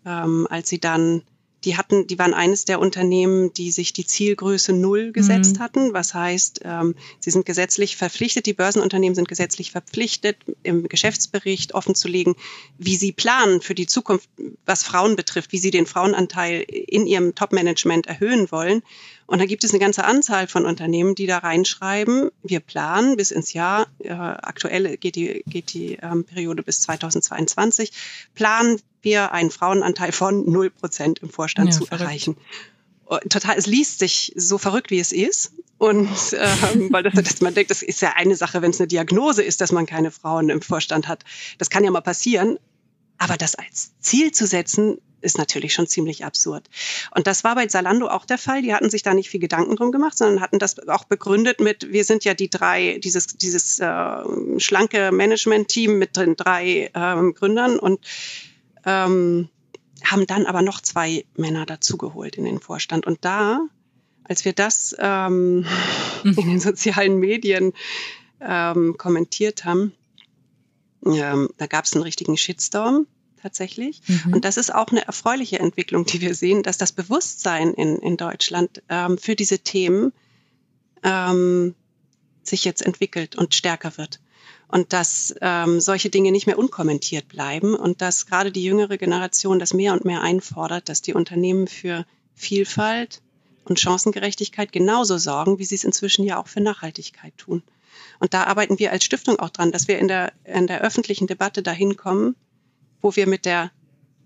ähm, 0.05 0.47
als 0.49 0.69
sie 0.69 0.79
dann 0.79 1.23
die 1.63 1.77
hatten, 1.77 2.07
die 2.07 2.17
waren 2.17 2.33
eines 2.33 2.65
der 2.65 2.79
Unternehmen, 2.79 3.53
die 3.53 3.71
sich 3.71 3.93
die 3.93 4.05
Zielgröße 4.05 4.73
Null 4.73 5.11
gesetzt 5.11 5.57
mhm. 5.57 5.59
hatten. 5.59 5.93
Was 5.93 6.13
heißt, 6.13 6.61
ähm, 6.63 6.95
sie 7.19 7.29
sind 7.29 7.45
gesetzlich 7.45 7.97
verpflichtet, 7.97 8.45
die 8.45 8.53
Börsenunternehmen 8.53 9.15
sind 9.15 9.27
gesetzlich 9.27 9.71
verpflichtet, 9.71 10.37
im 10.63 10.87
Geschäftsbericht 10.87 11.73
offenzulegen, 11.75 12.35
wie 12.77 12.95
sie 12.95 13.11
planen 13.11 13.61
für 13.61 13.75
die 13.75 13.85
Zukunft, 13.85 14.27
was 14.65 14.83
Frauen 14.83 15.15
betrifft, 15.15 15.51
wie 15.51 15.59
sie 15.59 15.71
den 15.71 15.85
Frauenanteil 15.85 16.61
in 16.61 17.05
ihrem 17.05 17.35
Top-Management 17.35 18.07
erhöhen 18.07 18.51
wollen. 18.51 18.81
Und 19.27 19.39
da 19.39 19.45
gibt 19.45 19.63
es 19.63 19.71
eine 19.71 19.79
ganze 19.79 20.03
Anzahl 20.03 20.47
von 20.47 20.65
Unternehmen, 20.65 21.15
die 21.15 21.25
da 21.25 21.37
reinschreiben, 21.37 22.31
wir 22.43 22.59
planen 22.59 23.15
bis 23.15 23.31
ins 23.31 23.53
Jahr, 23.53 23.87
äh, 23.99 24.11
aktuell 24.11 24.97
geht 24.97 25.15
die, 25.15 25.43
geht 25.47 25.73
die 25.73 25.93
ähm, 26.01 26.25
Periode 26.25 26.63
bis 26.63 26.81
2022, 26.81 27.93
planen 28.35 28.81
wir 29.03 29.31
einen 29.31 29.51
Frauenanteil 29.51 30.11
von 30.11 30.49
0 30.49 30.69
Prozent 30.69 31.19
im 31.19 31.29
Vorstand 31.29 31.69
ja, 31.69 31.79
zu 31.79 31.85
verrückt. 31.85 32.01
erreichen. 32.01 32.37
Total, 33.29 33.57
es 33.57 33.67
liest 33.67 33.99
sich 33.99 34.31
so 34.37 34.57
verrückt, 34.57 34.89
wie 34.89 34.99
es 34.99 35.11
ist. 35.11 35.51
Und 35.77 36.09
ähm, 36.33 36.87
weil 36.91 37.03
das, 37.03 37.13
dass 37.15 37.41
man 37.41 37.53
denkt, 37.53 37.71
das 37.71 37.81
ist 37.81 38.01
ja 38.01 38.13
eine 38.15 38.35
Sache, 38.35 38.61
wenn 38.61 38.71
es 38.71 38.79
eine 38.79 38.87
Diagnose 38.87 39.43
ist, 39.43 39.61
dass 39.61 39.71
man 39.71 39.85
keine 39.85 40.11
Frauen 40.11 40.49
im 40.49 40.61
Vorstand 40.61 41.07
hat. 41.07 41.23
Das 41.57 41.69
kann 41.69 41.83
ja 41.83 41.91
mal 41.91 42.01
passieren. 42.01 42.57
Aber 43.17 43.37
das 43.37 43.55
als 43.55 43.91
Ziel 43.99 44.31
zu 44.31 44.47
setzen, 44.47 44.97
ist 45.21 45.37
natürlich 45.37 45.73
schon 45.73 45.87
ziemlich 45.87 46.25
absurd. 46.25 46.69
Und 47.15 47.27
das 47.27 47.43
war 47.43 47.55
bei 47.55 47.67
Zalando 47.67 48.07
auch 48.07 48.25
der 48.25 48.37
Fall. 48.37 48.61
Die 48.61 48.73
hatten 48.73 48.89
sich 48.89 49.03
da 49.03 49.13
nicht 49.13 49.29
viel 49.29 49.39
Gedanken 49.39 49.75
drum 49.75 49.91
gemacht, 49.91 50.17
sondern 50.17 50.41
hatten 50.41 50.59
das 50.59 50.87
auch 50.87 51.03
begründet 51.05 51.59
mit, 51.59 51.91
wir 51.91 52.03
sind 52.03 52.25
ja 52.25 52.33
die 52.33 52.49
drei, 52.49 52.99
dieses, 53.03 53.27
dieses 53.27 53.79
äh, 53.79 54.59
schlanke 54.59 55.11
Management-Team 55.11 55.99
mit 55.99 56.17
den 56.17 56.35
drei 56.35 56.89
ähm, 56.93 57.33
Gründern 57.33 57.77
und 57.79 57.99
ähm, 58.85 59.49
haben 60.03 60.27
dann 60.27 60.45
aber 60.45 60.61
noch 60.61 60.81
zwei 60.81 61.25
Männer 61.35 61.65
dazugeholt 61.65 62.35
in 62.35 62.45
den 62.45 62.59
Vorstand. 62.59 63.05
Und 63.05 63.23
da, 63.23 63.59
als 64.23 64.45
wir 64.45 64.53
das 64.53 64.95
ähm, 64.99 65.65
in 66.23 66.35
den 66.35 66.59
sozialen 66.59 67.19
Medien 67.19 67.73
ähm, 68.39 68.95
kommentiert 68.97 69.65
haben, 69.65 69.93
ähm, 71.05 71.49
da 71.57 71.67
gab 71.67 71.85
es 71.85 71.93
einen 71.93 72.03
richtigen 72.03 72.37
Shitstorm 72.37 73.07
tatsächlich. 73.41 74.01
Mhm. 74.07 74.33
Und 74.33 74.45
das 74.45 74.57
ist 74.57 74.73
auch 74.73 74.87
eine 74.87 75.05
erfreuliche 75.05 75.59
Entwicklung, 75.59 76.05
die 76.05 76.21
wir 76.21 76.35
sehen, 76.35 76.63
dass 76.63 76.77
das 76.77 76.91
Bewusstsein 76.91 77.73
in, 77.73 77.97
in 77.97 78.17
Deutschland 78.17 78.83
ähm, 78.89 79.17
für 79.17 79.35
diese 79.35 79.59
Themen 79.59 80.13
ähm, 81.03 81.75
sich 82.43 82.65
jetzt 82.65 82.81
entwickelt 82.81 83.35
und 83.35 83.53
stärker 83.55 83.97
wird. 83.97 84.19
Und 84.71 84.93
dass 84.93 85.35
ähm, 85.41 85.81
solche 85.81 86.09
Dinge 86.09 86.31
nicht 86.31 86.47
mehr 86.47 86.57
unkommentiert 86.57 87.27
bleiben 87.27 87.75
und 87.75 88.01
dass 88.01 88.25
gerade 88.25 88.51
die 88.51 88.63
jüngere 88.63 88.97
Generation 88.97 89.59
das 89.59 89.73
mehr 89.73 89.91
und 89.91 90.05
mehr 90.05 90.21
einfordert, 90.21 90.87
dass 90.87 91.01
die 91.01 91.13
Unternehmen 91.13 91.67
für 91.67 92.05
Vielfalt 92.35 93.21
und 93.65 93.79
Chancengerechtigkeit 93.79 94.71
genauso 94.71 95.17
sorgen, 95.17 95.59
wie 95.59 95.65
sie 95.65 95.75
es 95.75 95.83
inzwischen 95.83 96.23
ja 96.23 96.39
auch 96.39 96.47
für 96.47 96.61
Nachhaltigkeit 96.61 97.37
tun. 97.37 97.63
Und 98.19 98.33
da 98.33 98.45
arbeiten 98.45 98.79
wir 98.79 98.91
als 98.91 99.03
Stiftung 99.03 99.39
auch 99.39 99.49
dran, 99.49 99.71
dass 99.71 99.87
wir 99.87 99.99
in 99.99 100.07
der, 100.07 100.31
in 100.45 100.67
der 100.67 100.81
öffentlichen 100.81 101.27
Debatte 101.27 101.61
dahin 101.61 101.97
kommen, 101.97 102.35
wo 103.01 103.15
wir 103.15 103.27
mit 103.27 103.45
der 103.45 103.71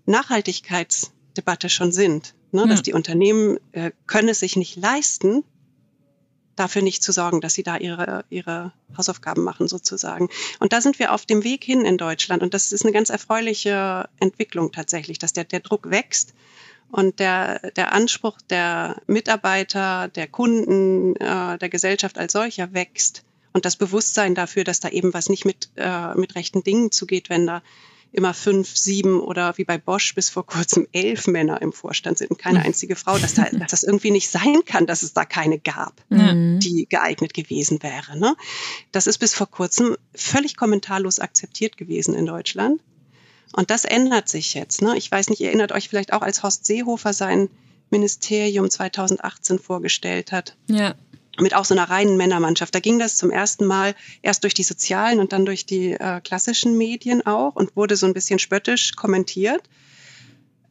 Nachhaltigkeitsdebatte 0.06 1.68
schon 1.68 1.92
sind. 1.92 2.34
Ne? 2.52 2.62
Ja. 2.62 2.66
Dass 2.68 2.82
die 2.82 2.92
Unternehmen 2.92 3.58
äh, 3.72 3.90
können 4.06 4.28
es 4.28 4.40
sich 4.40 4.56
nicht 4.56 4.76
leisten, 4.76 5.44
dafür 6.56 6.82
nicht 6.82 7.02
zu 7.02 7.12
sorgen, 7.12 7.40
dass 7.40 7.54
sie 7.54 7.62
da 7.62 7.76
ihre, 7.76 8.24
ihre 8.30 8.72
Hausaufgaben 8.96 9.44
machen 9.44 9.68
sozusagen. 9.68 10.28
Und 10.58 10.72
da 10.72 10.80
sind 10.80 10.98
wir 10.98 11.12
auf 11.12 11.26
dem 11.26 11.44
Weg 11.44 11.62
hin 11.62 11.84
in 11.84 11.98
Deutschland. 11.98 12.42
Und 12.42 12.54
das 12.54 12.72
ist 12.72 12.84
eine 12.84 12.92
ganz 12.92 13.10
erfreuliche 13.10 14.08
Entwicklung 14.18 14.72
tatsächlich, 14.72 15.18
dass 15.18 15.32
der, 15.32 15.44
der 15.44 15.60
Druck 15.60 15.90
wächst 15.90 16.34
und 16.90 17.18
der, 17.18 17.70
der 17.72 17.92
Anspruch 17.92 18.38
der 18.48 19.00
Mitarbeiter, 19.06 20.08
der 20.08 20.26
Kunden, 20.26 21.16
äh, 21.16 21.58
der 21.58 21.68
Gesellschaft 21.68 22.18
als 22.18 22.32
solcher 22.32 22.72
wächst. 22.72 23.22
Und 23.52 23.64
das 23.64 23.76
Bewusstsein 23.76 24.34
dafür, 24.34 24.64
dass 24.64 24.80
da 24.80 24.88
eben 24.88 25.14
was 25.14 25.28
nicht 25.28 25.44
mit, 25.44 25.70
äh, 25.76 26.14
mit 26.14 26.34
rechten 26.34 26.62
Dingen 26.62 26.90
zugeht, 26.90 27.30
wenn 27.30 27.46
da 27.46 27.62
immer 28.12 28.32
fünf, 28.32 28.76
sieben 28.76 29.20
oder 29.20 29.58
wie 29.58 29.64
bei 29.64 29.78
Bosch 29.78 30.14
bis 30.14 30.30
vor 30.30 30.46
kurzem 30.46 30.86
elf 30.92 31.26
Männer 31.26 31.60
im 31.60 31.72
Vorstand 31.72 32.18
sind 32.18 32.30
und 32.30 32.38
keine 32.38 32.62
einzige 32.62 32.96
Frau, 32.96 33.18
dass, 33.18 33.34
da, 33.34 33.44
dass 33.52 33.72
das 33.72 33.82
irgendwie 33.82 34.10
nicht 34.10 34.30
sein 34.30 34.64
kann, 34.64 34.86
dass 34.86 35.02
es 35.02 35.12
da 35.12 35.24
keine 35.24 35.58
gab, 35.58 36.02
mhm. 36.08 36.58
die 36.60 36.86
geeignet 36.88 37.34
gewesen 37.34 37.82
wäre. 37.82 38.18
Ne? 38.18 38.34
Das 38.92 39.06
ist 39.06 39.18
bis 39.18 39.34
vor 39.34 39.50
kurzem 39.50 39.96
völlig 40.14 40.56
kommentarlos 40.56 41.18
akzeptiert 41.18 41.76
gewesen 41.76 42.14
in 42.14 42.26
Deutschland. 42.26 42.80
Und 43.52 43.70
das 43.70 43.84
ändert 43.84 44.28
sich 44.28 44.54
jetzt. 44.54 44.82
Ne? 44.82 44.96
Ich 44.96 45.10
weiß 45.10 45.28
nicht, 45.28 45.40
ihr 45.40 45.48
erinnert 45.48 45.72
euch 45.72 45.88
vielleicht 45.88 46.12
auch, 46.12 46.22
als 46.22 46.42
Horst 46.42 46.66
Seehofer 46.66 47.12
sein 47.12 47.48
Ministerium 47.90 48.68
2018 48.68 49.58
vorgestellt 49.58 50.32
hat. 50.32 50.56
Ja. 50.68 50.94
Mit 51.40 51.54
auch 51.54 51.64
so 51.64 51.74
einer 51.74 51.88
reinen 51.88 52.16
Männermannschaft. 52.16 52.74
Da 52.74 52.80
ging 52.80 52.98
das 52.98 53.16
zum 53.16 53.30
ersten 53.30 53.66
Mal 53.66 53.94
erst 54.22 54.44
durch 54.44 54.54
die 54.54 54.62
sozialen 54.62 55.20
und 55.20 55.32
dann 55.32 55.44
durch 55.44 55.66
die 55.66 55.92
äh, 55.92 56.20
klassischen 56.20 56.76
Medien 56.78 57.26
auch 57.26 57.56
und 57.56 57.76
wurde 57.76 57.96
so 57.96 58.06
ein 58.06 58.14
bisschen 58.14 58.38
spöttisch 58.38 58.96
kommentiert. 58.96 59.62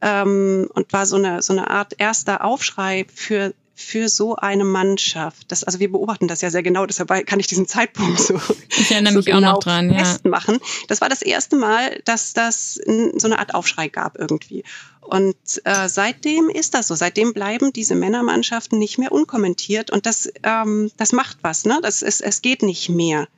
Ähm, 0.02 0.68
und 0.74 0.92
war 0.92 1.06
so 1.06 1.16
eine, 1.16 1.40
so 1.40 1.52
eine 1.52 1.70
Art 1.70 1.94
erster 1.98 2.44
Aufschrei 2.44 3.06
für 3.14 3.54
für 3.78 4.08
so 4.08 4.36
eine 4.36 4.64
Mannschaft. 4.64 5.52
Das, 5.52 5.62
also 5.62 5.78
wir 5.78 5.92
beobachten 5.92 6.28
das 6.28 6.40
ja 6.40 6.50
sehr 6.50 6.62
genau, 6.62 6.86
deshalb 6.86 7.26
kann 7.26 7.38
ich 7.38 7.46
diesen 7.46 7.68
Zeitpunkt 7.68 8.18
so, 8.18 8.40
ich 8.70 8.90
erinnere 8.90 9.12
so 9.12 9.18
mich 9.18 9.26
genau 9.26 9.50
auch 9.50 9.52
noch 9.52 9.58
dran, 9.58 9.94
festmachen. 9.94 10.54
Ja. 10.54 10.60
Das 10.88 11.02
war 11.02 11.10
das 11.10 11.20
erste 11.20 11.56
Mal, 11.56 12.00
dass 12.06 12.32
das 12.32 12.74
so 12.74 13.26
eine 13.26 13.38
Art 13.38 13.54
Aufschrei 13.54 13.88
gab 13.88 14.18
irgendwie. 14.18 14.64
Und 15.02 15.36
äh, 15.64 15.88
seitdem 15.88 16.48
ist 16.48 16.74
das 16.74 16.88
so. 16.88 16.94
Seitdem 16.94 17.34
bleiben 17.34 17.72
diese 17.72 17.94
Männermannschaften 17.94 18.78
nicht 18.78 18.98
mehr 18.98 19.12
unkommentiert 19.12 19.90
und 19.90 20.06
das, 20.06 20.32
ähm, 20.42 20.90
das 20.96 21.12
macht 21.12 21.38
was. 21.42 21.66
Ne? 21.66 21.78
Das 21.82 22.02
ist, 22.02 22.22
es 22.22 22.42
geht 22.42 22.62
nicht 22.62 22.88
mehr 22.88 23.28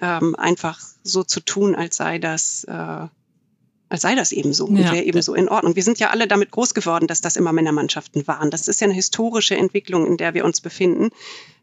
ähm, 0.00 0.36
einfach 0.36 0.78
so 1.02 1.24
zu 1.24 1.40
tun, 1.40 1.74
als 1.74 1.96
sei 1.96 2.18
das 2.18 2.64
äh, 2.64 3.08
als 3.92 4.00
sei 4.00 4.14
das 4.14 4.32
eben 4.32 4.54
so 4.54 4.64
und 4.64 4.78
ja. 4.78 4.90
wäre 4.90 5.02
eben 5.02 5.20
so 5.20 5.34
in 5.34 5.50
Ordnung. 5.50 5.76
Wir 5.76 5.82
sind 5.82 5.98
ja 5.98 6.08
alle 6.08 6.26
damit 6.26 6.50
groß 6.50 6.72
geworden, 6.72 7.06
dass 7.08 7.20
das 7.20 7.36
immer 7.36 7.52
Männermannschaften 7.52 8.26
waren. 8.26 8.50
Das 8.50 8.66
ist 8.66 8.80
ja 8.80 8.86
eine 8.86 8.94
historische 8.94 9.54
Entwicklung, 9.54 10.06
in 10.06 10.16
der 10.16 10.32
wir 10.32 10.46
uns 10.46 10.62
befinden. 10.62 11.10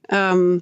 Ähm, 0.09 0.61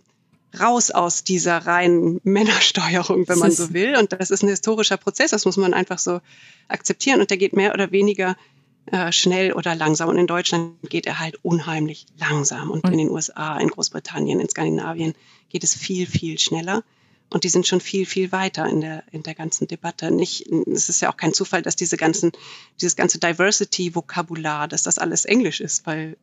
raus 0.57 0.91
aus 0.91 1.25
dieser 1.25 1.57
reinen 1.57 2.21
Männersteuerung, 2.23 3.27
wenn 3.27 3.39
man 3.39 3.51
so 3.51 3.73
will. 3.73 3.97
Und 3.97 4.13
das 4.13 4.31
ist 4.31 4.43
ein 4.43 4.47
historischer 4.47 4.95
Prozess, 4.95 5.31
das 5.31 5.43
muss 5.43 5.57
man 5.57 5.73
einfach 5.73 5.99
so 5.99 6.21
akzeptieren. 6.69 7.19
Und 7.19 7.31
der 7.31 7.37
geht 7.37 7.53
mehr 7.53 7.73
oder 7.73 7.91
weniger 7.91 8.37
äh, 8.85 9.11
schnell 9.11 9.51
oder 9.51 9.75
langsam. 9.75 10.07
Und 10.07 10.17
in 10.17 10.27
Deutschland 10.27 10.75
geht 10.87 11.05
er 11.05 11.19
halt 11.19 11.37
unheimlich 11.43 12.05
langsam. 12.17 12.71
Und 12.71 12.85
in 12.89 12.97
den 12.97 13.09
USA, 13.09 13.57
in 13.57 13.67
Großbritannien, 13.67 14.39
in 14.39 14.47
Skandinavien 14.47 15.15
geht 15.49 15.65
es 15.65 15.75
viel, 15.75 16.07
viel 16.07 16.39
schneller. 16.39 16.85
Und 17.29 17.43
die 17.43 17.49
sind 17.49 17.67
schon 17.67 17.81
viel, 17.81 18.05
viel 18.05 18.31
weiter 18.31 18.67
in 18.67 18.81
der, 18.81 19.03
in 19.11 19.23
der 19.23 19.35
ganzen 19.35 19.67
Debatte. 19.67 20.11
Nicht, 20.11 20.47
es 20.47 20.87
ist 20.87 21.01
ja 21.01 21.11
auch 21.11 21.17
kein 21.17 21.33
Zufall, 21.33 21.61
dass 21.61 21.75
diese 21.75 21.97
ganzen, 21.97 22.31
dieses 22.79 22.95
ganze 22.95 23.19
Diversity-Vokabular, 23.19 24.67
dass 24.67 24.83
das 24.83 24.97
alles 24.97 25.25
Englisch 25.25 25.59
ist, 25.59 25.85
weil 25.85 26.15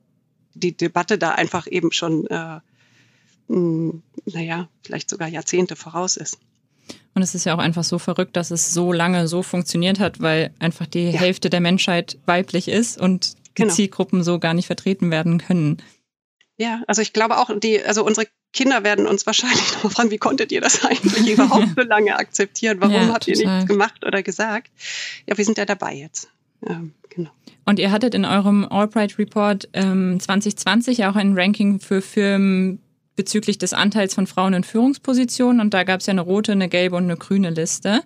die 0.54 0.74
Debatte 0.76 1.18
da 1.18 1.32
einfach 1.32 1.66
eben 1.66 1.92
schon, 1.92 2.26
äh, 2.28 2.60
mh, 3.48 4.00
naja, 4.24 4.68
vielleicht 4.82 5.10
sogar 5.10 5.28
Jahrzehnte 5.28 5.76
voraus 5.76 6.16
ist. 6.16 6.38
Und 7.14 7.22
es 7.22 7.34
ist 7.34 7.44
ja 7.44 7.54
auch 7.54 7.58
einfach 7.58 7.84
so 7.84 7.98
verrückt, 7.98 8.36
dass 8.36 8.50
es 8.50 8.72
so 8.72 8.92
lange 8.92 9.28
so 9.28 9.42
funktioniert 9.42 10.00
hat, 10.00 10.20
weil 10.20 10.52
einfach 10.58 10.86
die 10.86 11.10
ja. 11.10 11.20
Hälfte 11.20 11.50
der 11.50 11.60
Menschheit 11.60 12.18
weiblich 12.26 12.68
ist 12.68 12.98
und 12.98 13.34
die 13.56 13.62
genau. 13.62 13.74
Zielgruppen 13.74 14.24
so 14.24 14.38
gar 14.38 14.54
nicht 14.54 14.66
vertreten 14.66 15.10
werden 15.10 15.38
können. 15.38 15.82
Ja, 16.56 16.82
also 16.86 17.02
ich 17.02 17.12
glaube 17.12 17.38
auch, 17.38 17.50
die, 17.58 17.82
also 17.82 18.04
unsere 18.04 18.26
Kinder 18.54 18.84
werden 18.84 19.06
uns 19.06 19.26
wahrscheinlich 19.26 19.72
noch 19.82 19.92
fragen, 19.92 20.10
wie 20.10 20.18
konntet 20.18 20.52
ihr 20.52 20.60
das 20.60 20.84
eigentlich 20.84 21.28
überhaupt 21.28 21.68
so 21.76 21.82
lange 21.82 22.16
akzeptieren? 22.16 22.78
Warum 22.80 22.94
ja, 22.94 23.08
habt 23.12 23.28
ihr 23.28 23.36
nichts 23.36 23.66
gemacht 23.66 24.04
oder 24.06 24.22
gesagt? 24.22 24.70
Ja, 25.26 25.36
wir 25.36 25.44
sind 25.44 25.58
ja 25.58 25.66
dabei 25.66 25.94
jetzt. 25.94 26.28
Ja, 26.66 26.80
genau. 27.10 27.30
Und 27.66 27.78
ihr 27.78 27.90
hattet 27.90 28.14
in 28.14 28.24
eurem 28.24 28.64
Albright 28.64 29.18
Report 29.18 29.68
ähm, 29.72 30.18
2020 30.20 31.04
auch 31.04 31.16
ein 31.16 31.36
Ranking 31.36 31.80
für 31.80 32.00
Firmen 32.00 32.78
bezüglich 33.16 33.58
des 33.58 33.72
Anteils 33.72 34.14
von 34.14 34.26
Frauen 34.26 34.54
in 34.54 34.64
Führungspositionen. 34.64 35.60
Und 35.60 35.74
da 35.74 35.84
gab 35.84 36.00
es 36.00 36.06
ja 36.06 36.12
eine 36.12 36.20
rote, 36.20 36.52
eine 36.52 36.68
gelbe 36.68 36.96
und 36.96 37.04
eine 37.04 37.16
grüne 37.16 37.50
Liste. 37.50 38.02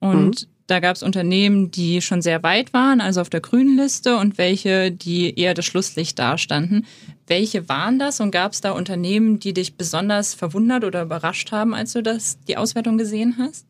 Und 0.00 0.42
mhm. 0.42 0.48
Da 0.68 0.80
gab 0.80 0.96
es 0.96 1.02
Unternehmen, 1.02 1.70
die 1.70 2.02
schon 2.02 2.20
sehr 2.20 2.42
weit 2.42 2.74
waren, 2.74 3.00
also 3.00 3.22
auf 3.22 3.30
der 3.30 3.40
grünen 3.40 3.78
Liste, 3.78 4.18
und 4.18 4.36
welche, 4.36 4.92
die 4.92 5.34
eher 5.38 5.54
das 5.54 5.64
Schlusslicht 5.64 6.18
darstanden. 6.18 6.86
Welche 7.26 7.70
waren 7.70 7.98
das 7.98 8.20
und 8.20 8.30
gab 8.32 8.52
es 8.52 8.60
da 8.60 8.72
Unternehmen, 8.72 9.40
die 9.40 9.54
dich 9.54 9.78
besonders 9.78 10.34
verwundert 10.34 10.84
oder 10.84 11.02
überrascht 11.02 11.52
haben, 11.52 11.74
als 11.74 11.94
du 11.94 12.02
das, 12.02 12.38
die 12.46 12.58
Auswertung 12.58 12.98
gesehen 12.98 13.36
hast? 13.38 13.64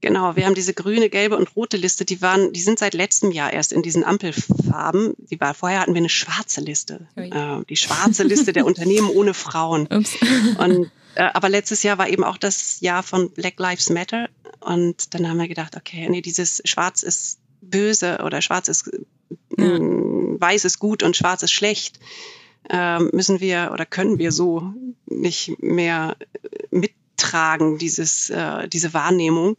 Genau, 0.00 0.34
wir 0.34 0.46
haben 0.46 0.56
diese 0.56 0.74
grüne, 0.74 1.08
gelbe 1.08 1.36
und 1.36 1.54
rote 1.54 1.76
Liste, 1.76 2.04
die 2.04 2.20
waren, 2.20 2.52
die 2.52 2.60
sind 2.60 2.80
seit 2.80 2.94
letztem 2.94 3.30
Jahr 3.30 3.52
erst 3.52 3.72
in 3.72 3.82
diesen 3.82 4.02
Ampelfarben. 4.02 5.14
Die 5.30 5.40
war, 5.40 5.54
vorher 5.54 5.80
hatten 5.80 5.94
wir 5.94 6.00
eine 6.00 6.08
schwarze 6.08 6.60
Liste. 6.60 7.06
Äh, 7.14 7.64
die 7.68 7.76
schwarze 7.76 8.24
Liste 8.24 8.52
der 8.52 8.66
Unternehmen 8.66 9.08
ohne 9.08 9.34
Frauen. 9.34 9.88
Ups. 9.88 10.16
Und, 10.58 10.90
aber 11.22 11.48
letztes 11.48 11.82
Jahr 11.82 11.98
war 11.98 12.08
eben 12.08 12.24
auch 12.24 12.38
das 12.38 12.80
Jahr 12.80 13.02
von 13.02 13.30
Black 13.30 13.58
Lives 13.58 13.90
Matter. 13.90 14.28
Und 14.60 15.14
dann 15.14 15.28
haben 15.28 15.38
wir 15.38 15.48
gedacht, 15.48 15.76
okay, 15.76 16.08
nee, 16.08 16.20
dieses 16.20 16.62
Schwarz 16.64 17.02
ist 17.02 17.38
böse 17.60 18.18
oder 18.24 18.40
Schwarz 18.40 18.68
ist 18.68 18.90
ja. 19.58 19.78
Mm, 19.78 20.40
weiß 20.40 20.64
ist 20.64 20.78
gut 20.78 21.02
und 21.02 21.16
Schwarz 21.16 21.42
ist 21.42 21.52
schlecht. 21.52 21.98
Ähm, 22.70 23.10
müssen 23.12 23.40
wir 23.40 23.70
oder 23.72 23.86
können 23.86 24.18
wir 24.18 24.32
so 24.32 24.72
nicht 25.06 25.60
mehr 25.62 26.16
mittragen, 26.70 27.78
dieses, 27.78 28.30
äh, 28.30 28.68
diese 28.68 28.94
Wahrnehmung 28.94 29.56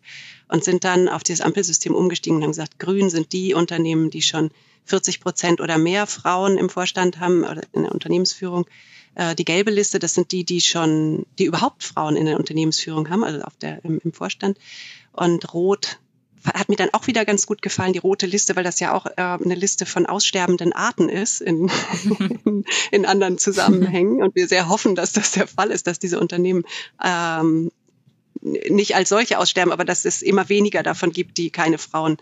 und 0.48 0.64
sind 0.64 0.84
dann 0.84 1.10
auf 1.10 1.24
dieses 1.24 1.42
Ampelsystem 1.42 1.96
umgestiegen 1.96 2.38
und 2.38 2.44
haben 2.44 2.52
gesagt, 2.52 2.80
grün 2.80 3.10
sind 3.10 3.34
die 3.34 3.54
Unternehmen, 3.54 4.10
die 4.10 4.22
schon 4.22 4.52
40 4.86 5.22
Prozent 5.22 5.62
oder 5.62 5.78
mehr 5.78 6.08
Frauen 6.08 6.58
im 6.58 6.70
Vorstand 6.70 7.20
haben 7.20 7.44
oder 7.44 7.62
in 7.74 7.84
der 7.84 7.92
Unternehmensführung. 7.92 8.66
Äh, 9.20 9.36
die 9.36 9.44
gelbe 9.44 9.70
Liste, 9.70 10.00
das 10.00 10.14
sind 10.14 10.32
die, 10.32 10.46
die 10.46 10.62
schon, 10.62 11.26
die 11.38 11.44
überhaupt 11.44 11.84
Frauen 11.84 12.16
in 12.16 12.26
der 12.26 12.38
Unternehmensführung 12.38 13.10
haben, 13.10 13.26
also 13.26 13.42
auf 13.42 13.58
der, 13.58 13.84
im, 13.84 14.00
im 14.02 14.14
Vorstand. 14.14 14.58
Und 15.12 15.54
rot 15.54 16.00
hat 16.46 16.70
mir 16.70 16.78
dann 16.78 16.94
auch 16.94 17.06
wieder 17.06 17.26
ganz 17.26 17.46
gut 17.46 17.62
gefallen, 17.62 17.92
die 17.92 18.00
rote 18.00 18.26
Liste, 18.26 18.56
weil 18.56 18.64
das 18.64 18.80
ja 18.80 18.94
auch 18.94 19.06
äh, 19.08 19.12
eine 19.18 19.56
Liste 19.56 19.86
von 19.86 20.06
aussterbenden 20.06 20.72
Arten 20.72 21.10
ist 21.10 21.42
in, 21.42 21.70
in, 22.46 22.64
in, 22.92 23.06
anderen 23.06 23.38
Zusammenhängen. 23.38 24.24
Und 24.24 24.36
wir 24.36 24.48
sehr 24.48 24.70
hoffen, 24.70 24.96
dass 24.96 25.12
das 25.12 25.34
der 25.34 25.48
Fall 25.48 25.70
ist, 25.70 25.88
dass 25.88 26.00
diese 26.00 26.18
Unternehmen 26.18 26.64
ähm, 27.04 27.72
nicht 28.42 28.96
als 28.96 29.10
solche 29.10 29.38
aussterben, 29.38 29.74
aber 29.74 29.84
dass 29.84 30.06
es 30.06 30.22
immer 30.22 30.48
weniger 30.48 30.82
davon 30.82 31.12
gibt, 31.12 31.38
die 31.38 31.50
keine 31.50 31.78
Frauen 31.78 32.16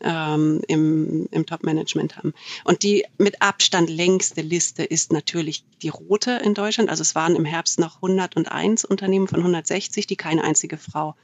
ähm, 0.00 0.62
im, 0.68 1.28
im 1.30 1.46
Top-Management 1.46 2.16
haben. 2.16 2.34
Und 2.64 2.82
die 2.82 3.04
mit 3.18 3.42
Abstand 3.42 3.88
längste 3.88 4.42
Liste 4.42 4.84
ist 4.84 5.12
natürlich 5.12 5.64
die 5.82 5.88
rote 5.88 6.32
in 6.32 6.54
Deutschland. 6.54 6.90
Also 6.90 7.02
es 7.02 7.14
waren 7.14 7.36
im 7.36 7.44
Herbst 7.44 7.78
noch 7.78 7.96
101 7.96 8.84
Unternehmen 8.84 9.28
von 9.28 9.40
160, 9.40 10.06
die 10.06 10.16
keine 10.16 10.44
einzige 10.44 10.76
Frau 10.76 11.14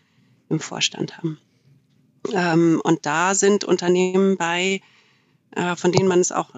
im 0.49 0.61
Vorstand 0.61 1.18
haben. 1.18 1.39
Ähm, 2.33 2.81
und 2.83 3.05
da 3.05 3.35
sind 3.35 3.64
Unternehmen 3.64 4.37
bei, 4.37 4.81
äh, 5.51 5.77
von 5.77 5.93
denen 5.93 6.09
man 6.09 6.20
es 6.20 6.33
auch 6.33 6.51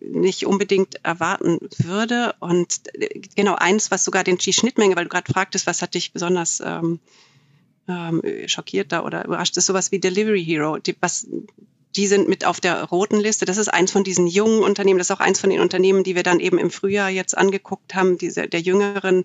nicht 0.00 0.46
unbedingt 0.46 1.04
erwarten 1.04 1.58
würde. 1.78 2.34
Und 2.40 2.80
äh, 2.94 3.20
genau 3.36 3.54
eins, 3.54 3.90
was 3.90 4.04
sogar 4.04 4.24
den, 4.24 4.38
die 4.38 4.52
Schnittmenge, 4.52 4.96
weil 4.96 5.04
du 5.04 5.10
gerade 5.10 5.32
fragtest, 5.32 5.66
was 5.66 5.80
hat 5.80 5.94
dich 5.94 6.12
besonders 6.12 6.60
ähm, 6.60 7.00
ähm, 7.90 8.22
schockiert 8.46 8.92
da 8.92 9.04
oder 9.04 9.24
überrascht, 9.24 9.56
ist 9.56 9.66
sowas 9.66 9.92
wie 9.92 9.98
Delivery 9.98 10.44
Hero, 10.44 10.78
die, 10.78 10.96
was, 11.00 11.26
die 11.96 12.06
sind 12.06 12.28
mit 12.28 12.44
auf 12.44 12.60
der 12.60 12.84
roten 12.84 13.18
Liste. 13.18 13.44
Das 13.44 13.56
ist 13.56 13.68
eins 13.68 13.90
von 13.90 14.04
diesen 14.04 14.26
jungen 14.26 14.62
Unternehmen, 14.62 14.98
das 14.98 15.10
ist 15.10 15.16
auch 15.16 15.20
eins 15.20 15.40
von 15.40 15.50
den 15.50 15.60
Unternehmen, 15.60 16.04
die 16.04 16.14
wir 16.14 16.22
dann 16.22 16.40
eben 16.40 16.58
im 16.58 16.70
Frühjahr 16.70 17.10
jetzt 17.10 17.36
angeguckt 17.36 17.94
haben, 17.94 18.16
diese, 18.16 18.48
der 18.48 18.60
jüngeren 18.60 19.24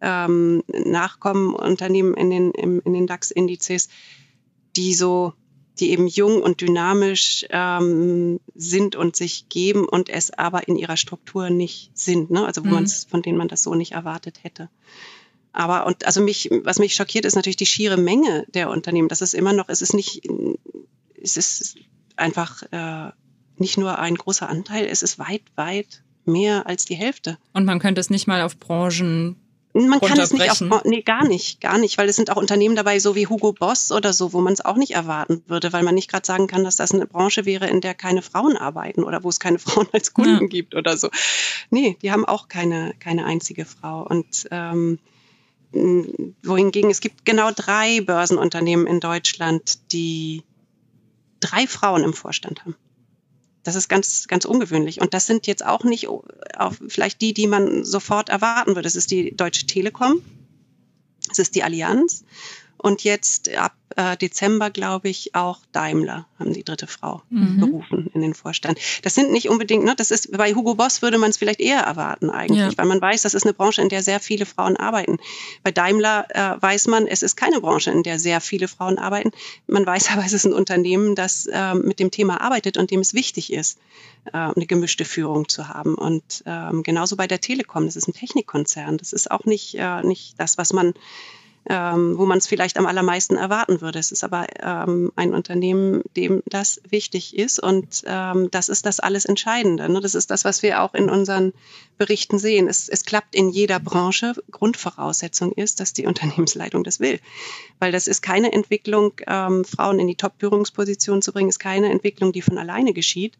ähm, 0.00 0.62
Nachkommenunternehmen 0.68 2.14
in 2.14 2.30
den, 2.30 2.50
im, 2.52 2.80
in 2.84 2.92
den 2.92 3.06
DAX-Indizes 3.06 3.88
die 4.76 4.94
so, 4.94 5.34
die 5.78 5.90
eben 5.90 6.06
jung 6.06 6.42
und 6.42 6.60
dynamisch 6.60 7.46
ähm, 7.50 8.40
sind 8.54 8.96
und 8.96 9.16
sich 9.16 9.48
geben 9.48 9.86
und 9.88 10.08
es 10.08 10.30
aber 10.30 10.68
in 10.68 10.76
ihrer 10.76 10.96
Struktur 10.96 11.50
nicht 11.50 11.90
sind, 11.94 12.30
ne? 12.30 12.46
also 12.46 12.62
wo 12.62 12.68
mhm. 12.68 12.74
man 12.74 12.86
von 12.86 13.22
denen 13.22 13.38
man 13.38 13.48
das 13.48 13.62
so 13.62 13.74
nicht 13.74 13.92
erwartet 13.92 14.40
hätte. 14.42 14.68
Aber 15.54 15.86
und 15.86 16.04
also 16.04 16.20
mich, 16.20 16.50
was 16.64 16.78
mich 16.78 16.94
schockiert, 16.94 17.24
ist 17.24 17.36
natürlich 17.36 17.56
die 17.56 17.66
schiere 17.66 17.96
Menge 17.96 18.44
der 18.48 18.68
Unternehmen. 18.68 19.08
Das 19.08 19.22
ist 19.22 19.34
immer 19.34 19.52
noch, 19.52 19.68
es 19.68 19.80
ist 19.80 19.94
nicht, 19.94 20.28
es 21.22 21.36
ist 21.36 21.76
einfach 22.16 22.62
äh, 22.72 23.12
nicht 23.56 23.78
nur 23.78 23.98
ein 23.98 24.16
großer 24.16 24.48
Anteil, 24.48 24.86
es 24.86 25.02
ist 25.02 25.18
weit, 25.18 25.42
weit 25.54 26.02
mehr 26.24 26.66
als 26.66 26.84
die 26.84 26.96
Hälfte. 26.96 27.38
Und 27.52 27.64
man 27.64 27.78
könnte 27.78 28.00
es 28.00 28.10
nicht 28.10 28.26
mal 28.26 28.42
auf 28.42 28.58
Branchen 28.58 29.36
man 29.74 30.00
kann 30.00 30.20
es 30.20 30.32
nicht 30.32 30.48
auf, 30.48 30.84
nee, 30.84 31.02
gar 31.02 31.26
nicht, 31.26 31.60
gar 31.60 31.78
nicht, 31.78 31.98
weil 31.98 32.08
es 32.08 32.14
sind 32.14 32.30
auch 32.30 32.36
Unternehmen 32.36 32.76
dabei, 32.76 33.00
so 33.00 33.16
wie 33.16 33.26
Hugo 33.26 33.52
Boss 33.52 33.90
oder 33.90 34.12
so, 34.12 34.32
wo 34.32 34.40
man 34.40 34.52
es 34.52 34.64
auch 34.64 34.76
nicht 34.76 34.92
erwarten 34.92 35.42
würde, 35.48 35.72
weil 35.72 35.82
man 35.82 35.96
nicht 35.96 36.08
gerade 36.08 36.24
sagen 36.24 36.46
kann, 36.46 36.62
dass 36.62 36.76
das 36.76 36.92
eine 36.92 37.06
Branche 37.06 37.44
wäre, 37.44 37.66
in 37.66 37.80
der 37.80 37.94
keine 37.94 38.22
Frauen 38.22 38.56
arbeiten 38.56 39.02
oder 39.02 39.24
wo 39.24 39.28
es 39.28 39.40
keine 39.40 39.58
Frauen 39.58 39.88
als 39.92 40.14
Kunden 40.14 40.42
ja. 40.42 40.46
gibt 40.46 40.76
oder 40.76 40.96
so. 40.96 41.10
Nee, 41.70 41.96
die 42.02 42.12
haben 42.12 42.24
auch 42.24 42.46
keine, 42.46 42.94
keine 43.00 43.24
einzige 43.24 43.64
Frau. 43.64 44.06
Und 44.06 44.46
ähm, 44.52 45.00
wohingegen 45.74 46.90
es 46.90 47.00
gibt 47.00 47.24
genau 47.24 47.50
drei 47.50 48.00
Börsenunternehmen 48.00 48.86
in 48.86 49.00
Deutschland, 49.00 49.92
die 49.92 50.42
drei 51.40 51.66
Frauen 51.66 52.04
im 52.04 52.12
Vorstand 52.12 52.64
haben. 52.64 52.76
Das 53.64 53.74
ist 53.74 53.88
ganz, 53.88 54.28
ganz 54.28 54.44
ungewöhnlich. 54.44 55.00
Und 55.00 55.14
das 55.14 55.26
sind 55.26 55.46
jetzt 55.46 55.64
auch 55.64 55.84
nicht 55.84 56.06
auch 56.06 56.74
vielleicht 56.86 57.20
die, 57.22 57.34
die 57.34 57.46
man 57.46 57.84
sofort 57.84 58.28
erwarten 58.28 58.76
würde. 58.76 58.86
Es 58.86 58.96
ist 58.96 59.10
die 59.10 59.34
Deutsche 59.34 59.66
Telekom, 59.66 60.22
es 61.30 61.38
ist 61.38 61.54
die 61.54 61.62
Allianz 61.62 62.24
Und 62.84 63.02
jetzt 63.02 63.48
ab 63.56 63.72
äh, 63.96 64.14
Dezember, 64.18 64.68
glaube 64.68 65.08
ich, 65.08 65.34
auch 65.34 65.60
Daimler 65.72 66.26
haben 66.38 66.52
die 66.52 66.64
dritte 66.64 66.86
Frau 66.86 67.22
mhm. 67.30 67.58
berufen 67.58 68.10
in 68.12 68.20
den 68.20 68.34
Vorstand. 68.34 68.78
Das 69.00 69.14
sind 69.14 69.32
nicht 69.32 69.48
unbedingt, 69.48 69.84
ne, 69.84 69.94
das 69.96 70.10
ist 70.10 70.36
bei 70.36 70.54
Hugo 70.54 70.74
Boss 70.74 71.00
würde 71.00 71.16
man 71.16 71.30
es 71.30 71.38
vielleicht 71.38 71.60
eher 71.60 71.80
erwarten 71.80 72.28
eigentlich, 72.28 72.58
ja. 72.58 72.76
weil 72.76 72.84
man 72.84 73.00
weiß, 73.00 73.22
das 73.22 73.32
ist 73.32 73.44
eine 73.44 73.54
Branche, 73.54 73.80
in 73.80 73.88
der 73.88 74.02
sehr 74.02 74.20
viele 74.20 74.44
Frauen 74.44 74.76
arbeiten. 74.76 75.16
Bei 75.62 75.70
Daimler 75.70 76.26
äh, 76.28 76.60
weiß 76.60 76.88
man, 76.88 77.06
es 77.06 77.22
ist 77.22 77.36
keine 77.36 77.62
Branche, 77.62 77.90
in 77.90 78.02
der 78.02 78.18
sehr 78.18 78.42
viele 78.42 78.68
Frauen 78.68 78.98
arbeiten. 78.98 79.30
Man 79.66 79.86
weiß 79.86 80.10
aber, 80.12 80.26
es 80.26 80.34
ist 80.34 80.44
ein 80.44 80.52
Unternehmen, 80.52 81.14
das 81.14 81.46
äh, 81.46 81.72
mit 81.72 82.00
dem 82.00 82.10
Thema 82.10 82.42
arbeitet 82.42 82.76
und 82.76 82.90
dem 82.90 83.00
es 83.00 83.14
wichtig 83.14 83.50
ist, 83.50 83.78
äh, 84.26 84.36
eine 84.36 84.66
gemischte 84.66 85.06
Führung 85.06 85.48
zu 85.48 85.68
haben. 85.68 85.94
Und 85.94 86.44
ähm, 86.44 86.82
genauso 86.82 87.16
bei 87.16 87.26
der 87.26 87.40
Telekom, 87.40 87.86
das 87.86 87.96
ist 87.96 88.08
ein 88.08 88.12
Technikkonzern. 88.12 88.98
Das 88.98 89.14
ist 89.14 89.30
auch 89.30 89.46
nicht, 89.46 89.74
äh, 89.78 90.02
nicht 90.02 90.38
das, 90.38 90.58
was 90.58 90.74
man 90.74 90.92
ähm, 91.68 92.18
wo 92.18 92.26
man 92.26 92.38
es 92.38 92.46
vielleicht 92.46 92.76
am 92.76 92.86
allermeisten 92.86 93.36
erwarten 93.36 93.80
würde. 93.80 93.98
Es 93.98 94.12
ist 94.12 94.24
aber 94.24 94.46
ähm, 94.60 95.12
ein 95.16 95.32
Unternehmen, 95.32 96.02
dem 96.16 96.42
das 96.46 96.80
wichtig 96.88 97.36
ist 97.36 97.58
und 97.58 98.02
ähm, 98.06 98.50
das 98.50 98.68
ist 98.68 98.86
das 98.86 99.00
alles 99.00 99.24
Entscheidende. 99.24 99.88
Ne? 99.88 100.00
Das 100.00 100.14
ist 100.14 100.30
das, 100.30 100.44
was 100.44 100.62
wir 100.62 100.82
auch 100.82 100.94
in 100.94 101.08
unseren 101.08 101.52
Berichten 101.96 102.38
sehen. 102.38 102.68
Es, 102.68 102.88
es 102.88 103.04
klappt 103.04 103.34
in 103.34 103.48
jeder 103.48 103.80
Branche. 103.80 104.34
Grundvoraussetzung 104.50 105.52
ist, 105.52 105.80
dass 105.80 105.92
die 105.92 106.06
Unternehmensleitung 106.06 106.84
das 106.84 107.00
will. 107.00 107.20
Weil 107.78 107.92
das 107.92 108.06
ist 108.06 108.20
keine 108.20 108.52
Entwicklung, 108.52 109.12
ähm, 109.26 109.64
Frauen 109.64 109.98
in 109.98 110.06
die 110.06 110.16
Top-Führungsposition 110.16 111.22
zu 111.22 111.32
bringen, 111.32 111.48
ist 111.48 111.58
keine 111.58 111.90
Entwicklung, 111.90 112.32
die 112.32 112.42
von 112.42 112.58
alleine 112.58 112.92
geschieht, 112.92 113.34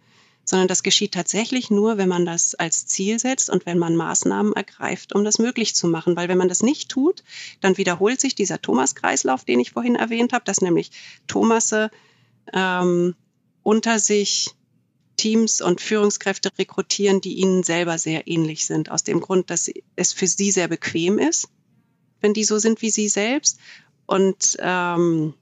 sondern 0.45 0.69
das 0.69 0.83
geschieht 0.83 1.13
tatsächlich 1.13 1.71
nur, 1.71 1.97
wenn 1.97 2.09
man 2.09 2.27
das 2.27 2.55
als 2.55 2.87
Ziel 2.87 3.19
setzt 3.19 3.51
und 3.51 3.67
wenn 3.67 3.79
man 3.79 3.97
Maßnahmen 3.97 4.53
ergreift, 4.53 5.15
um 5.15 5.25
das 5.25 5.39
möglich 5.39 5.75
zu 5.75 5.89
machen. 5.89 6.17
Weil 6.17 6.29
wenn 6.29 6.39
man 6.39 6.49
das 6.49 6.63
nicht 6.63 6.91
tut, 6.91 7.25
dann 7.61 7.79
wiederholt 7.79 8.21
sich 8.21 8.35
dieser 8.35 8.61
Thomas-Kreislauf, 8.61 9.45
den 9.45 9.61
ich 9.61 9.73
vorhin 9.73 9.97
erwähnt 9.97 10.33
habe, 10.33 10.45
dass 10.45 10.61
nämlich 10.61 10.91
Thomasse 11.27 11.91
ähm, 12.53 13.15
unter 13.63 13.99
sich 13.99 14.51
Teams 15.17 15.63
und 15.63 15.81
Führungskräfte 15.81 16.51
rekrutieren, 16.59 17.21
die 17.21 17.35
ihnen 17.35 17.63
selber 17.63 17.99
sehr 17.99 18.27
ähnlich 18.27 18.67
sind, 18.67 18.91
aus 18.91 19.05
dem 19.05 19.21
Grund, 19.21 19.51
dass 19.51 19.71
es 19.97 20.13
für 20.13 20.27
sie 20.27 20.51
sehr 20.51 20.69
bequem 20.69 21.19
ist, 21.19 21.49
wenn 22.21 22.35
die 22.35 22.45
so 22.45 22.59
sind 22.59 22.83
wie 22.83 22.91
sie 22.91 23.09
selbst 23.09 23.59
und 24.07 24.57
ähm, 24.61 25.35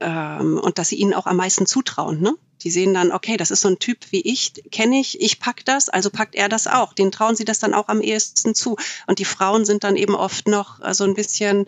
ähm, 0.00 0.58
und 0.58 0.78
dass 0.78 0.90
sie 0.90 0.96
ihnen 0.96 1.14
auch 1.14 1.26
am 1.26 1.36
meisten 1.36 1.66
zutrauen. 1.66 2.20
Ne? 2.20 2.36
Die 2.62 2.70
sehen 2.70 2.94
dann, 2.94 3.12
okay, 3.12 3.36
das 3.36 3.50
ist 3.50 3.60
so 3.60 3.68
ein 3.68 3.78
Typ 3.78 3.98
wie 4.10 4.20
ich, 4.20 4.52
kenne 4.70 4.98
ich, 5.00 5.20
ich 5.20 5.40
pack 5.40 5.64
das, 5.64 5.88
also 5.88 6.10
packt 6.10 6.34
er 6.34 6.48
das 6.48 6.66
auch. 6.66 6.92
Den 6.92 7.12
trauen 7.12 7.36
sie 7.36 7.44
das 7.44 7.58
dann 7.58 7.74
auch 7.74 7.88
am 7.88 8.00
ehesten 8.00 8.54
zu. 8.54 8.76
Und 9.06 9.18
die 9.18 9.24
Frauen 9.24 9.64
sind 9.64 9.84
dann 9.84 9.96
eben 9.96 10.14
oft 10.14 10.48
noch 10.48 10.80
äh, 10.80 10.94
so 10.94 11.04
ein 11.04 11.14
bisschen 11.14 11.66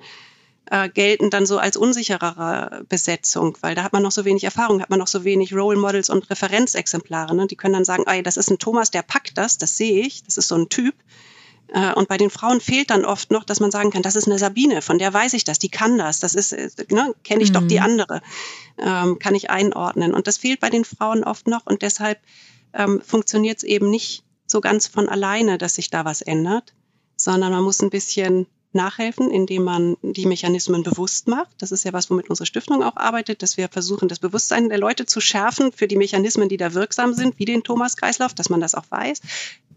äh, 0.70 0.88
gelten 0.88 1.30
dann 1.30 1.46
so 1.46 1.58
als 1.58 1.76
unsicherere 1.76 2.84
Besetzung, 2.88 3.58
weil 3.60 3.74
da 3.74 3.82
hat 3.82 3.92
man 3.92 4.02
noch 4.02 4.12
so 4.12 4.24
wenig 4.24 4.44
Erfahrung, 4.44 4.80
hat 4.80 4.90
man 4.90 4.98
noch 4.98 5.08
so 5.08 5.24
wenig 5.24 5.54
Role 5.54 5.78
Models 5.78 6.10
und 6.10 6.30
Referenzexemplare. 6.30 7.34
Ne? 7.34 7.46
Die 7.46 7.56
können 7.56 7.74
dann 7.74 7.84
sagen, 7.84 8.04
ey, 8.06 8.22
das 8.22 8.36
ist 8.36 8.50
ein 8.50 8.58
Thomas, 8.58 8.90
der 8.90 9.02
packt 9.02 9.36
das, 9.36 9.58
das 9.58 9.76
sehe 9.76 10.06
ich, 10.06 10.22
das 10.24 10.36
ist 10.36 10.48
so 10.48 10.56
ein 10.56 10.68
Typ. 10.68 10.94
Äh, 11.72 11.94
und 11.94 12.08
bei 12.08 12.16
den 12.16 12.30
Frauen 12.30 12.60
fehlt 12.60 12.90
dann 12.90 13.04
oft 13.04 13.30
noch, 13.30 13.44
dass 13.44 13.60
man 13.60 13.70
sagen 13.70 13.90
kann, 13.90 14.02
das 14.02 14.16
ist 14.16 14.26
eine 14.26 14.38
Sabine, 14.38 14.82
von 14.82 14.98
der 14.98 15.12
weiß 15.12 15.34
ich 15.34 15.44
das, 15.44 15.58
die 15.58 15.68
kann 15.68 15.98
das, 15.98 16.20
das 16.20 16.34
ist, 16.34 16.52
äh, 16.52 16.70
ne, 16.90 17.14
kenne 17.24 17.42
ich 17.42 17.50
mhm. 17.50 17.54
doch 17.54 17.66
die 17.66 17.78
mhm. 17.78 17.84
andere, 17.84 18.22
ähm, 18.78 19.18
kann 19.18 19.34
ich 19.34 19.50
einordnen. 19.50 20.14
Und 20.14 20.26
das 20.26 20.38
fehlt 20.38 20.60
bei 20.60 20.70
den 20.70 20.84
Frauen 20.84 21.24
oft 21.24 21.46
noch 21.46 21.66
und 21.66 21.82
deshalb 21.82 22.18
ähm, 22.72 23.00
funktioniert 23.04 23.58
es 23.58 23.64
eben 23.64 23.90
nicht 23.90 24.24
so 24.46 24.60
ganz 24.60 24.86
von 24.86 25.08
alleine, 25.08 25.58
dass 25.58 25.74
sich 25.74 25.90
da 25.90 26.04
was 26.04 26.22
ändert, 26.22 26.74
sondern 27.16 27.52
man 27.52 27.62
muss 27.62 27.82
ein 27.82 27.90
bisschen 27.90 28.46
nachhelfen, 28.72 29.30
indem 29.30 29.64
man 29.64 29.96
die 30.02 30.26
Mechanismen 30.26 30.82
bewusst 30.82 31.26
macht. 31.26 31.50
Das 31.58 31.72
ist 31.72 31.84
ja 31.84 31.92
was, 31.92 32.08
womit 32.08 32.30
unsere 32.30 32.46
Stiftung 32.46 32.82
auch 32.84 32.96
arbeitet, 32.96 33.42
dass 33.42 33.56
wir 33.56 33.68
versuchen, 33.68 34.08
das 34.08 34.20
Bewusstsein 34.20 34.68
der 34.68 34.78
Leute 34.78 35.06
zu 35.06 35.20
schärfen 35.20 35.72
für 35.72 35.88
die 35.88 35.96
Mechanismen, 35.96 36.48
die 36.48 36.56
da 36.56 36.72
wirksam 36.72 37.12
sind, 37.14 37.38
wie 37.38 37.44
den 37.44 37.64
Thomas-Kreislauf, 37.64 38.32
dass 38.32 38.48
man 38.48 38.60
das 38.60 38.76
auch 38.76 38.88
weiß, 38.88 39.20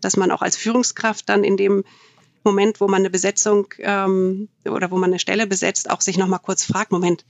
dass 0.04 0.18
man 0.18 0.32
auch 0.32 0.42
als 0.42 0.56
Führungskraft 0.56 1.30
dann 1.30 1.44
in 1.44 1.58
dem 1.58 1.84
Moment, 2.44 2.82
wo 2.82 2.88
man 2.88 3.02
eine 3.02 3.10
Besetzung 3.10 3.68
ähm, 3.80 4.50
oder 4.66 4.92
wo 4.92 4.98
man 4.98 5.12
eine 5.12 5.20
Stelle 5.20 5.48
besetzt, 5.48 5.90
auch 5.90 6.02
sich 6.02 6.18
nochmal 6.18 6.40
kurz 6.40 6.66
fragt, 6.66 6.92
Moment, 6.92 7.26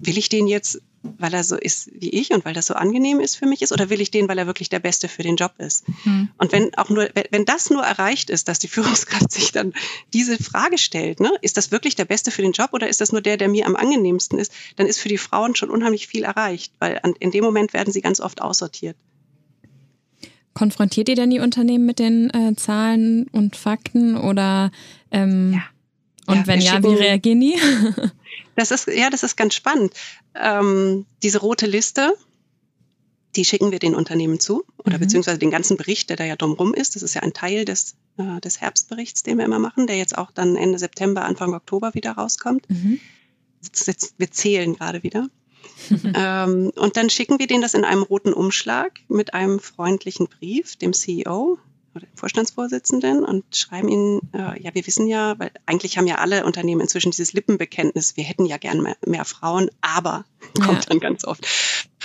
will 0.00 0.18
ich 0.18 0.28
den 0.28 0.46
jetzt, 0.46 0.80
weil 1.02 1.32
er 1.32 1.44
so 1.44 1.56
ist 1.56 1.90
wie 1.94 2.10
ich 2.10 2.32
und 2.32 2.44
weil 2.44 2.52
das 2.52 2.66
so 2.66 2.74
angenehm 2.74 3.20
ist 3.20 3.36
für 3.36 3.46
mich 3.46 3.62
ist, 3.62 3.72
oder 3.72 3.88
will 3.88 4.00
ich 4.00 4.10
den, 4.10 4.28
weil 4.28 4.38
er 4.38 4.46
wirklich 4.46 4.68
der 4.68 4.80
Beste 4.80 5.08
für 5.08 5.22
den 5.22 5.36
Job 5.36 5.52
ist? 5.58 5.84
Mhm. 6.04 6.30
Und 6.36 6.52
wenn 6.52 6.74
auch 6.74 6.90
nur, 6.90 7.08
wenn 7.30 7.44
das 7.44 7.70
nur 7.70 7.82
erreicht 7.82 8.28
ist, 8.28 8.48
dass 8.48 8.58
die 8.58 8.68
Führungskraft 8.68 9.30
sich 9.32 9.52
dann 9.52 9.72
diese 10.12 10.42
Frage 10.42 10.78
stellt, 10.78 11.20
ne, 11.20 11.32
ist 11.40 11.56
das 11.56 11.70
wirklich 11.70 11.96
der 11.96 12.04
Beste 12.04 12.30
für 12.30 12.42
den 12.42 12.52
Job 12.52 12.70
oder 12.72 12.88
ist 12.88 13.00
das 13.00 13.12
nur 13.12 13.22
der, 13.22 13.36
der 13.36 13.48
mir 13.48 13.66
am 13.66 13.76
angenehmsten 13.76 14.38
ist, 14.38 14.52
dann 14.76 14.86
ist 14.86 15.00
für 15.00 15.08
die 15.08 15.18
Frauen 15.18 15.54
schon 15.54 15.70
unheimlich 15.70 16.06
viel 16.06 16.24
erreicht, 16.24 16.72
weil 16.78 17.00
in 17.18 17.30
dem 17.30 17.44
Moment 17.44 17.72
werden 17.72 17.92
sie 17.92 18.02
ganz 18.02 18.20
oft 18.20 18.42
aussortiert. 18.42 18.96
Konfrontiert 20.54 21.08
ihr 21.08 21.14
denn 21.14 21.30
die 21.30 21.40
Unternehmen 21.40 21.86
mit 21.86 21.98
den 21.98 22.30
äh, 22.30 22.54
Zahlen 22.56 23.28
und 23.28 23.56
Fakten 23.56 24.16
oder 24.16 24.70
ähm, 25.10 25.52
ja. 25.54 25.62
und 26.26 26.40
ja, 26.40 26.46
wenn 26.46 26.60
ja, 26.60 26.82
wie 26.82 26.94
reagieren 26.94 27.40
die? 27.40 27.56
Das 28.56 28.70
ist, 28.70 28.88
ja, 28.88 29.08
das 29.08 29.22
ist 29.22 29.36
ganz 29.36 29.54
spannend. 29.54 29.94
Ähm, 30.34 31.06
diese 31.22 31.38
rote 31.38 31.66
Liste, 31.66 32.12
die 33.36 33.44
schicken 33.44 33.70
wir 33.70 33.78
den 33.78 33.94
Unternehmen 33.94 34.38
zu 34.38 34.64
oder 34.78 34.96
mhm. 34.96 35.00
beziehungsweise 35.00 35.38
den 35.38 35.50
ganzen 35.50 35.78
Bericht, 35.78 36.10
der 36.10 36.16
da 36.16 36.24
ja 36.24 36.36
drumherum 36.36 36.74
ist. 36.74 36.94
Das 36.94 37.02
ist 37.02 37.14
ja 37.14 37.22
ein 37.22 37.32
Teil 37.32 37.64
des, 37.64 37.94
äh, 38.18 38.40
des 38.40 38.60
Herbstberichts, 38.60 39.22
den 39.22 39.38
wir 39.38 39.44
immer 39.44 39.58
machen, 39.58 39.86
der 39.86 39.96
jetzt 39.96 40.18
auch 40.18 40.30
dann 40.30 40.56
Ende 40.56 40.78
September, 40.78 41.24
Anfang 41.24 41.54
Oktober 41.54 41.94
wieder 41.94 42.12
rauskommt. 42.12 42.68
Mhm. 42.68 43.00
Jetzt, 43.62 44.14
wir 44.18 44.30
zählen 44.30 44.74
gerade 44.74 45.02
wieder. 45.02 45.28
ähm, 46.14 46.72
und 46.76 46.96
dann 46.96 47.10
schicken 47.10 47.38
wir 47.38 47.46
denen 47.46 47.62
das 47.62 47.74
in 47.74 47.84
einem 47.84 48.02
roten 48.02 48.32
Umschlag 48.32 49.00
mit 49.08 49.34
einem 49.34 49.60
freundlichen 49.60 50.28
Brief 50.28 50.76
dem 50.76 50.92
CEO, 50.92 51.58
oder 51.94 52.06
dem 52.06 52.16
Vorstandsvorsitzenden 52.16 53.24
und 53.24 53.56
schreiben 53.56 53.88
ihnen, 53.88 54.20
äh, 54.32 54.60
ja, 54.62 54.74
wir 54.74 54.86
wissen 54.86 55.06
ja, 55.06 55.38
weil 55.38 55.50
eigentlich 55.66 55.98
haben 55.98 56.06
ja 56.06 56.16
alle 56.16 56.44
Unternehmen 56.44 56.80
inzwischen 56.80 57.10
dieses 57.10 57.32
Lippenbekenntnis, 57.32 58.16
wir 58.16 58.24
hätten 58.24 58.46
ja 58.46 58.58
gern 58.58 58.80
mehr, 58.80 58.96
mehr 59.06 59.24
Frauen, 59.24 59.70
aber 59.80 60.24
kommt 60.64 60.84
ja. 60.84 60.88
dann 60.88 61.00
ganz 61.00 61.24
oft. 61.24 61.46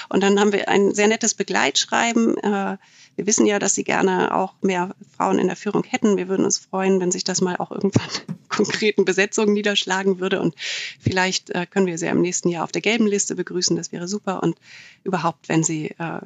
Und 0.09 0.21
dann 0.23 0.39
haben 0.39 0.53
wir 0.53 0.69
ein 0.69 0.93
sehr 0.93 1.07
nettes 1.07 1.33
Begleitschreiben. 1.33 2.37
Äh, 2.37 2.77
wir 3.15 3.27
wissen 3.27 3.45
ja, 3.45 3.59
dass 3.59 3.75
sie 3.75 3.83
gerne 3.83 4.35
auch 4.35 4.53
mehr 4.61 4.95
Frauen 5.15 5.39
in 5.39 5.47
der 5.47 5.55
Führung 5.55 5.83
hätten. 5.83 6.17
Wir 6.17 6.27
würden 6.27 6.45
uns 6.45 6.57
freuen, 6.57 6.99
wenn 6.99 7.11
sich 7.11 7.23
das 7.23 7.41
mal 7.41 7.55
auch 7.57 7.71
irgendwann 7.71 8.09
konkreten 8.49 9.05
Besetzungen 9.05 9.53
niederschlagen 9.53 10.19
würde. 10.19 10.41
Und 10.41 10.55
vielleicht 10.99 11.49
äh, 11.51 11.65
können 11.65 11.87
wir 11.87 11.97
sie 11.97 12.07
im 12.07 12.21
nächsten 12.21 12.49
Jahr 12.49 12.63
auf 12.63 12.71
der 12.71 12.81
gelben 12.81 13.07
Liste 13.07 13.35
begrüßen. 13.35 13.75
Das 13.75 13.91
wäre 13.91 14.07
super. 14.07 14.43
Und 14.43 14.57
überhaupt, 15.03 15.49
wenn 15.49 15.63
sie, 15.63 15.91
äh, 15.91 16.21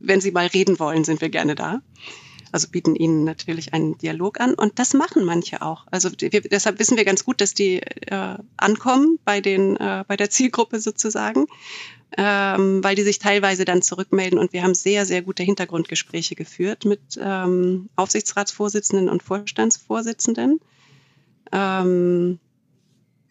wenn 0.00 0.20
sie 0.20 0.32
mal 0.32 0.46
reden 0.46 0.78
wollen, 0.78 1.04
sind 1.04 1.20
wir 1.20 1.28
gerne 1.28 1.54
da. 1.54 1.80
Also 2.50 2.68
bieten 2.68 2.96
ihnen 2.96 3.24
natürlich 3.24 3.74
einen 3.74 3.98
Dialog 3.98 4.40
an 4.40 4.54
und 4.54 4.78
das 4.78 4.94
machen 4.94 5.24
manche 5.24 5.60
auch. 5.60 5.86
Also 5.90 6.08
wir, 6.18 6.40
deshalb 6.40 6.78
wissen 6.78 6.96
wir 6.96 7.04
ganz 7.04 7.24
gut, 7.24 7.40
dass 7.42 7.52
die 7.52 7.82
äh, 7.82 8.38
ankommen 8.56 9.18
bei 9.24 9.42
den 9.42 9.76
äh, 9.76 10.04
bei 10.08 10.16
der 10.16 10.30
Zielgruppe 10.30 10.80
sozusagen, 10.80 11.46
ähm, 12.16 12.82
weil 12.82 12.96
die 12.96 13.02
sich 13.02 13.18
teilweise 13.18 13.64
dann 13.64 13.82
zurückmelden 13.82 14.38
und 14.38 14.52
wir 14.52 14.62
haben 14.62 14.74
sehr 14.74 15.04
sehr 15.06 15.22
gute 15.22 15.42
Hintergrundgespräche 15.42 16.34
geführt 16.34 16.84
mit 16.84 17.00
ähm, 17.20 17.88
Aufsichtsratsvorsitzenden 17.96 19.08
und 19.08 19.22
Vorstandsvorsitzenden. 19.22 20.60
Ähm, 21.52 22.38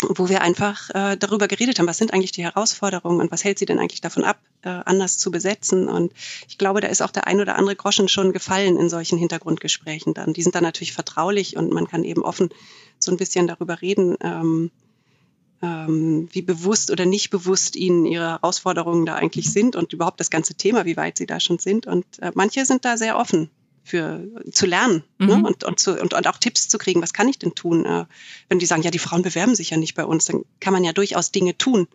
wo 0.01 0.30
wir 0.30 0.41
einfach 0.41 0.89
äh, 0.91 1.17
darüber 1.17 1.47
geredet 1.47 1.80
haben, 1.80 1.88
was 1.88 1.97
sind 1.97 2.13
eigentlich 2.13 2.32
die 2.32 2.43
Herausforderungen 2.43 3.19
und 3.19 3.32
was 3.32 3.43
hält 3.43 3.57
sie 3.57 3.65
denn 3.65 3.80
eigentlich 3.80 4.01
davon 4.01 4.23
ab, 4.23 4.39
äh, 4.61 4.69
anders 4.69 5.17
zu 5.17 5.32
besetzen. 5.32 5.88
Und 5.88 6.13
ich 6.47 6.57
glaube, 6.57 6.82
da 6.82 6.88
ist 6.88 7.01
auch 7.01 7.09
der 7.09 7.25
ein 7.25 7.41
oder 7.41 7.55
andere 7.55 7.75
Groschen 7.75 8.07
schon 8.07 8.32
gefallen 8.32 8.78
in 8.78 8.89
solchen 8.89 9.17
Hintergrundgesprächen 9.17 10.13
dann. 10.13 10.34
Die 10.34 10.43
sind 10.43 10.53
dann 10.53 10.63
natürlich 10.63 10.93
vertraulich 10.93 11.57
und 11.57 11.73
man 11.73 11.88
kann 11.88 12.03
eben 12.03 12.21
offen 12.23 12.49
so 12.99 13.11
ein 13.11 13.17
bisschen 13.17 13.47
darüber 13.47 13.82
reden, 13.82 14.17
ähm, 14.21 14.71
ähm, 15.62 16.30
wie 16.32 16.41
bewusst 16.41 16.91
oder 16.91 17.05
nicht 17.05 17.30
bewusst 17.30 17.76
ihnen 17.76 18.05
ihre 18.05 18.30
Herausforderungen 18.30 19.05
da 19.05 19.16
eigentlich 19.16 19.51
sind 19.51 19.76
und 19.76 19.93
überhaupt 19.93 20.20
das 20.20 20.30
ganze 20.30 20.55
Thema, 20.55 20.86
wie 20.86 20.97
weit 20.97 21.18
sie 21.18 21.26
da 21.26 21.39
schon 21.39 21.60
sind. 21.60 21.88
Und 21.88 22.05
äh, 22.20 22.32
manche 22.36 22.66
sind 22.66 22.86
da 22.86 22.97
sehr 22.97 23.18
offen 23.18 23.49
für 23.84 24.22
zu 24.51 24.66
lernen 24.66 25.03
ne? 25.18 25.36
mhm. 25.36 25.41
ne? 25.41 25.47
und, 25.47 25.64
und, 25.64 25.80
zu, 25.80 25.99
und, 25.99 26.14
und 26.14 26.28
auch 26.28 26.38
Tipps 26.38 26.68
zu 26.68 26.78
kriegen, 26.78 27.01
was 27.01 27.14
kann 27.14 27.30
ich 27.30 27.39
denn 27.39 27.55
tun? 27.55 27.86
Äh, 27.86 28.05
wenn 28.49 28.60
die 28.60 28.66
sagen, 28.66 28.84
ja, 28.84 28.91
die 28.91 28.99
Frauen 28.99 29.22
bewerben 29.22 29.55
sich 29.55 29.70
ja 29.70 29.78
nicht 29.78 29.95
bei 29.95 30.05
uns, 30.05 30.26
dann 30.26 30.43
kann 30.60 30.74
man 30.74 30.84
ja 30.84 30.93
durchaus 30.93 31.32
Dinge 31.32 31.58
tun, 31.58 31.88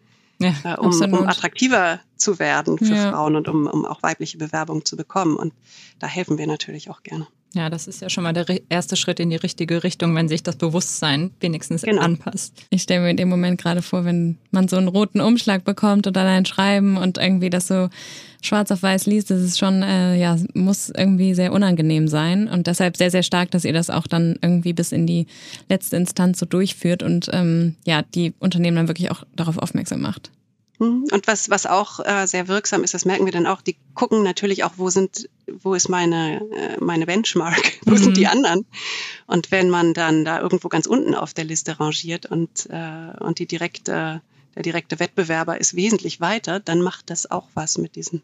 ja, 0.43 0.75
äh, 0.75 0.77
um, 0.79 1.01
um, 1.01 1.27
attraktiver 1.27 2.01
zu 2.17 2.39
werden 2.39 2.79
für 2.79 2.95
ja. 2.95 3.11
Frauen 3.11 3.37
und 3.37 3.49
um, 3.49 3.67
um 3.67 3.85
auch 3.85 4.03
weibliche 4.03 4.39
Bewerbungen 4.39 4.85
zu 4.85 4.97
bekommen. 4.97 5.37
Und 5.37 5.53
da 5.99 6.07
helfen 6.07 6.39
wir 6.39 6.47
natürlich 6.47 6.91
auch 6.91 7.03
gerne. 7.03 7.27
Ja, 7.55 7.69
das 7.69 7.87
ist 7.87 8.01
ja 8.01 8.09
schon 8.09 8.25
mal 8.25 8.33
der 8.33 8.47
erste 8.71 8.97
Schritt 8.97 9.21
in 9.21 9.29
die 9.29 9.37
richtige 9.37 9.85
Richtung, 9.85 10.15
wenn 10.15 10.29
sich 10.29 10.43
das 10.43 10.57
Bewusstsein 10.57 11.33
wenigstens 11.41 11.83
genau. 11.83 12.01
anpasst. 12.01 12.55
Ich 12.71 12.83
stelle 12.83 13.03
mir 13.03 13.11
in 13.11 13.19
dem 13.19 13.29
Moment 13.29 13.61
gerade 13.61 13.83
vor, 13.83 14.05
wenn 14.07 14.39
man 14.51 14.69
so 14.69 14.77
einen 14.77 14.89
roten 14.89 15.21
Umschlag 15.21 15.65
bekommt 15.65 16.07
oder 16.07 16.23
ein 16.23 16.47
Schreiben 16.47 16.97
und 16.97 17.19
irgendwie 17.19 17.51
das 17.51 17.67
so 17.67 17.91
schwarz 18.43 18.71
auf 18.71 18.83
weiß 18.83 19.07
liest, 19.07 19.31
das 19.31 19.41
ist 19.41 19.59
schon, 19.59 19.83
äh, 19.83 20.17
ja, 20.17 20.37
muss 20.55 20.91
irgendwie 20.91 21.35
sehr 21.35 21.53
unangenehm 21.53 22.09
sein 22.09 22.49
und 22.49 22.67
deshalb 22.67 22.97
sehr, 22.97 23.11
sehr 23.11 23.23
stark, 23.23 23.51
dass 23.51 23.65
ihr 23.65 23.73
das 23.73 23.91
auch 23.91 24.07
dann 24.07 24.37
irgendwie 24.43 24.73
bis 24.73 24.93
in 24.93 25.07
die 25.07 25.27
letzte 25.69 25.97
Instanz 25.97 26.39
so 26.39 26.47
durchführt 26.47 27.03
und 27.03 27.29
ähm, 27.33 27.77
ja, 27.85 28.03
die 28.03 28.35
Unternehmen 28.39 28.77
dann 28.77 28.89
wirklich 28.89 29.11
auch 29.11 29.25
darauf 29.35 29.59
aufmerksam 29.59 30.01
macht. 30.01 30.31
Mhm. 30.83 31.07
Und 31.13 31.27
was, 31.27 31.49
was 31.49 31.67
auch 31.67 32.01
äh, 32.01 32.27
sehr 32.27 32.49
wirksam 32.49 32.83
ist, 32.83 32.95
das 32.95 33.05
merken 33.05 33.25
wir 33.25 33.33
dann 33.33 33.47
auch, 33.47 33.63
die 33.63 33.77
gucken 33.95 34.23
natürlich 34.25 34.65
auch, 34.65 34.73
wo 34.77 34.91
sind, 34.91 35.29
wo 35.47 35.75
ist 35.75 35.89
meine, 35.89 36.41
äh, 36.51 36.77
meine 36.81 37.07
Benchmark, 37.07 37.79
wo 37.87 37.93
mhm. 37.93 37.99
sind 37.99 38.17
die 38.17 38.27
anderen? 38.27 38.67
Und 39.27 39.51
wenn 39.53 39.71
man 39.71 39.95
dann 39.95 40.25
da 40.25 40.41
irgendwo 40.41 40.69
ganz 40.69 40.87
unten 40.87 41.15
auf 41.15 41.35
der 41.35 41.45
Liste 41.45 41.79
rangiert 41.79 42.27
und, 42.27 42.69
äh, 42.71 43.17
und 43.21 43.39
die 43.39 43.47
direkte, 43.47 44.23
der 44.57 44.63
direkte 44.63 44.99
Wettbewerber 44.99 45.61
ist 45.61 45.77
wesentlich 45.77 46.21
weiter, 46.21 46.59
dann 46.59 46.83
macht 46.83 47.11
das 47.11 47.31
auch 47.31 47.47
was 47.55 47.79
mit 47.79 47.95
diesen 47.95 48.23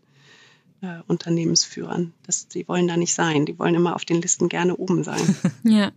äh, 0.81 1.01
Unternehmensführern. 1.07 2.13
Das, 2.25 2.49
die 2.49 2.67
wollen 2.69 2.89
da 2.89 2.97
nicht 2.97 3.15
sein. 3.15 3.47
Die 3.47 3.59
wollen 3.59 3.75
immer 3.75 3.95
auf 3.95 4.05
den 4.05 4.21
Listen 4.23 4.49
gerne 4.49 4.77
oben 4.77 5.05
sein. 5.05 5.37
ja. 5.65 5.93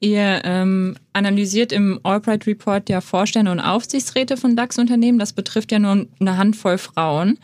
Ihr 0.00 0.42
ähm, 0.44 0.96
analysiert 1.12 1.72
im 1.72 1.98
Albright 2.04 2.46
Report 2.46 2.88
ja 2.88 3.00
Vorstände 3.00 3.50
und 3.50 3.60
Aufsichtsräte 3.60 4.36
von 4.36 4.54
DAX-Unternehmen. 4.54 5.18
Das 5.18 5.32
betrifft 5.32 5.72
ja 5.72 5.80
nur 5.80 6.06
eine 6.20 6.36
Handvoll 6.36 6.78
Frauen. 6.78 7.38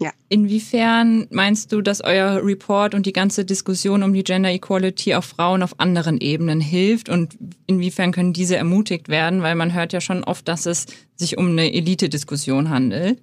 Ja. 0.00 0.12
Inwiefern 0.28 1.26
meinst 1.30 1.72
du, 1.72 1.80
dass 1.80 2.00
euer 2.00 2.44
Report 2.44 2.94
und 2.94 3.04
die 3.04 3.12
ganze 3.12 3.44
Diskussion 3.44 4.04
um 4.04 4.12
die 4.12 4.22
Gender 4.22 4.50
Equality 4.50 5.16
auch 5.16 5.24
Frauen 5.24 5.62
auf 5.64 5.80
anderen 5.80 6.20
Ebenen 6.20 6.60
hilft 6.60 7.08
und 7.08 7.36
inwiefern 7.66 8.12
können 8.12 8.32
diese 8.32 8.56
ermutigt 8.56 9.08
werden? 9.08 9.42
Weil 9.42 9.56
man 9.56 9.74
hört 9.74 9.92
ja 9.92 10.00
schon 10.00 10.22
oft, 10.22 10.46
dass 10.46 10.66
es 10.66 10.86
sich 11.16 11.36
um 11.36 11.48
eine 11.48 11.72
Elite-Diskussion 11.72 12.70
handelt. 12.70 13.20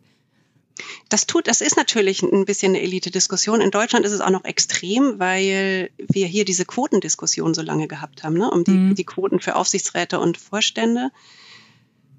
Das 1.10 1.26
tut, 1.26 1.48
das 1.48 1.62
ist 1.62 1.78
natürlich 1.78 2.22
ein 2.22 2.46
bisschen 2.46 2.74
eine 2.74 2.82
Elite-Diskussion. 2.82 3.62
In 3.62 3.72
Deutschland 3.72 4.06
ist 4.06 4.12
es 4.12 4.22
auch 4.22 4.30
noch 4.30 4.44
extrem, 4.44 5.20
weil 5.20 5.90
wir 5.98 6.28
hier 6.28 6.46
diese 6.46 6.66
Quotendiskussion 6.66 7.54
so 7.54 7.62
lange 7.62 7.88
gehabt 7.88 8.24
haben, 8.24 8.38
ne? 8.38 8.50
um 8.52 8.64
die, 8.64 8.72
mhm. 8.72 8.96
die 8.96 9.06
Quoten 9.06 9.40
für 9.40 9.56
Aufsichtsräte 9.56 10.20
und 10.20 10.38
Vorstände, 10.38 11.12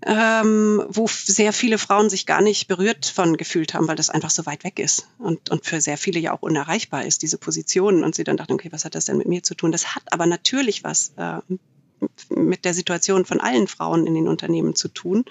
ähm, 0.07 0.85
wo 0.89 1.07
sehr 1.09 1.53
viele 1.53 1.79
Frauen 1.79 2.09
sich 2.09 2.27
gar 2.27 2.41
nicht 2.41 2.69
berührt 2.69 3.07
von 3.07 3.37
gefühlt 3.37 3.75
haben, 3.75 3.89
weil 3.89 3.97
das 3.97 4.11
einfach 4.11 4.31
so 4.31 4.47
weit 4.47 4.65
weg 4.65 4.79
ist 4.79 5.09
und, 5.19 5.51
und 5.51 5.67
für 5.67 5.81
sehr 5.81 5.99
viele 5.99 6.21
ja 6.21 6.33
auch 6.33 6.43
unerreichbar 6.43 7.05
ist, 7.05 7.23
diese 7.23 7.39
Positionen. 7.39 8.05
Und 8.05 8.15
sie 8.15 8.25
dann 8.25 8.37
dachten, 8.37 8.53
okay, 8.53 8.73
was 8.73 8.85
hat 8.85 8.95
das 8.95 9.07
denn 9.07 9.19
mit 9.19 9.29
mir 9.29 9.43
zu 9.43 9.55
tun? 9.55 9.73
Das 9.73 9.95
hat 9.95 10.03
aber 10.11 10.27
natürlich 10.27 10.85
was 10.85 11.13
äh, 11.17 11.41
mit 12.31 12.65
der 12.65 12.75
Situation 12.75 13.25
von 13.25 13.41
allen 13.41 13.67
Frauen 13.67 14.07
in 14.07 14.15
den 14.15 14.29
Unternehmen 14.29 14.75
zu 14.75 14.89
tun 14.89 15.25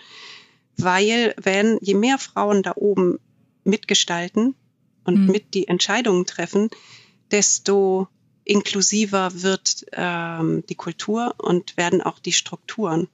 weil 0.77 1.33
wenn 1.41 1.77
je 1.81 1.93
mehr 1.93 2.17
Frauen 2.17 2.63
da 2.63 2.73
oben 2.75 3.19
mitgestalten 3.63 4.55
und 5.03 5.21
mhm. 5.21 5.31
mit 5.31 5.53
die 5.53 5.67
Entscheidungen 5.67 6.25
treffen, 6.25 6.69
desto 7.31 8.07
inklusiver 8.43 9.41
wird 9.41 9.85
ähm, 9.91 10.63
die 10.69 10.75
Kultur 10.75 11.33
und 11.37 11.77
werden 11.77 12.01
auch 12.01 12.19
die 12.19 12.31
Strukturen, 12.31 13.07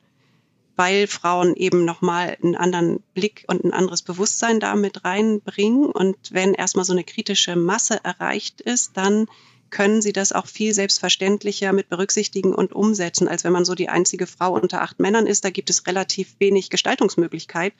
weil 0.76 1.07
Frauen 1.07 1.55
eben 1.55 1.86
nochmal 1.86 2.38
einen 2.41 2.55
anderen 2.55 3.01
Blick 3.14 3.45
und 3.47 3.64
ein 3.64 3.74
anderes 3.74 4.01
Bewusstsein 4.01 4.59
da 4.59 4.76
mit 4.76 5.05
reinbringen. 5.05 5.86
Und 5.86 6.18
wenn 6.32 6.53
erstmal 6.53 6.86
so 6.86 6.93
eine 6.93 7.03
kritische 7.03 7.55
Masse 7.55 8.03
erreicht 8.03 8.62
ist, 8.62 8.97
dann 8.97 9.28
können 9.72 10.01
sie 10.01 10.13
das 10.13 10.32
auch 10.32 10.45
viel 10.45 10.74
selbstverständlicher 10.74 11.74
mit 11.74 11.89
berücksichtigen 11.89 12.53
und 12.53 12.74
umsetzen, 12.74 13.28
als 13.28 13.43
wenn 13.43 13.53
man 13.53 13.65
so 13.65 13.74
die 13.74 13.89
einzige 13.89 14.28
Frau 14.28 14.53
unter 14.53 14.82
acht 14.82 14.99
Männern 14.99 15.26
ist. 15.26 15.43
Da 15.43 15.49
gibt 15.49 15.69
es 15.69 15.88
relativ 15.88 16.36
wenig 16.39 16.69
Gestaltungsmöglichkeit 16.69 17.74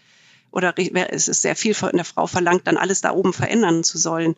oder 0.51 0.73
es 0.77 1.27
ist 1.27 1.41
sehr 1.41 1.55
viel 1.55 1.73
von 1.73 1.91
der 1.93 2.05
Frau 2.05 2.27
verlangt, 2.27 2.65
dann 2.65 2.77
alles 2.77 3.01
da 3.01 3.11
oben 3.11 3.33
verändern 3.33 3.83
zu 3.83 3.97
sollen. 3.97 4.35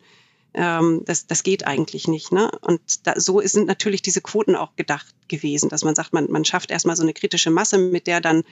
Ähm, 0.54 1.02
das, 1.04 1.26
das 1.26 1.42
geht 1.42 1.66
eigentlich 1.66 2.06
nicht. 2.06 2.32
Ne? 2.32 2.50
Und 2.60 2.80
da, 3.06 3.18
so 3.18 3.40
sind 3.40 3.66
natürlich 3.66 4.02
diese 4.02 4.20
Quoten 4.20 4.54
auch 4.54 4.76
gedacht 4.76 5.06
gewesen, 5.28 5.68
dass 5.68 5.84
man 5.84 5.94
sagt, 5.94 6.12
man, 6.12 6.30
man 6.30 6.44
schafft 6.44 6.70
erstmal 6.70 6.96
so 6.96 7.02
eine 7.02 7.14
kritische 7.14 7.50
Masse, 7.50 7.78
mit 7.78 8.06
der 8.06 8.20
dann 8.20 8.44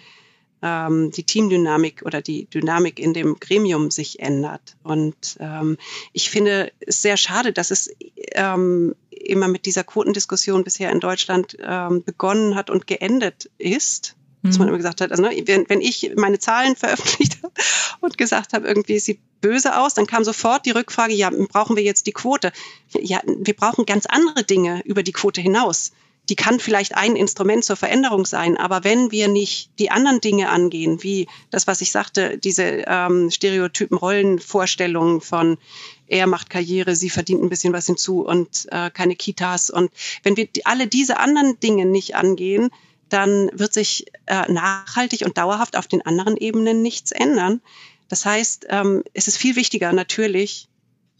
ähm, 0.63 1.11
die 1.11 1.25
Teamdynamik 1.25 2.03
oder 2.05 2.23
die 2.23 2.47
Dynamik 2.47 2.99
in 2.99 3.13
dem 3.13 3.39
Gremium 3.41 3.91
sich 3.91 4.21
ändert. 4.21 4.77
Und 4.83 5.37
ähm, 5.41 5.77
ich 6.13 6.31
finde 6.31 6.73
es 6.81 7.03
sehr 7.03 7.17
schade, 7.17 7.53
dass 7.53 7.71
es 7.71 7.91
ähm, 8.33 8.95
immer 9.11 9.49
mit 9.49 9.67
dieser 9.67 9.85
Quotendiskussion 9.85 10.65
bisher 10.65 10.91
in 10.91 11.01
Deutschland 11.01 11.57
ähm, 11.61 12.03
begonnen 12.05 12.55
hat 12.55 12.71
und 12.71 12.87
geendet 12.87 13.51
ist. 13.59 14.17
Dass 14.45 14.59
man 14.59 14.67
mhm. 14.67 14.71
immer 14.71 14.79
gesagt 14.79 15.01
hat, 15.01 15.13
also 15.13 15.23
ne, 15.23 15.41
wenn, 15.47 15.69
wenn 15.69 15.81
ich 15.81 16.13
meine 16.17 16.41
Zahlen 16.41 16.75
veröffentlicht 16.77 17.39
habe 17.45 17.55
und 18.01 18.19
gesagt 18.19 18.53
habe, 18.53 18.67
irgendwie 18.67 18.99
sieht 18.99 19.21
böse 19.41 19.79
aus, 19.79 19.95
dann 19.95 20.07
kam 20.07 20.25
sofort 20.25 20.67
die 20.67 20.73
Rückfrage, 20.73 21.15
ja, 21.15 21.31
brauchen 21.31 21.77
wir 21.77 21.83
jetzt 21.85 22.07
die 22.07 22.13
Quote? 22.13 22.51
Ja, 22.89 23.21
wir 23.25 23.55
brauchen 23.55 23.87
ganz 23.87 24.07
andere 24.07 24.43
Dinge 24.43 24.83
über 24.85 25.05
die 25.05 25.13
Quote 25.13 25.41
hinaus 25.41 25.93
die 26.29 26.37
kann 26.37 26.61
vielleicht 26.61 26.95
ein 26.95 27.17
Instrument 27.17 27.65
zur 27.65 27.77
Veränderung 27.77 28.27
sein, 28.27 28.57
aber 28.57 28.85
wenn 28.85 29.11
wir 29.11 29.27
nicht 29.29 29.71
die 29.79 29.91
anderen 29.91 30.21
Dinge 30.21 30.51
angehen, 30.51 31.03
wie 31.03 31.27
das, 31.51 31.67
was 31.67 31.81
ich 31.81 31.91
sagte, 31.91 32.39
diese 32.39 32.85
ähm, 32.87 33.31
stereotypen 33.31 33.97
Rollenvorstellungen 33.97 35.21
von 35.21 35.59
er 36.07 36.27
macht 36.27 36.49
Karriere, 36.49 36.95
sie 36.95 37.11
verdient 37.11 37.43
ein 37.43 37.49
bisschen 37.49 37.73
was 37.73 37.87
hinzu 37.87 38.25
und 38.25 38.67
äh, 38.71 38.91
keine 38.91 39.17
Kitas 39.17 39.69
und 39.69 39.91
wenn 40.23 40.37
wir 40.37 40.49
alle 40.65 40.87
diese 40.87 41.19
anderen 41.19 41.59
Dinge 41.59 41.87
nicht 41.87 42.15
angehen, 42.15 42.71
dann 43.09 43.51
wird 43.53 43.75
sich 43.75 44.07
äh, 44.27 44.51
nachhaltig 44.51 45.23
und 45.23 45.37
dauerhaft 45.37 45.77
auf 45.77 45.87
den 45.87 46.03
anderen 46.03 46.37
Ebenen 46.37 46.83
nichts 46.83 47.11
ändern. 47.11 47.61
Das 48.09 48.25
heißt, 48.25 48.67
ähm, 48.71 49.03
es 49.13 49.27
ist 49.27 49.37
viel 49.37 49.57
wichtiger 49.57 49.93
natürlich, 49.93 50.69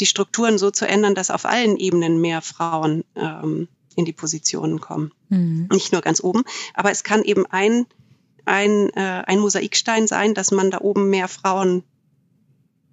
die 0.01 0.07
Strukturen 0.07 0.59
so 0.59 0.71
zu 0.71 0.87
ändern, 0.87 1.15
dass 1.15 1.31
auf 1.31 1.45
allen 1.45 1.77
Ebenen 1.77 2.21
mehr 2.21 2.41
Frauen 2.41 3.05
ähm, 3.15 3.69
in 3.97 4.05
die 4.05 4.13
Positionen 4.13 4.81
kommen. 4.81 5.13
Mhm. 5.29 5.69
Nicht 5.73 5.93
nur 5.93 6.01
ganz 6.01 6.23
oben, 6.23 6.43
aber 6.75 6.91
es 6.91 7.05
kann 7.05 7.23
eben 7.23 7.47
ein, 7.47 7.87
ein, 8.45 8.91
äh, 8.91 9.23
ein 9.27 9.39
Mosaikstein 9.39 10.07
sein, 10.07 10.35
dass 10.35 10.51
man 10.51 10.71
da 10.71 10.81
oben 10.81 11.11
mehr 11.11 11.29
Frauen 11.29 11.85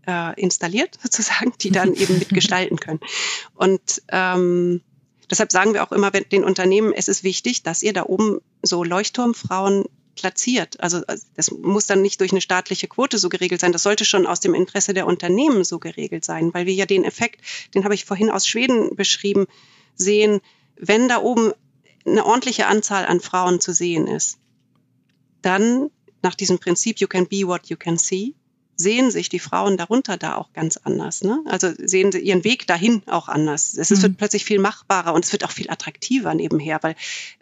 äh, 0.08 0.40
installiert, 0.40 0.98
sozusagen, 1.04 1.54
die 1.62 1.72
dann 1.72 1.94
eben 1.94 2.20
mitgestalten 2.20 2.80
können. 2.80 3.00
Und 3.56 4.02
ähm, 4.10 4.82
deshalb 5.30 5.52
sagen 5.52 5.74
wir 5.74 5.84
auch 5.84 5.92
immer 5.92 6.12
den 6.12 6.44
Unternehmen, 6.44 6.94
es 6.94 7.08
ist 7.08 7.24
wichtig, 7.24 7.64
dass 7.64 7.84
ihr 7.84 7.94
da 7.94 8.04
oben 8.04 8.40
so 8.62 8.84
Leuchtturmfrauen 8.84 9.86
platziert. 10.20 10.80
Also 10.82 11.02
das 11.36 11.52
muss 11.52 11.88
dann 11.88 12.02
nicht 12.02 12.20
durch 12.20 12.32
eine 12.32 12.42
staatliche 12.42 12.88
Quote 12.88 13.18
so 13.18 13.30
geregelt 13.30 13.62
sein. 13.62 13.72
Das 13.72 13.84
sollte 13.84 14.06
schon 14.06 14.28
aus 14.28 14.40
dem 14.40 14.54
Interesse 14.54 14.94
der 14.94 15.08
Unternehmen 15.08 15.64
so 15.64 15.80
geregelt 15.80 16.26
sein, 16.26 16.54
weil 16.54 16.66
wir 16.66 16.74
ja 16.74 16.86
den 16.86 17.06
Effekt, 17.06 17.42
den 17.74 17.84
habe 17.86 17.94
ich 17.94 18.06
vorhin 18.06 18.30
aus 18.30 18.46
Schweden 18.46 18.96
beschrieben, 18.96 19.48
sehen, 19.96 20.42
wenn 20.80 21.08
da 21.08 21.22
oben 21.22 21.52
eine 22.06 22.26
ordentliche 22.26 22.68
Anzahl 22.68 23.06
an 23.06 23.20
Frauen 23.20 23.60
zu 23.60 23.74
sehen 23.74 24.08
ist, 24.08 24.40
dann 25.42 25.92
nach 26.22 26.36
diesem 26.36 26.60
Prinzip 26.60 27.00
You 27.00 27.08
can 27.08 27.28
be 27.28 27.46
what 27.46 27.68
you 27.68 27.78
can 27.78 27.98
see, 27.98 28.34
sehen 28.76 29.12
sich 29.12 29.30
die 29.30 29.40
Frauen 29.40 29.78
darunter 29.78 30.18
da 30.18 30.36
auch 30.36 30.54
ganz 30.54 30.78
anders. 30.78 31.22
Ne? 31.22 31.44
Also 31.46 31.70
sehen 31.78 32.12
sie 32.12 32.20
ihren 32.20 32.46
Weg 32.46 32.66
dahin 32.66 33.04
auch 33.08 33.28
anders. 33.28 33.74
Es 33.78 33.90
mhm. 33.90 34.02
wird 34.02 34.18
plötzlich 34.18 34.46
viel 34.46 34.60
machbarer 34.60 35.14
und 35.14 35.26
es 35.26 35.34
wird 35.34 35.44
auch 35.44 35.52
viel 35.52 35.70
attraktiver 35.70 36.34
nebenher, 36.34 36.80
weil 36.82 36.96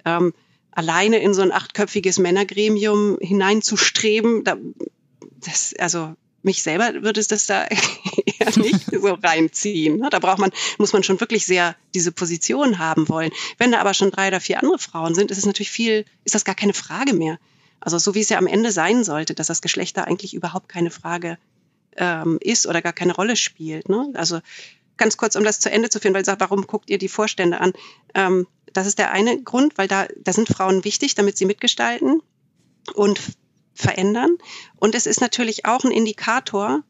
ähm, 0.03 0.33
alleine 0.71 1.19
in 1.19 1.33
so 1.33 1.41
ein 1.43 1.51
achtköpfiges 1.51 2.17
Männergremium 2.17 3.17
hineinzustreben, 3.21 4.43
da, 4.43 4.57
das, 5.45 5.73
also 5.77 6.15
mich 6.47 6.63
selber 6.63 7.03
würde 7.03 7.19
es 7.19 7.27
das 7.27 7.45
da 7.45 7.65
eher 8.25 8.57
nicht 8.57 8.85
so 8.91 9.13
reinziehen. 9.13 9.97
Ne? 9.99 10.09
Da 10.09 10.17
braucht 10.17 10.39
man, 10.39 10.51
muss 10.79 10.93
man 10.93 11.03
schon 11.03 11.19
wirklich 11.19 11.45
sehr 11.45 11.75
diese 11.93 12.11
Position 12.11 12.79
haben 12.79 13.07
wollen. 13.09 13.31
Wenn 13.59 13.71
da 13.71 13.79
aber 13.79 13.93
schon 13.93 14.09
drei 14.09 14.29
oder 14.29 14.41
vier 14.41 14.63
andere 14.63 14.79
Frauen 14.79 15.13
sind, 15.13 15.29
ist 15.29 15.37
es 15.37 15.45
natürlich 15.45 15.69
viel, 15.69 16.05
ist 16.23 16.33
das 16.33 16.45
gar 16.45 16.55
keine 16.55 16.73
Frage 16.73 17.13
mehr. 17.13 17.37
Also 17.79 17.99
so 17.99 18.15
wie 18.15 18.21
es 18.21 18.29
ja 18.29 18.39
am 18.39 18.47
Ende 18.47 18.71
sein 18.71 19.03
sollte, 19.03 19.35
dass 19.35 19.47
das 19.47 19.61
Geschlecht 19.61 19.97
da 19.97 20.05
eigentlich 20.05 20.33
überhaupt 20.33 20.69
keine 20.69 20.89
Frage 20.89 21.37
ähm, 21.95 22.39
ist 22.41 22.65
oder 22.65 22.81
gar 22.81 22.93
keine 22.93 23.13
Rolle 23.13 23.35
spielt. 23.35 23.89
Ne? 23.89 24.09
Also 24.15 24.39
ganz 24.97 25.17
kurz, 25.17 25.35
um 25.35 25.43
das 25.43 25.59
zu 25.59 25.69
Ende 25.69 25.89
zu 25.89 25.99
führen, 25.99 26.15
weil 26.15 26.25
sagt, 26.25 26.41
warum 26.41 26.65
guckt 26.65 26.89
ihr 26.89 26.97
die 26.97 27.09
Vorstände 27.09 27.61
an? 27.61 27.73
Ähm, 28.15 28.47
das 28.73 28.87
ist 28.87 28.99
der 28.99 29.11
eine 29.11 29.41
Grund, 29.41 29.77
weil 29.77 29.87
da, 29.87 30.07
da 30.17 30.33
sind 30.33 30.47
Frauen 30.47 30.83
wichtig, 30.83 31.15
damit 31.15 31.37
sie 31.37 31.45
mitgestalten. 31.45 32.21
Und 32.93 33.19
verändern. 33.77 34.37
Und 34.77 34.95
es 34.95 35.05
ist 35.05 35.21
natürlich 35.21 35.65
auch 35.65 35.83
ein 35.83 35.91
Indikator, 35.91 36.83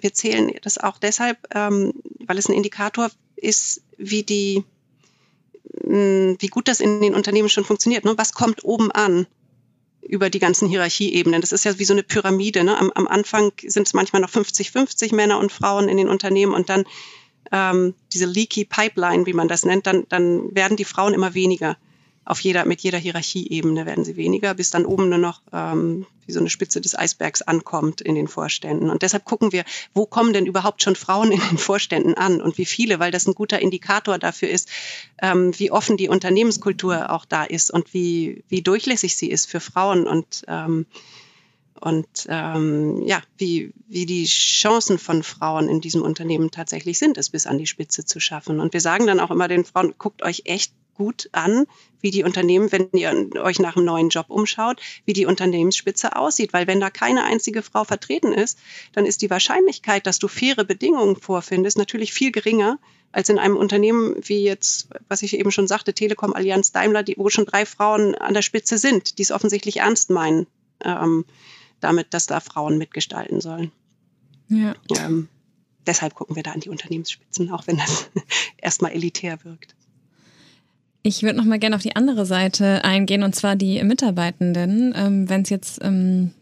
wir 0.00 0.12
zählen 0.12 0.52
das 0.62 0.78
auch 0.78 0.98
deshalb, 0.98 1.38
ähm, 1.54 1.92
weil 2.24 2.38
es 2.38 2.48
ein 2.48 2.54
Indikator 2.54 3.10
ist, 3.36 3.82
wie 3.96 4.22
die, 4.22 4.64
mh, 5.84 5.94
hm, 5.94 6.36
wie 6.38 6.48
gut 6.48 6.68
das 6.68 6.80
in 6.80 7.00
den 7.00 7.14
Unternehmen 7.14 7.48
schon 7.48 7.64
funktioniert. 7.64 8.04
Ne? 8.04 8.14
Was 8.16 8.32
kommt 8.32 8.64
oben 8.64 8.90
an? 8.90 9.26
über 10.02 10.30
die 10.30 10.38
ganzen 10.38 10.66
Hierarchieebenen. 10.66 11.40
Das 11.40 11.52
ist 11.52 11.64
ja 11.64 11.78
wie 11.78 11.84
so 11.84 11.92
eine 11.92 12.02
Pyramide. 12.02 12.64
Ne? 12.64 12.76
Am, 12.76 12.90
am 12.94 13.06
Anfang 13.06 13.52
sind 13.64 13.86
es 13.86 13.92
manchmal 13.92 14.22
noch 14.22 14.30
50-50 14.30 15.14
Männer 15.14 15.38
und 15.38 15.52
Frauen 15.52 15.88
in 15.88 15.98
den 15.98 16.08
Unternehmen 16.08 16.54
und 16.54 16.68
dann 16.68 16.84
ähm, 17.52 17.94
diese 18.12 18.26
leaky 18.26 18.64
Pipeline, 18.64 19.26
wie 19.26 19.32
man 19.32 19.46
das 19.46 19.64
nennt, 19.64 19.86
dann, 19.86 20.06
dann 20.08 20.54
werden 20.54 20.76
die 20.76 20.84
Frauen 20.84 21.14
immer 21.14 21.34
weniger. 21.34 21.76
Auf 22.24 22.40
jeder, 22.40 22.64
mit 22.64 22.80
jeder 22.80 22.98
Hierarchieebene 22.98 23.86
werden 23.86 24.04
sie 24.04 24.16
weniger, 24.16 24.54
bis 24.54 24.70
dann 24.70 24.84
oben 24.84 25.08
nur 25.08 25.18
noch 25.18 25.42
ähm, 25.52 26.06
wie 26.26 26.32
so 26.32 26.40
eine 26.40 26.50
Spitze 26.50 26.80
des 26.80 26.96
Eisbergs 26.96 27.42
ankommt 27.42 28.00
in 28.00 28.14
den 28.14 28.28
Vorständen. 28.28 28.90
Und 28.90 29.02
deshalb 29.02 29.24
gucken 29.24 29.52
wir, 29.52 29.64
wo 29.94 30.06
kommen 30.06 30.32
denn 30.32 30.46
überhaupt 30.46 30.82
schon 30.82 30.96
Frauen 30.96 31.32
in 31.32 31.40
den 31.40 31.58
Vorständen 31.58 32.14
an 32.14 32.40
und 32.40 32.58
wie 32.58 32.66
viele, 32.66 33.00
weil 33.00 33.10
das 33.10 33.26
ein 33.26 33.34
guter 33.34 33.60
Indikator 33.60 34.18
dafür 34.18 34.50
ist, 34.50 34.68
ähm, 35.20 35.58
wie 35.58 35.70
offen 35.70 35.96
die 35.96 36.08
Unternehmenskultur 36.08 37.10
auch 37.10 37.24
da 37.24 37.44
ist 37.44 37.70
und 37.70 37.94
wie, 37.94 38.44
wie 38.48 38.62
durchlässig 38.62 39.16
sie 39.16 39.30
ist 39.30 39.50
für 39.50 39.60
Frauen 39.60 40.06
und 40.06 40.44
ähm, 40.46 40.86
und 41.80 42.26
ähm, 42.28 43.02
ja, 43.06 43.22
wie, 43.38 43.72
wie 43.88 44.04
die 44.04 44.26
Chancen 44.26 44.98
von 44.98 45.22
Frauen 45.22 45.68
in 45.68 45.80
diesem 45.80 46.02
Unternehmen 46.02 46.50
tatsächlich 46.50 46.98
sind, 46.98 47.16
es 47.16 47.30
bis 47.30 47.46
an 47.46 47.56
die 47.56 47.66
Spitze 47.66 48.04
zu 48.04 48.20
schaffen. 48.20 48.60
Und 48.60 48.74
wir 48.74 48.82
sagen 48.82 49.06
dann 49.06 49.18
auch 49.18 49.30
immer 49.30 49.48
den 49.48 49.64
Frauen, 49.64 49.94
guckt 49.96 50.22
euch 50.22 50.42
echt 50.44 50.74
gut 51.00 51.30
an, 51.32 51.64
wie 52.02 52.10
die 52.10 52.24
Unternehmen, 52.24 52.70
wenn 52.72 52.90
ihr 52.92 53.30
euch 53.42 53.58
nach 53.58 53.74
einem 53.74 53.86
neuen 53.86 54.10
Job 54.10 54.26
umschaut, 54.28 54.82
wie 55.06 55.14
die 55.14 55.24
Unternehmensspitze 55.24 56.14
aussieht. 56.14 56.52
Weil 56.52 56.66
wenn 56.66 56.78
da 56.78 56.90
keine 56.90 57.24
einzige 57.24 57.62
Frau 57.62 57.84
vertreten 57.84 58.34
ist, 58.34 58.58
dann 58.92 59.06
ist 59.06 59.22
die 59.22 59.30
Wahrscheinlichkeit, 59.30 60.06
dass 60.06 60.18
du 60.18 60.28
faire 60.28 60.62
Bedingungen 60.64 61.16
vorfindest, 61.16 61.78
natürlich 61.78 62.12
viel 62.12 62.32
geringer 62.32 62.78
als 63.12 63.30
in 63.30 63.38
einem 63.38 63.56
Unternehmen 63.56 64.14
wie 64.20 64.42
jetzt, 64.42 64.90
was 65.08 65.22
ich 65.22 65.38
eben 65.38 65.50
schon 65.50 65.66
sagte, 65.66 65.94
Telekom, 65.94 66.34
Allianz, 66.34 66.70
Daimler, 66.70 67.02
die, 67.02 67.14
wo 67.16 67.30
schon 67.30 67.46
drei 67.46 67.64
Frauen 67.64 68.14
an 68.14 68.34
der 68.34 68.42
Spitze 68.42 68.76
sind, 68.76 69.16
die 69.16 69.22
es 69.22 69.32
offensichtlich 69.32 69.78
ernst 69.78 70.10
meinen, 70.10 70.48
ähm, 70.84 71.24
damit, 71.80 72.12
dass 72.12 72.26
da 72.26 72.40
Frauen 72.40 72.76
mitgestalten 72.76 73.40
sollen. 73.40 73.72
Ja. 74.48 74.74
Ähm, 74.98 75.28
deshalb 75.86 76.14
gucken 76.14 76.36
wir 76.36 76.42
da 76.42 76.52
an 76.52 76.60
die 76.60 76.68
Unternehmensspitzen, 76.68 77.50
auch 77.50 77.66
wenn 77.66 77.78
das 77.78 78.10
erstmal 78.58 78.92
elitär 78.92 79.42
wirkt. 79.44 79.74
Ich 81.02 81.22
würde 81.22 81.38
noch 81.38 81.44
mal 81.44 81.58
gerne 81.58 81.76
auf 81.76 81.82
die 81.82 81.96
andere 81.96 82.26
Seite 82.26 82.84
eingehen, 82.84 83.22
und 83.22 83.34
zwar 83.34 83.56
die 83.56 83.82
Mitarbeitenden. 83.82 84.92
Ähm, 84.94 85.28
Wenn 85.28 85.42
es 85.42 85.48
jetzt 85.48 85.78
ähm, 85.82 86.32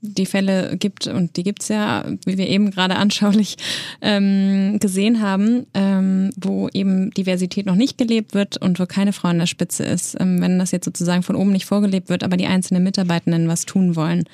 die 0.00 0.26
Fälle 0.26 0.76
gibt, 0.76 1.06
und 1.06 1.36
die 1.36 1.42
gibt 1.42 1.62
es 1.62 1.68
ja, 1.68 2.04
wie 2.24 2.38
wir 2.38 2.48
eben 2.48 2.70
gerade 2.70 2.96
anschaulich 2.96 3.56
ähm, 4.00 4.78
gesehen 4.80 5.20
haben, 5.20 5.66
ähm, 5.74 6.30
wo 6.36 6.68
eben 6.72 7.10
Diversität 7.10 7.66
noch 7.66 7.74
nicht 7.74 7.98
gelebt 7.98 8.34
wird 8.34 8.56
und 8.56 8.78
wo 8.78 8.86
keine 8.86 9.12
Frau 9.12 9.28
an 9.28 9.38
der 9.38 9.46
Spitze 9.46 9.84
ist, 9.84 10.16
ähm, 10.20 10.40
wenn 10.40 10.58
das 10.58 10.70
jetzt 10.70 10.84
sozusagen 10.84 11.22
von 11.22 11.36
oben 11.36 11.52
nicht 11.52 11.66
vorgelebt 11.66 12.08
wird, 12.08 12.22
aber 12.22 12.36
die 12.36 12.46
einzelnen 12.46 12.84
Mitarbeitenden 12.84 13.48
was 13.48 13.66
tun 13.66 13.96
wollen. 13.96 14.24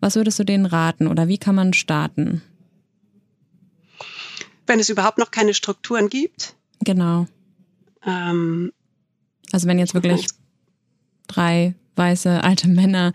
Was 0.00 0.16
würdest 0.16 0.38
du 0.38 0.44
denen 0.44 0.66
raten 0.66 1.06
oder 1.06 1.28
wie 1.28 1.38
kann 1.38 1.54
man 1.54 1.72
starten? 1.72 2.42
Wenn 4.66 4.80
es 4.80 4.88
überhaupt 4.88 5.18
noch 5.18 5.30
keine 5.30 5.54
Strukturen 5.54 6.08
gibt. 6.08 6.54
Genau. 6.84 7.26
Ähm, 8.04 8.72
also 9.52 9.68
wenn 9.68 9.78
jetzt 9.78 9.94
wirklich 9.94 10.26
drei 11.28 11.74
weiße 11.96 12.42
alte 12.42 12.68
Männer 12.68 13.12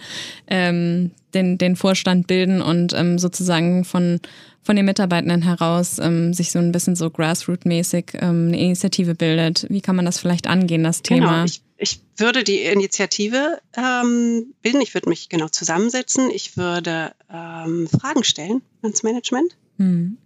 ähm, 0.47 1.11
den, 1.33 1.57
den 1.57 1.75
Vorstand 1.75 2.27
bilden 2.27 2.61
und 2.61 2.93
ähm, 2.93 3.19
sozusagen 3.19 3.83
von, 3.85 4.19
von 4.61 4.75
den 4.75 4.85
Mitarbeitenden 4.85 5.41
heraus 5.41 5.99
ähm, 5.99 6.33
sich 6.33 6.51
so 6.51 6.59
ein 6.59 6.71
bisschen 6.71 6.95
so 6.95 7.09
grassroot-mäßig 7.09 8.13
ähm, 8.13 8.47
eine 8.49 8.59
Initiative 8.59 9.15
bildet. 9.15 9.65
Wie 9.69 9.81
kann 9.81 9.95
man 9.95 10.05
das 10.05 10.19
vielleicht 10.19 10.47
angehen, 10.47 10.83
das 10.83 11.01
genau, 11.01 11.15
Thema? 11.15 11.31
Genau, 11.31 11.45
ich, 11.45 11.61
ich 11.77 11.99
würde 12.17 12.43
die 12.43 12.59
Initiative 12.59 13.59
ähm, 13.75 14.53
bilden, 14.61 14.81
ich 14.81 14.93
würde 14.93 15.09
mich 15.09 15.29
genau 15.29 15.47
zusammensetzen, 15.47 16.29
ich 16.29 16.57
würde 16.57 17.13
ähm, 17.31 17.87
Fragen 17.87 18.23
stellen 18.23 18.61
ans 18.81 19.03
Management. 19.03 19.57
Mhm. 19.77 20.17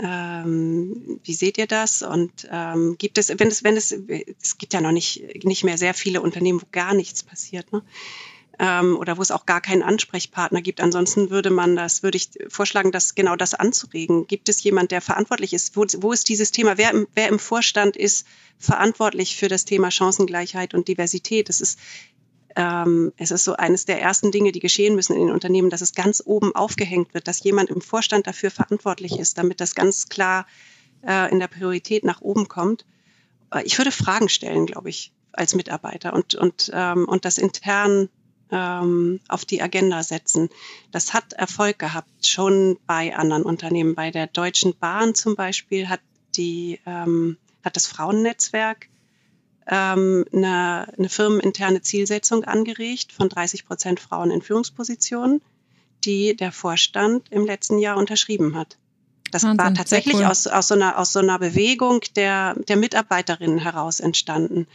Ähm, 0.00 1.20
wie 1.24 1.34
seht 1.34 1.58
ihr 1.58 1.66
das? 1.66 2.02
Und 2.02 2.48
ähm, 2.50 2.96
gibt 2.98 3.18
es, 3.18 3.30
wenn 3.36 3.48
es, 3.48 3.64
wenn 3.64 3.76
es, 3.76 3.92
es 4.42 4.58
gibt 4.58 4.72
ja 4.72 4.80
noch 4.80 4.92
nicht, 4.92 5.44
nicht 5.44 5.64
mehr 5.64 5.76
sehr 5.76 5.94
viele 5.94 6.20
Unternehmen, 6.20 6.62
wo 6.62 6.66
gar 6.70 6.94
nichts 6.94 7.22
passiert, 7.22 7.72
ne? 7.72 7.82
Ähm, 8.60 8.96
oder 8.96 9.16
wo 9.16 9.22
es 9.22 9.30
auch 9.30 9.46
gar 9.46 9.60
keinen 9.60 9.84
Ansprechpartner 9.84 10.62
gibt. 10.62 10.80
Ansonsten 10.80 11.30
würde 11.30 11.50
man 11.50 11.76
das, 11.76 12.02
würde 12.02 12.16
ich 12.16 12.30
vorschlagen, 12.48 12.90
das 12.90 13.14
genau 13.14 13.36
das 13.36 13.54
anzuregen. 13.54 14.26
Gibt 14.26 14.48
es 14.48 14.62
jemand, 14.64 14.90
der 14.90 15.00
verantwortlich 15.00 15.52
ist? 15.52 15.76
Wo, 15.76 15.84
wo 15.98 16.12
ist 16.12 16.28
dieses 16.28 16.50
Thema? 16.50 16.76
Wer 16.76 16.90
im, 16.90 17.06
wer 17.14 17.28
im 17.28 17.38
Vorstand 17.38 17.96
ist 17.96 18.26
verantwortlich 18.58 19.36
für 19.36 19.46
das 19.46 19.64
Thema 19.64 19.92
Chancengleichheit 19.92 20.74
und 20.74 20.88
Diversität? 20.88 21.48
Das 21.48 21.60
ist 21.60 21.78
ähm, 22.56 23.12
es 23.16 23.30
ist 23.30 23.44
so 23.44 23.54
eines 23.54 23.84
der 23.84 24.00
ersten 24.00 24.30
Dinge, 24.30 24.52
die 24.52 24.60
geschehen 24.60 24.94
müssen 24.94 25.14
in 25.14 25.26
den 25.26 25.34
Unternehmen, 25.34 25.70
dass 25.70 25.80
es 25.80 25.94
ganz 25.94 26.22
oben 26.24 26.54
aufgehängt 26.54 27.14
wird, 27.14 27.28
dass 27.28 27.42
jemand 27.42 27.70
im 27.70 27.80
Vorstand 27.80 28.26
dafür 28.26 28.50
verantwortlich 28.50 29.18
ist, 29.18 29.38
damit 29.38 29.60
das 29.60 29.74
ganz 29.74 30.08
klar 30.08 30.46
äh, 31.06 31.30
in 31.30 31.38
der 31.38 31.48
Priorität 31.48 32.04
nach 32.04 32.20
oben 32.20 32.48
kommt. 32.48 32.84
Äh, 33.52 33.62
ich 33.64 33.78
würde 33.78 33.92
Fragen 33.92 34.28
stellen, 34.28 34.66
glaube 34.66 34.88
ich, 34.88 35.12
als 35.32 35.54
Mitarbeiter 35.54 36.14
und, 36.14 36.34
und, 36.34 36.70
ähm, 36.74 37.06
und 37.06 37.24
das 37.24 37.38
intern 37.38 38.08
ähm, 38.50 39.20
auf 39.28 39.44
die 39.44 39.62
Agenda 39.62 40.02
setzen. 40.02 40.48
Das 40.90 41.12
hat 41.12 41.34
Erfolg 41.34 41.78
gehabt, 41.78 42.26
schon 42.26 42.78
bei 42.86 43.14
anderen 43.14 43.42
Unternehmen. 43.42 43.94
Bei 43.94 44.10
der 44.10 44.26
Deutschen 44.26 44.76
Bahn 44.78 45.14
zum 45.14 45.36
Beispiel 45.36 45.88
hat, 45.88 46.00
die, 46.34 46.80
ähm, 46.86 47.36
hat 47.62 47.76
das 47.76 47.86
Frauennetzwerk 47.86 48.88
ähm, 49.68 50.24
eine, 50.32 50.92
eine 50.96 51.08
firmeninterne 51.08 51.82
Zielsetzung 51.82 52.44
angeregt 52.44 53.12
von 53.12 53.28
30 53.28 53.66
Prozent 53.66 54.00
Frauen 54.00 54.30
in 54.30 54.42
Führungspositionen, 54.42 55.42
die 56.04 56.34
der 56.36 56.52
Vorstand 56.52 57.30
im 57.30 57.44
letzten 57.44 57.78
Jahr 57.78 57.96
unterschrieben 57.96 58.56
hat. 58.56 58.78
Das 59.30 59.42
Wahnsinn, 59.42 59.58
war 59.58 59.74
tatsächlich 59.74 60.16
cool. 60.16 60.24
aus, 60.24 60.46
aus, 60.46 60.68
so 60.68 60.74
einer, 60.74 60.98
aus 60.98 61.12
so 61.12 61.18
einer 61.18 61.38
Bewegung 61.38 62.00
der, 62.16 62.54
der 62.54 62.76
Mitarbeiterinnen 62.76 63.58
heraus 63.58 64.00
entstanden. 64.00 64.66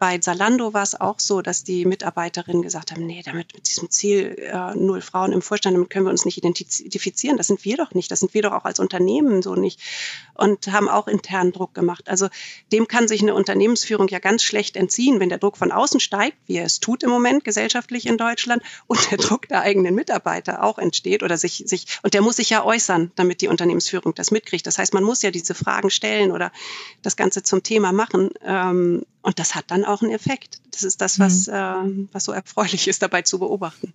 Bei 0.00 0.16
Zalando 0.16 0.72
war 0.72 0.82
es 0.82 0.98
auch 0.98 1.20
so, 1.20 1.42
dass 1.42 1.62
die 1.62 1.84
Mitarbeiterinnen 1.84 2.62
gesagt 2.62 2.90
haben, 2.90 3.04
nee, 3.04 3.20
damit 3.22 3.52
mit 3.52 3.68
diesem 3.68 3.90
Ziel 3.90 4.34
äh, 4.38 4.74
null 4.74 5.02
Frauen 5.02 5.32
im 5.32 5.42
Vorstand, 5.42 5.76
damit 5.76 5.90
können 5.90 6.06
wir 6.06 6.10
uns 6.10 6.24
nicht 6.24 6.38
identifizieren. 6.38 7.36
Das 7.36 7.48
sind 7.48 7.66
wir 7.66 7.76
doch 7.76 7.92
nicht. 7.92 8.10
Das 8.10 8.20
sind 8.20 8.32
wir 8.32 8.40
doch 8.40 8.52
auch 8.52 8.64
als 8.64 8.80
Unternehmen 8.80 9.42
so 9.42 9.56
nicht. 9.56 9.78
Und 10.32 10.72
haben 10.72 10.88
auch 10.88 11.06
internen 11.06 11.52
Druck 11.52 11.74
gemacht. 11.74 12.08
Also 12.08 12.28
dem 12.72 12.88
kann 12.88 13.08
sich 13.08 13.20
eine 13.20 13.34
Unternehmensführung 13.34 14.08
ja 14.08 14.20
ganz 14.20 14.42
schlecht 14.42 14.74
entziehen, 14.74 15.20
wenn 15.20 15.28
der 15.28 15.36
Druck 15.36 15.58
von 15.58 15.70
außen 15.70 16.00
steigt, 16.00 16.38
wie 16.46 16.56
er 16.56 16.64
es 16.64 16.80
tut 16.80 17.02
im 17.02 17.10
Moment 17.10 17.44
gesellschaftlich 17.44 18.06
in 18.06 18.16
Deutschland, 18.16 18.62
und 18.86 19.10
der 19.10 19.18
Druck 19.18 19.48
der 19.48 19.60
eigenen 19.60 19.94
Mitarbeiter 19.94 20.64
auch 20.64 20.78
entsteht 20.78 21.22
oder 21.22 21.36
sich, 21.36 21.64
sich 21.66 21.98
und 22.02 22.14
der 22.14 22.22
muss 22.22 22.36
sich 22.36 22.48
ja 22.48 22.64
äußern, 22.64 23.12
damit 23.16 23.42
die 23.42 23.48
Unternehmensführung 23.48 24.14
das 24.14 24.30
mitkriegt. 24.30 24.66
Das 24.66 24.78
heißt, 24.78 24.94
man 24.94 25.04
muss 25.04 25.20
ja 25.20 25.30
diese 25.30 25.54
Fragen 25.54 25.90
stellen 25.90 26.32
oder 26.32 26.52
das 27.02 27.16
Ganze 27.16 27.42
zum 27.42 27.62
Thema 27.62 27.92
machen. 27.92 28.30
Ähm, 28.42 29.04
und 29.22 29.38
das 29.38 29.54
hat 29.54 29.70
dann 29.70 29.84
auch 29.84 29.89
einen 30.02 30.12
Effekt. 30.12 30.60
Das 30.70 30.82
ist 30.82 31.00
das, 31.00 31.18
was, 31.18 31.46
mhm. 31.46 31.52
äh, 31.52 32.08
was 32.12 32.24
so 32.24 32.32
erfreulich 32.32 32.88
ist, 32.88 33.02
dabei 33.02 33.22
zu 33.22 33.38
beobachten. 33.38 33.92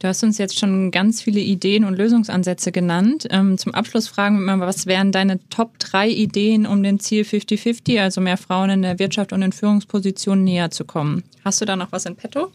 Du 0.00 0.08
hast 0.08 0.22
uns 0.22 0.38
jetzt 0.38 0.58
schon 0.58 0.90
ganz 0.90 1.20
viele 1.20 1.40
Ideen 1.40 1.84
und 1.84 1.94
Lösungsansätze 1.94 2.72
genannt. 2.72 3.26
Ähm, 3.30 3.58
zum 3.58 3.74
Abschluss 3.74 4.08
fragen 4.08 4.42
wir 4.42 4.56
mal, 4.56 4.66
was 4.66 4.86
wären 4.86 5.12
deine 5.12 5.46
Top 5.50 5.78
drei 5.78 6.08
Ideen, 6.08 6.66
um 6.66 6.82
dem 6.82 6.98
Ziel 6.98 7.22
50-50, 7.22 8.00
also 8.00 8.22
mehr 8.22 8.38
Frauen 8.38 8.70
in 8.70 8.82
der 8.82 8.98
Wirtschaft 8.98 9.34
und 9.34 9.42
in 9.42 9.52
Führungspositionen 9.52 10.42
näher 10.42 10.70
zu 10.70 10.86
kommen? 10.86 11.22
Hast 11.44 11.60
du 11.60 11.66
da 11.66 11.76
noch 11.76 11.92
was 11.92 12.06
in 12.06 12.16
petto? 12.16 12.50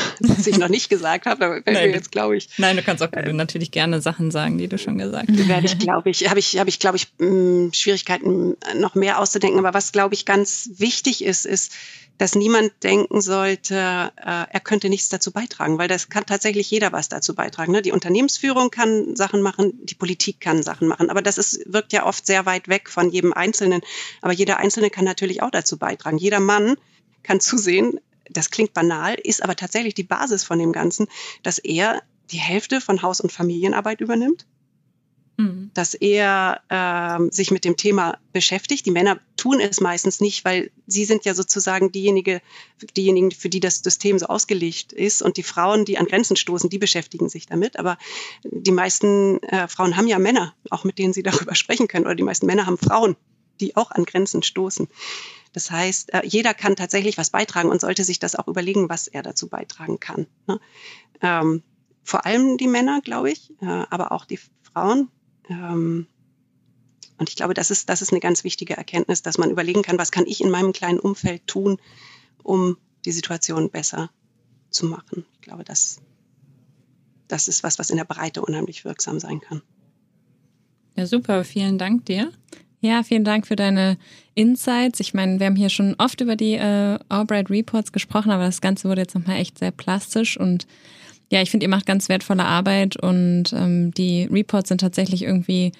was 0.20 0.46
ich 0.46 0.58
noch 0.58 0.68
nicht 0.68 0.88
gesagt 0.88 1.26
habe, 1.26 1.44
aber 1.44 1.60
wenn 1.64 1.74
wir 1.74 1.90
jetzt, 1.90 2.12
glaube 2.12 2.36
ich. 2.36 2.48
Nein, 2.58 2.76
du 2.76 2.82
kannst 2.82 3.02
auch 3.02 3.12
äh, 3.12 3.32
natürlich 3.32 3.70
gerne 3.70 4.00
Sachen 4.00 4.30
sagen, 4.30 4.58
die 4.58 4.68
du 4.68 4.78
schon 4.78 4.98
gesagt 4.98 5.28
hast. 5.30 5.48
Werde 5.48 5.66
ich, 5.66 5.78
glaube 5.78 6.10
ich, 6.10 6.28
habe 6.28 6.38
ich, 6.38 6.58
habe 6.58 6.68
ich, 6.68 6.78
glaube 6.78 6.96
ich, 6.96 7.08
mm, 7.18 7.72
Schwierigkeiten 7.72 8.56
noch 8.76 8.94
mehr 8.94 9.18
auszudenken. 9.18 9.58
Aber 9.58 9.74
was, 9.74 9.92
glaube 9.92 10.14
ich, 10.14 10.24
ganz 10.24 10.70
wichtig 10.76 11.24
ist, 11.24 11.46
ist, 11.46 11.72
dass 12.18 12.34
niemand 12.34 12.72
denken 12.82 13.20
sollte, 13.20 13.74
äh, 13.74 14.44
er 14.48 14.60
könnte 14.62 14.88
nichts 14.88 15.08
dazu 15.08 15.32
beitragen, 15.32 15.78
weil 15.78 15.88
das 15.88 16.08
kann 16.08 16.24
tatsächlich 16.24 16.70
jeder 16.70 16.92
was 16.92 17.08
dazu 17.08 17.34
beitragen. 17.34 17.72
Ne? 17.72 17.82
Die 17.82 17.92
Unternehmensführung 17.92 18.70
kann 18.70 19.16
Sachen 19.16 19.42
machen, 19.42 19.72
die 19.82 19.94
Politik 19.94 20.40
kann 20.40 20.62
Sachen 20.62 20.88
machen, 20.88 21.10
aber 21.10 21.22
das 21.22 21.38
ist, 21.38 21.60
wirkt 21.66 21.92
ja 21.92 22.06
oft 22.06 22.24
sehr 22.26 22.46
weit 22.46 22.68
weg 22.68 22.88
von 22.90 23.10
jedem 23.10 23.32
Einzelnen. 23.32 23.80
Aber 24.20 24.32
jeder 24.32 24.58
Einzelne 24.58 24.90
kann 24.90 25.04
natürlich 25.04 25.42
auch 25.42 25.50
dazu 25.50 25.78
beitragen. 25.78 26.18
Jeder 26.18 26.40
Mann 26.40 26.76
kann 27.22 27.40
zusehen, 27.40 27.98
das 28.32 28.50
klingt 28.50 28.74
banal, 28.74 29.14
ist 29.14 29.42
aber 29.42 29.56
tatsächlich 29.56 29.94
die 29.94 30.02
Basis 30.02 30.44
von 30.44 30.58
dem 30.58 30.72
Ganzen, 30.72 31.06
dass 31.42 31.58
er 31.58 32.02
die 32.30 32.38
Hälfte 32.38 32.80
von 32.80 33.02
Haus- 33.02 33.20
und 33.20 33.32
Familienarbeit 33.32 34.00
übernimmt, 34.00 34.46
mhm. 35.36 35.70
dass 35.74 35.94
er 35.94 36.60
äh, 36.68 37.30
sich 37.30 37.50
mit 37.50 37.64
dem 37.64 37.76
Thema 37.76 38.18
beschäftigt. 38.32 38.86
Die 38.86 38.90
Männer 38.90 39.20
tun 39.36 39.60
es 39.60 39.80
meistens 39.80 40.20
nicht, 40.20 40.44
weil 40.44 40.70
sie 40.86 41.04
sind 41.04 41.24
ja 41.24 41.34
sozusagen 41.34 41.92
diejenige, 41.92 42.40
diejenigen, 42.96 43.30
für 43.30 43.48
die 43.48 43.60
das 43.60 43.76
System 43.76 44.18
so 44.18 44.26
ausgelegt 44.26 44.92
ist. 44.92 45.22
Und 45.22 45.36
die 45.36 45.42
Frauen, 45.42 45.84
die 45.84 45.98
an 45.98 46.06
Grenzen 46.06 46.36
stoßen, 46.36 46.70
die 46.70 46.78
beschäftigen 46.78 47.28
sich 47.28 47.46
damit. 47.46 47.78
Aber 47.78 47.98
die 48.44 48.72
meisten 48.72 49.42
äh, 49.42 49.68
Frauen 49.68 49.96
haben 49.96 50.08
ja 50.08 50.18
Männer, 50.18 50.54
auch 50.70 50.84
mit 50.84 50.98
denen 50.98 51.12
sie 51.12 51.22
darüber 51.22 51.54
sprechen 51.54 51.88
können. 51.88 52.06
Oder 52.06 52.14
die 52.14 52.22
meisten 52.22 52.46
Männer 52.46 52.66
haben 52.66 52.78
Frauen, 52.78 53.16
die 53.60 53.76
auch 53.76 53.90
an 53.90 54.04
Grenzen 54.04 54.42
stoßen. 54.42 54.88
Das 55.52 55.70
heißt, 55.70 56.14
äh, 56.14 56.22
jeder 56.24 56.54
kann 56.54 56.76
tatsächlich 56.76 57.18
was 57.18 57.30
beitragen 57.30 57.70
und 57.70 57.80
sollte 57.80 58.04
sich 58.04 58.18
das 58.18 58.36
auch 58.36 58.48
überlegen, 58.48 58.88
was 58.88 59.06
er 59.06 59.22
dazu 59.22 59.48
beitragen 59.48 60.00
kann. 60.00 60.26
Ne? 60.46 60.60
Ähm, 61.20 61.62
vor 62.02 62.26
allem 62.26 62.56
die 62.56 62.66
Männer, 62.66 63.00
glaube 63.02 63.30
ich, 63.30 63.50
äh, 63.60 63.84
aber 63.90 64.12
auch 64.12 64.24
die 64.24 64.40
Frauen. 64.72 65.08
Ähm, 65.48 66.06
und 67.18 67.28
ich 67.28 67.36
glaube, 67.36 67.54
das 67.54 67.70
ist, 67.70 67.88
das 67.88 68.02
ist 68.02 68.12
eine 68.12 68.20
ganz 68.20 68.44
wichtige 68.44 68.76
Erkenntnis, 68.76 69.22
dass 69.22 69.38
man 69.38 69.50
überlegen 69.50 69.82
kann, 69.82 69.98
was 69.98 70.10
kann 70.10 70.26
ich 70.26 70.40
in 70.40 70.50
meinem 70.50 70.72
kleinen 70.72 70.98
Umfeld 70.98 71.46
tun, 71.46 71.78
um 72.42 72.76
die 73.04 73.12
Situation 73.12 73.70
besser 73.70 74.10
zu 74.70 74.86
machen. 74.86 75.24
Ich 75.34 75.42
glaube, 75.42 75.64
das, 75.64 76.00
das 77.28 77.46
ist 77.46 77.62
was, 77.62 77.78
was 77.78 77.90
in 77.90 77.98
der 77.98 78.04
Breite 78.04 78.42
unheimlich 78.42 78.84
wirksam 78.84 79.20
sein 79.20 79.40
kann. 79.40 79.62
Ja, 80.96 81.06
super. 81.06 81.44
Vielen 81.44 81.78
Dank 81.78 82.06
dir. 82.06 82.32
Ja, 82.82 83.04
vielen 83.04 83.22
Dank 83.22 83.46
für 83.46 83.54
deine 83.54 83.96
Insights. 84.34 84.98
Ich 84.98 85.14
meine, 85.14 85.38
wir 85.38 85.46
haben 85.46 85.56
hier 85.56 85.68
schon 85.68 85.94
oft 85.98 86.20
über 86.20 86.34
die 86.34 86.54
äh, 86.54 86.98
Albright 87.08 87.48
Reports 87.48 87.92
gesprochen, 87.92 88.32
aber 88.32 88.44
das 88.44 88.60
Ganze 88.60 88.88
wurde 88.88 89.02
jetzt 89.02 89.14
nochmal 89.14 89.38
echt 89.38 89.58
sehr 89.58 89.70
plastisch 89.70 90.36
und 90.36 90.66
ja, 91.30 91.40
ich 91.40 91.50
finde, 91.50 91.64
ihr 91.64 91.70
macht 91.70 91.86
ganz 91.86 92.10
wertvolle 92.10 92.44
Arbeit 92.44 92.96
und 92.96 93.54
ähm, 93.54 93.94
die 93.94 94.28
Reports 94.30 94.68
sind 94.68 94.80
tatsächlich 94.82 95.22
irgendwie 95.22 95.72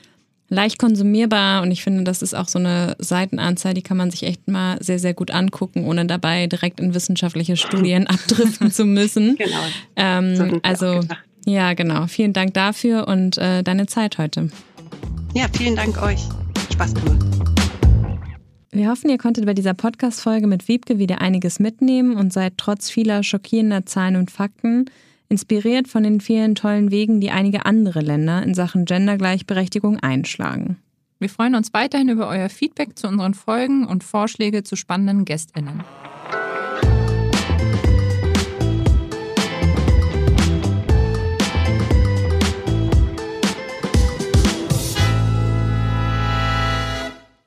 leicht 0.48 0.78
konsumierbar 0.78 1.62
und 1.62 1.72
ich 1.72 1.82
finde, 1.82 2.05
das 2.05 2.22
ist 2.22 2.34
auch 2.34 2.46
so 2.46 2.61
eine 2.61 2.94
Seitenanzahl, 3.00 3.74
die 3.74 3.82
kann 3.82 3.96
man 3.96 4.11
sich 4.11 4.22
echt 4.22 4.46
mal 4.48 4.80
sehr, 4.80 5.00
sehr 5.00 5.12
gut 5.12 5.32
angucken, 5.32 5.84
ohne 5.84 6.07
dabei 6.07 6.46
direkt 6.46 6.78
in 6.78 6.94
wissenschaftliche 6.94 7.57
Studien 7.57 8.07
abdriften 8.07 8.70
zu 8.70 8.84
müssen. 8.84 9.36
Genau. 9.36 9.64
Ähm, 9.96 10.36
so 10.36 10.61
also, 10.62 11.00
ja, 11.46 11.74
genau. 11.74 12.07
Vielen 12.07 12.32
Dank 12.32 12.55
dafür 12.55 13.09
und 13.09 13.38
äh, 13.38 13.64
deine 13.64 13.86
Zeit 13.86 14.18
heute. 14.18 14.50
Ja, 15.34 15.46
vielen 15.53 15.74
Dank 15.74 16.00
euch. 16.00 16.20
Spaß 16.73 16.95
gemacht. 16.95 17.25
Wir 18.70 18.89
hoffen, 18.89 19.11
ihr 19.11 19.18
konntet 19.18 19.45
bei 19.45 19.53
dieser 19.53 19.75
Podcast-Folge 19.75 20.47
mit 20.47 20.66
Wiebke 20.66 20.99
wieder 20.99 21.20
einiges 21.20 21.61
mitnehmen 21.61 22.16
und 22.16 22.33
seid 22.33 22.55
trotz 22.57 22.89
vieler 22.89 23.23
schockierender 23.23 23.85
Zahlen 23.85 24.16
und 24.16 24.31
Fakten 24.31 24.87
inspiriert 25.29 25.89
von 25.89 26.03
den 26.03 26.20
vielen 26.20 26.55
tollen 26.55 26.91
Wegen, 26.91 27.20
die 27.20 27.31
einige 27.31 27.66
andere 27.66 28.01
Länder 28.01 28.43
in 28.43 28.55
Sachen 28.55 28.87
Gendergleichberechtigung 28.87 29.99
einschlagen. 29.99 30.79
Wir 31.18 31.29
freuen 31.29 31.55
uns 31.55 31.73
weiterhin 31.73 32.09
über 32.09 32.29
euer 32.29 32.49
Feedback 32.49 32.99
zu 32.99 33.07
unseren 33.07 33.35
Folgen 33.35 33.87
und 33.87 34.03
Vorschläge 34.05 34.62
zu 34.62 34.75
spannenden 34.75 35.25
GästInnen. 35.25 35.85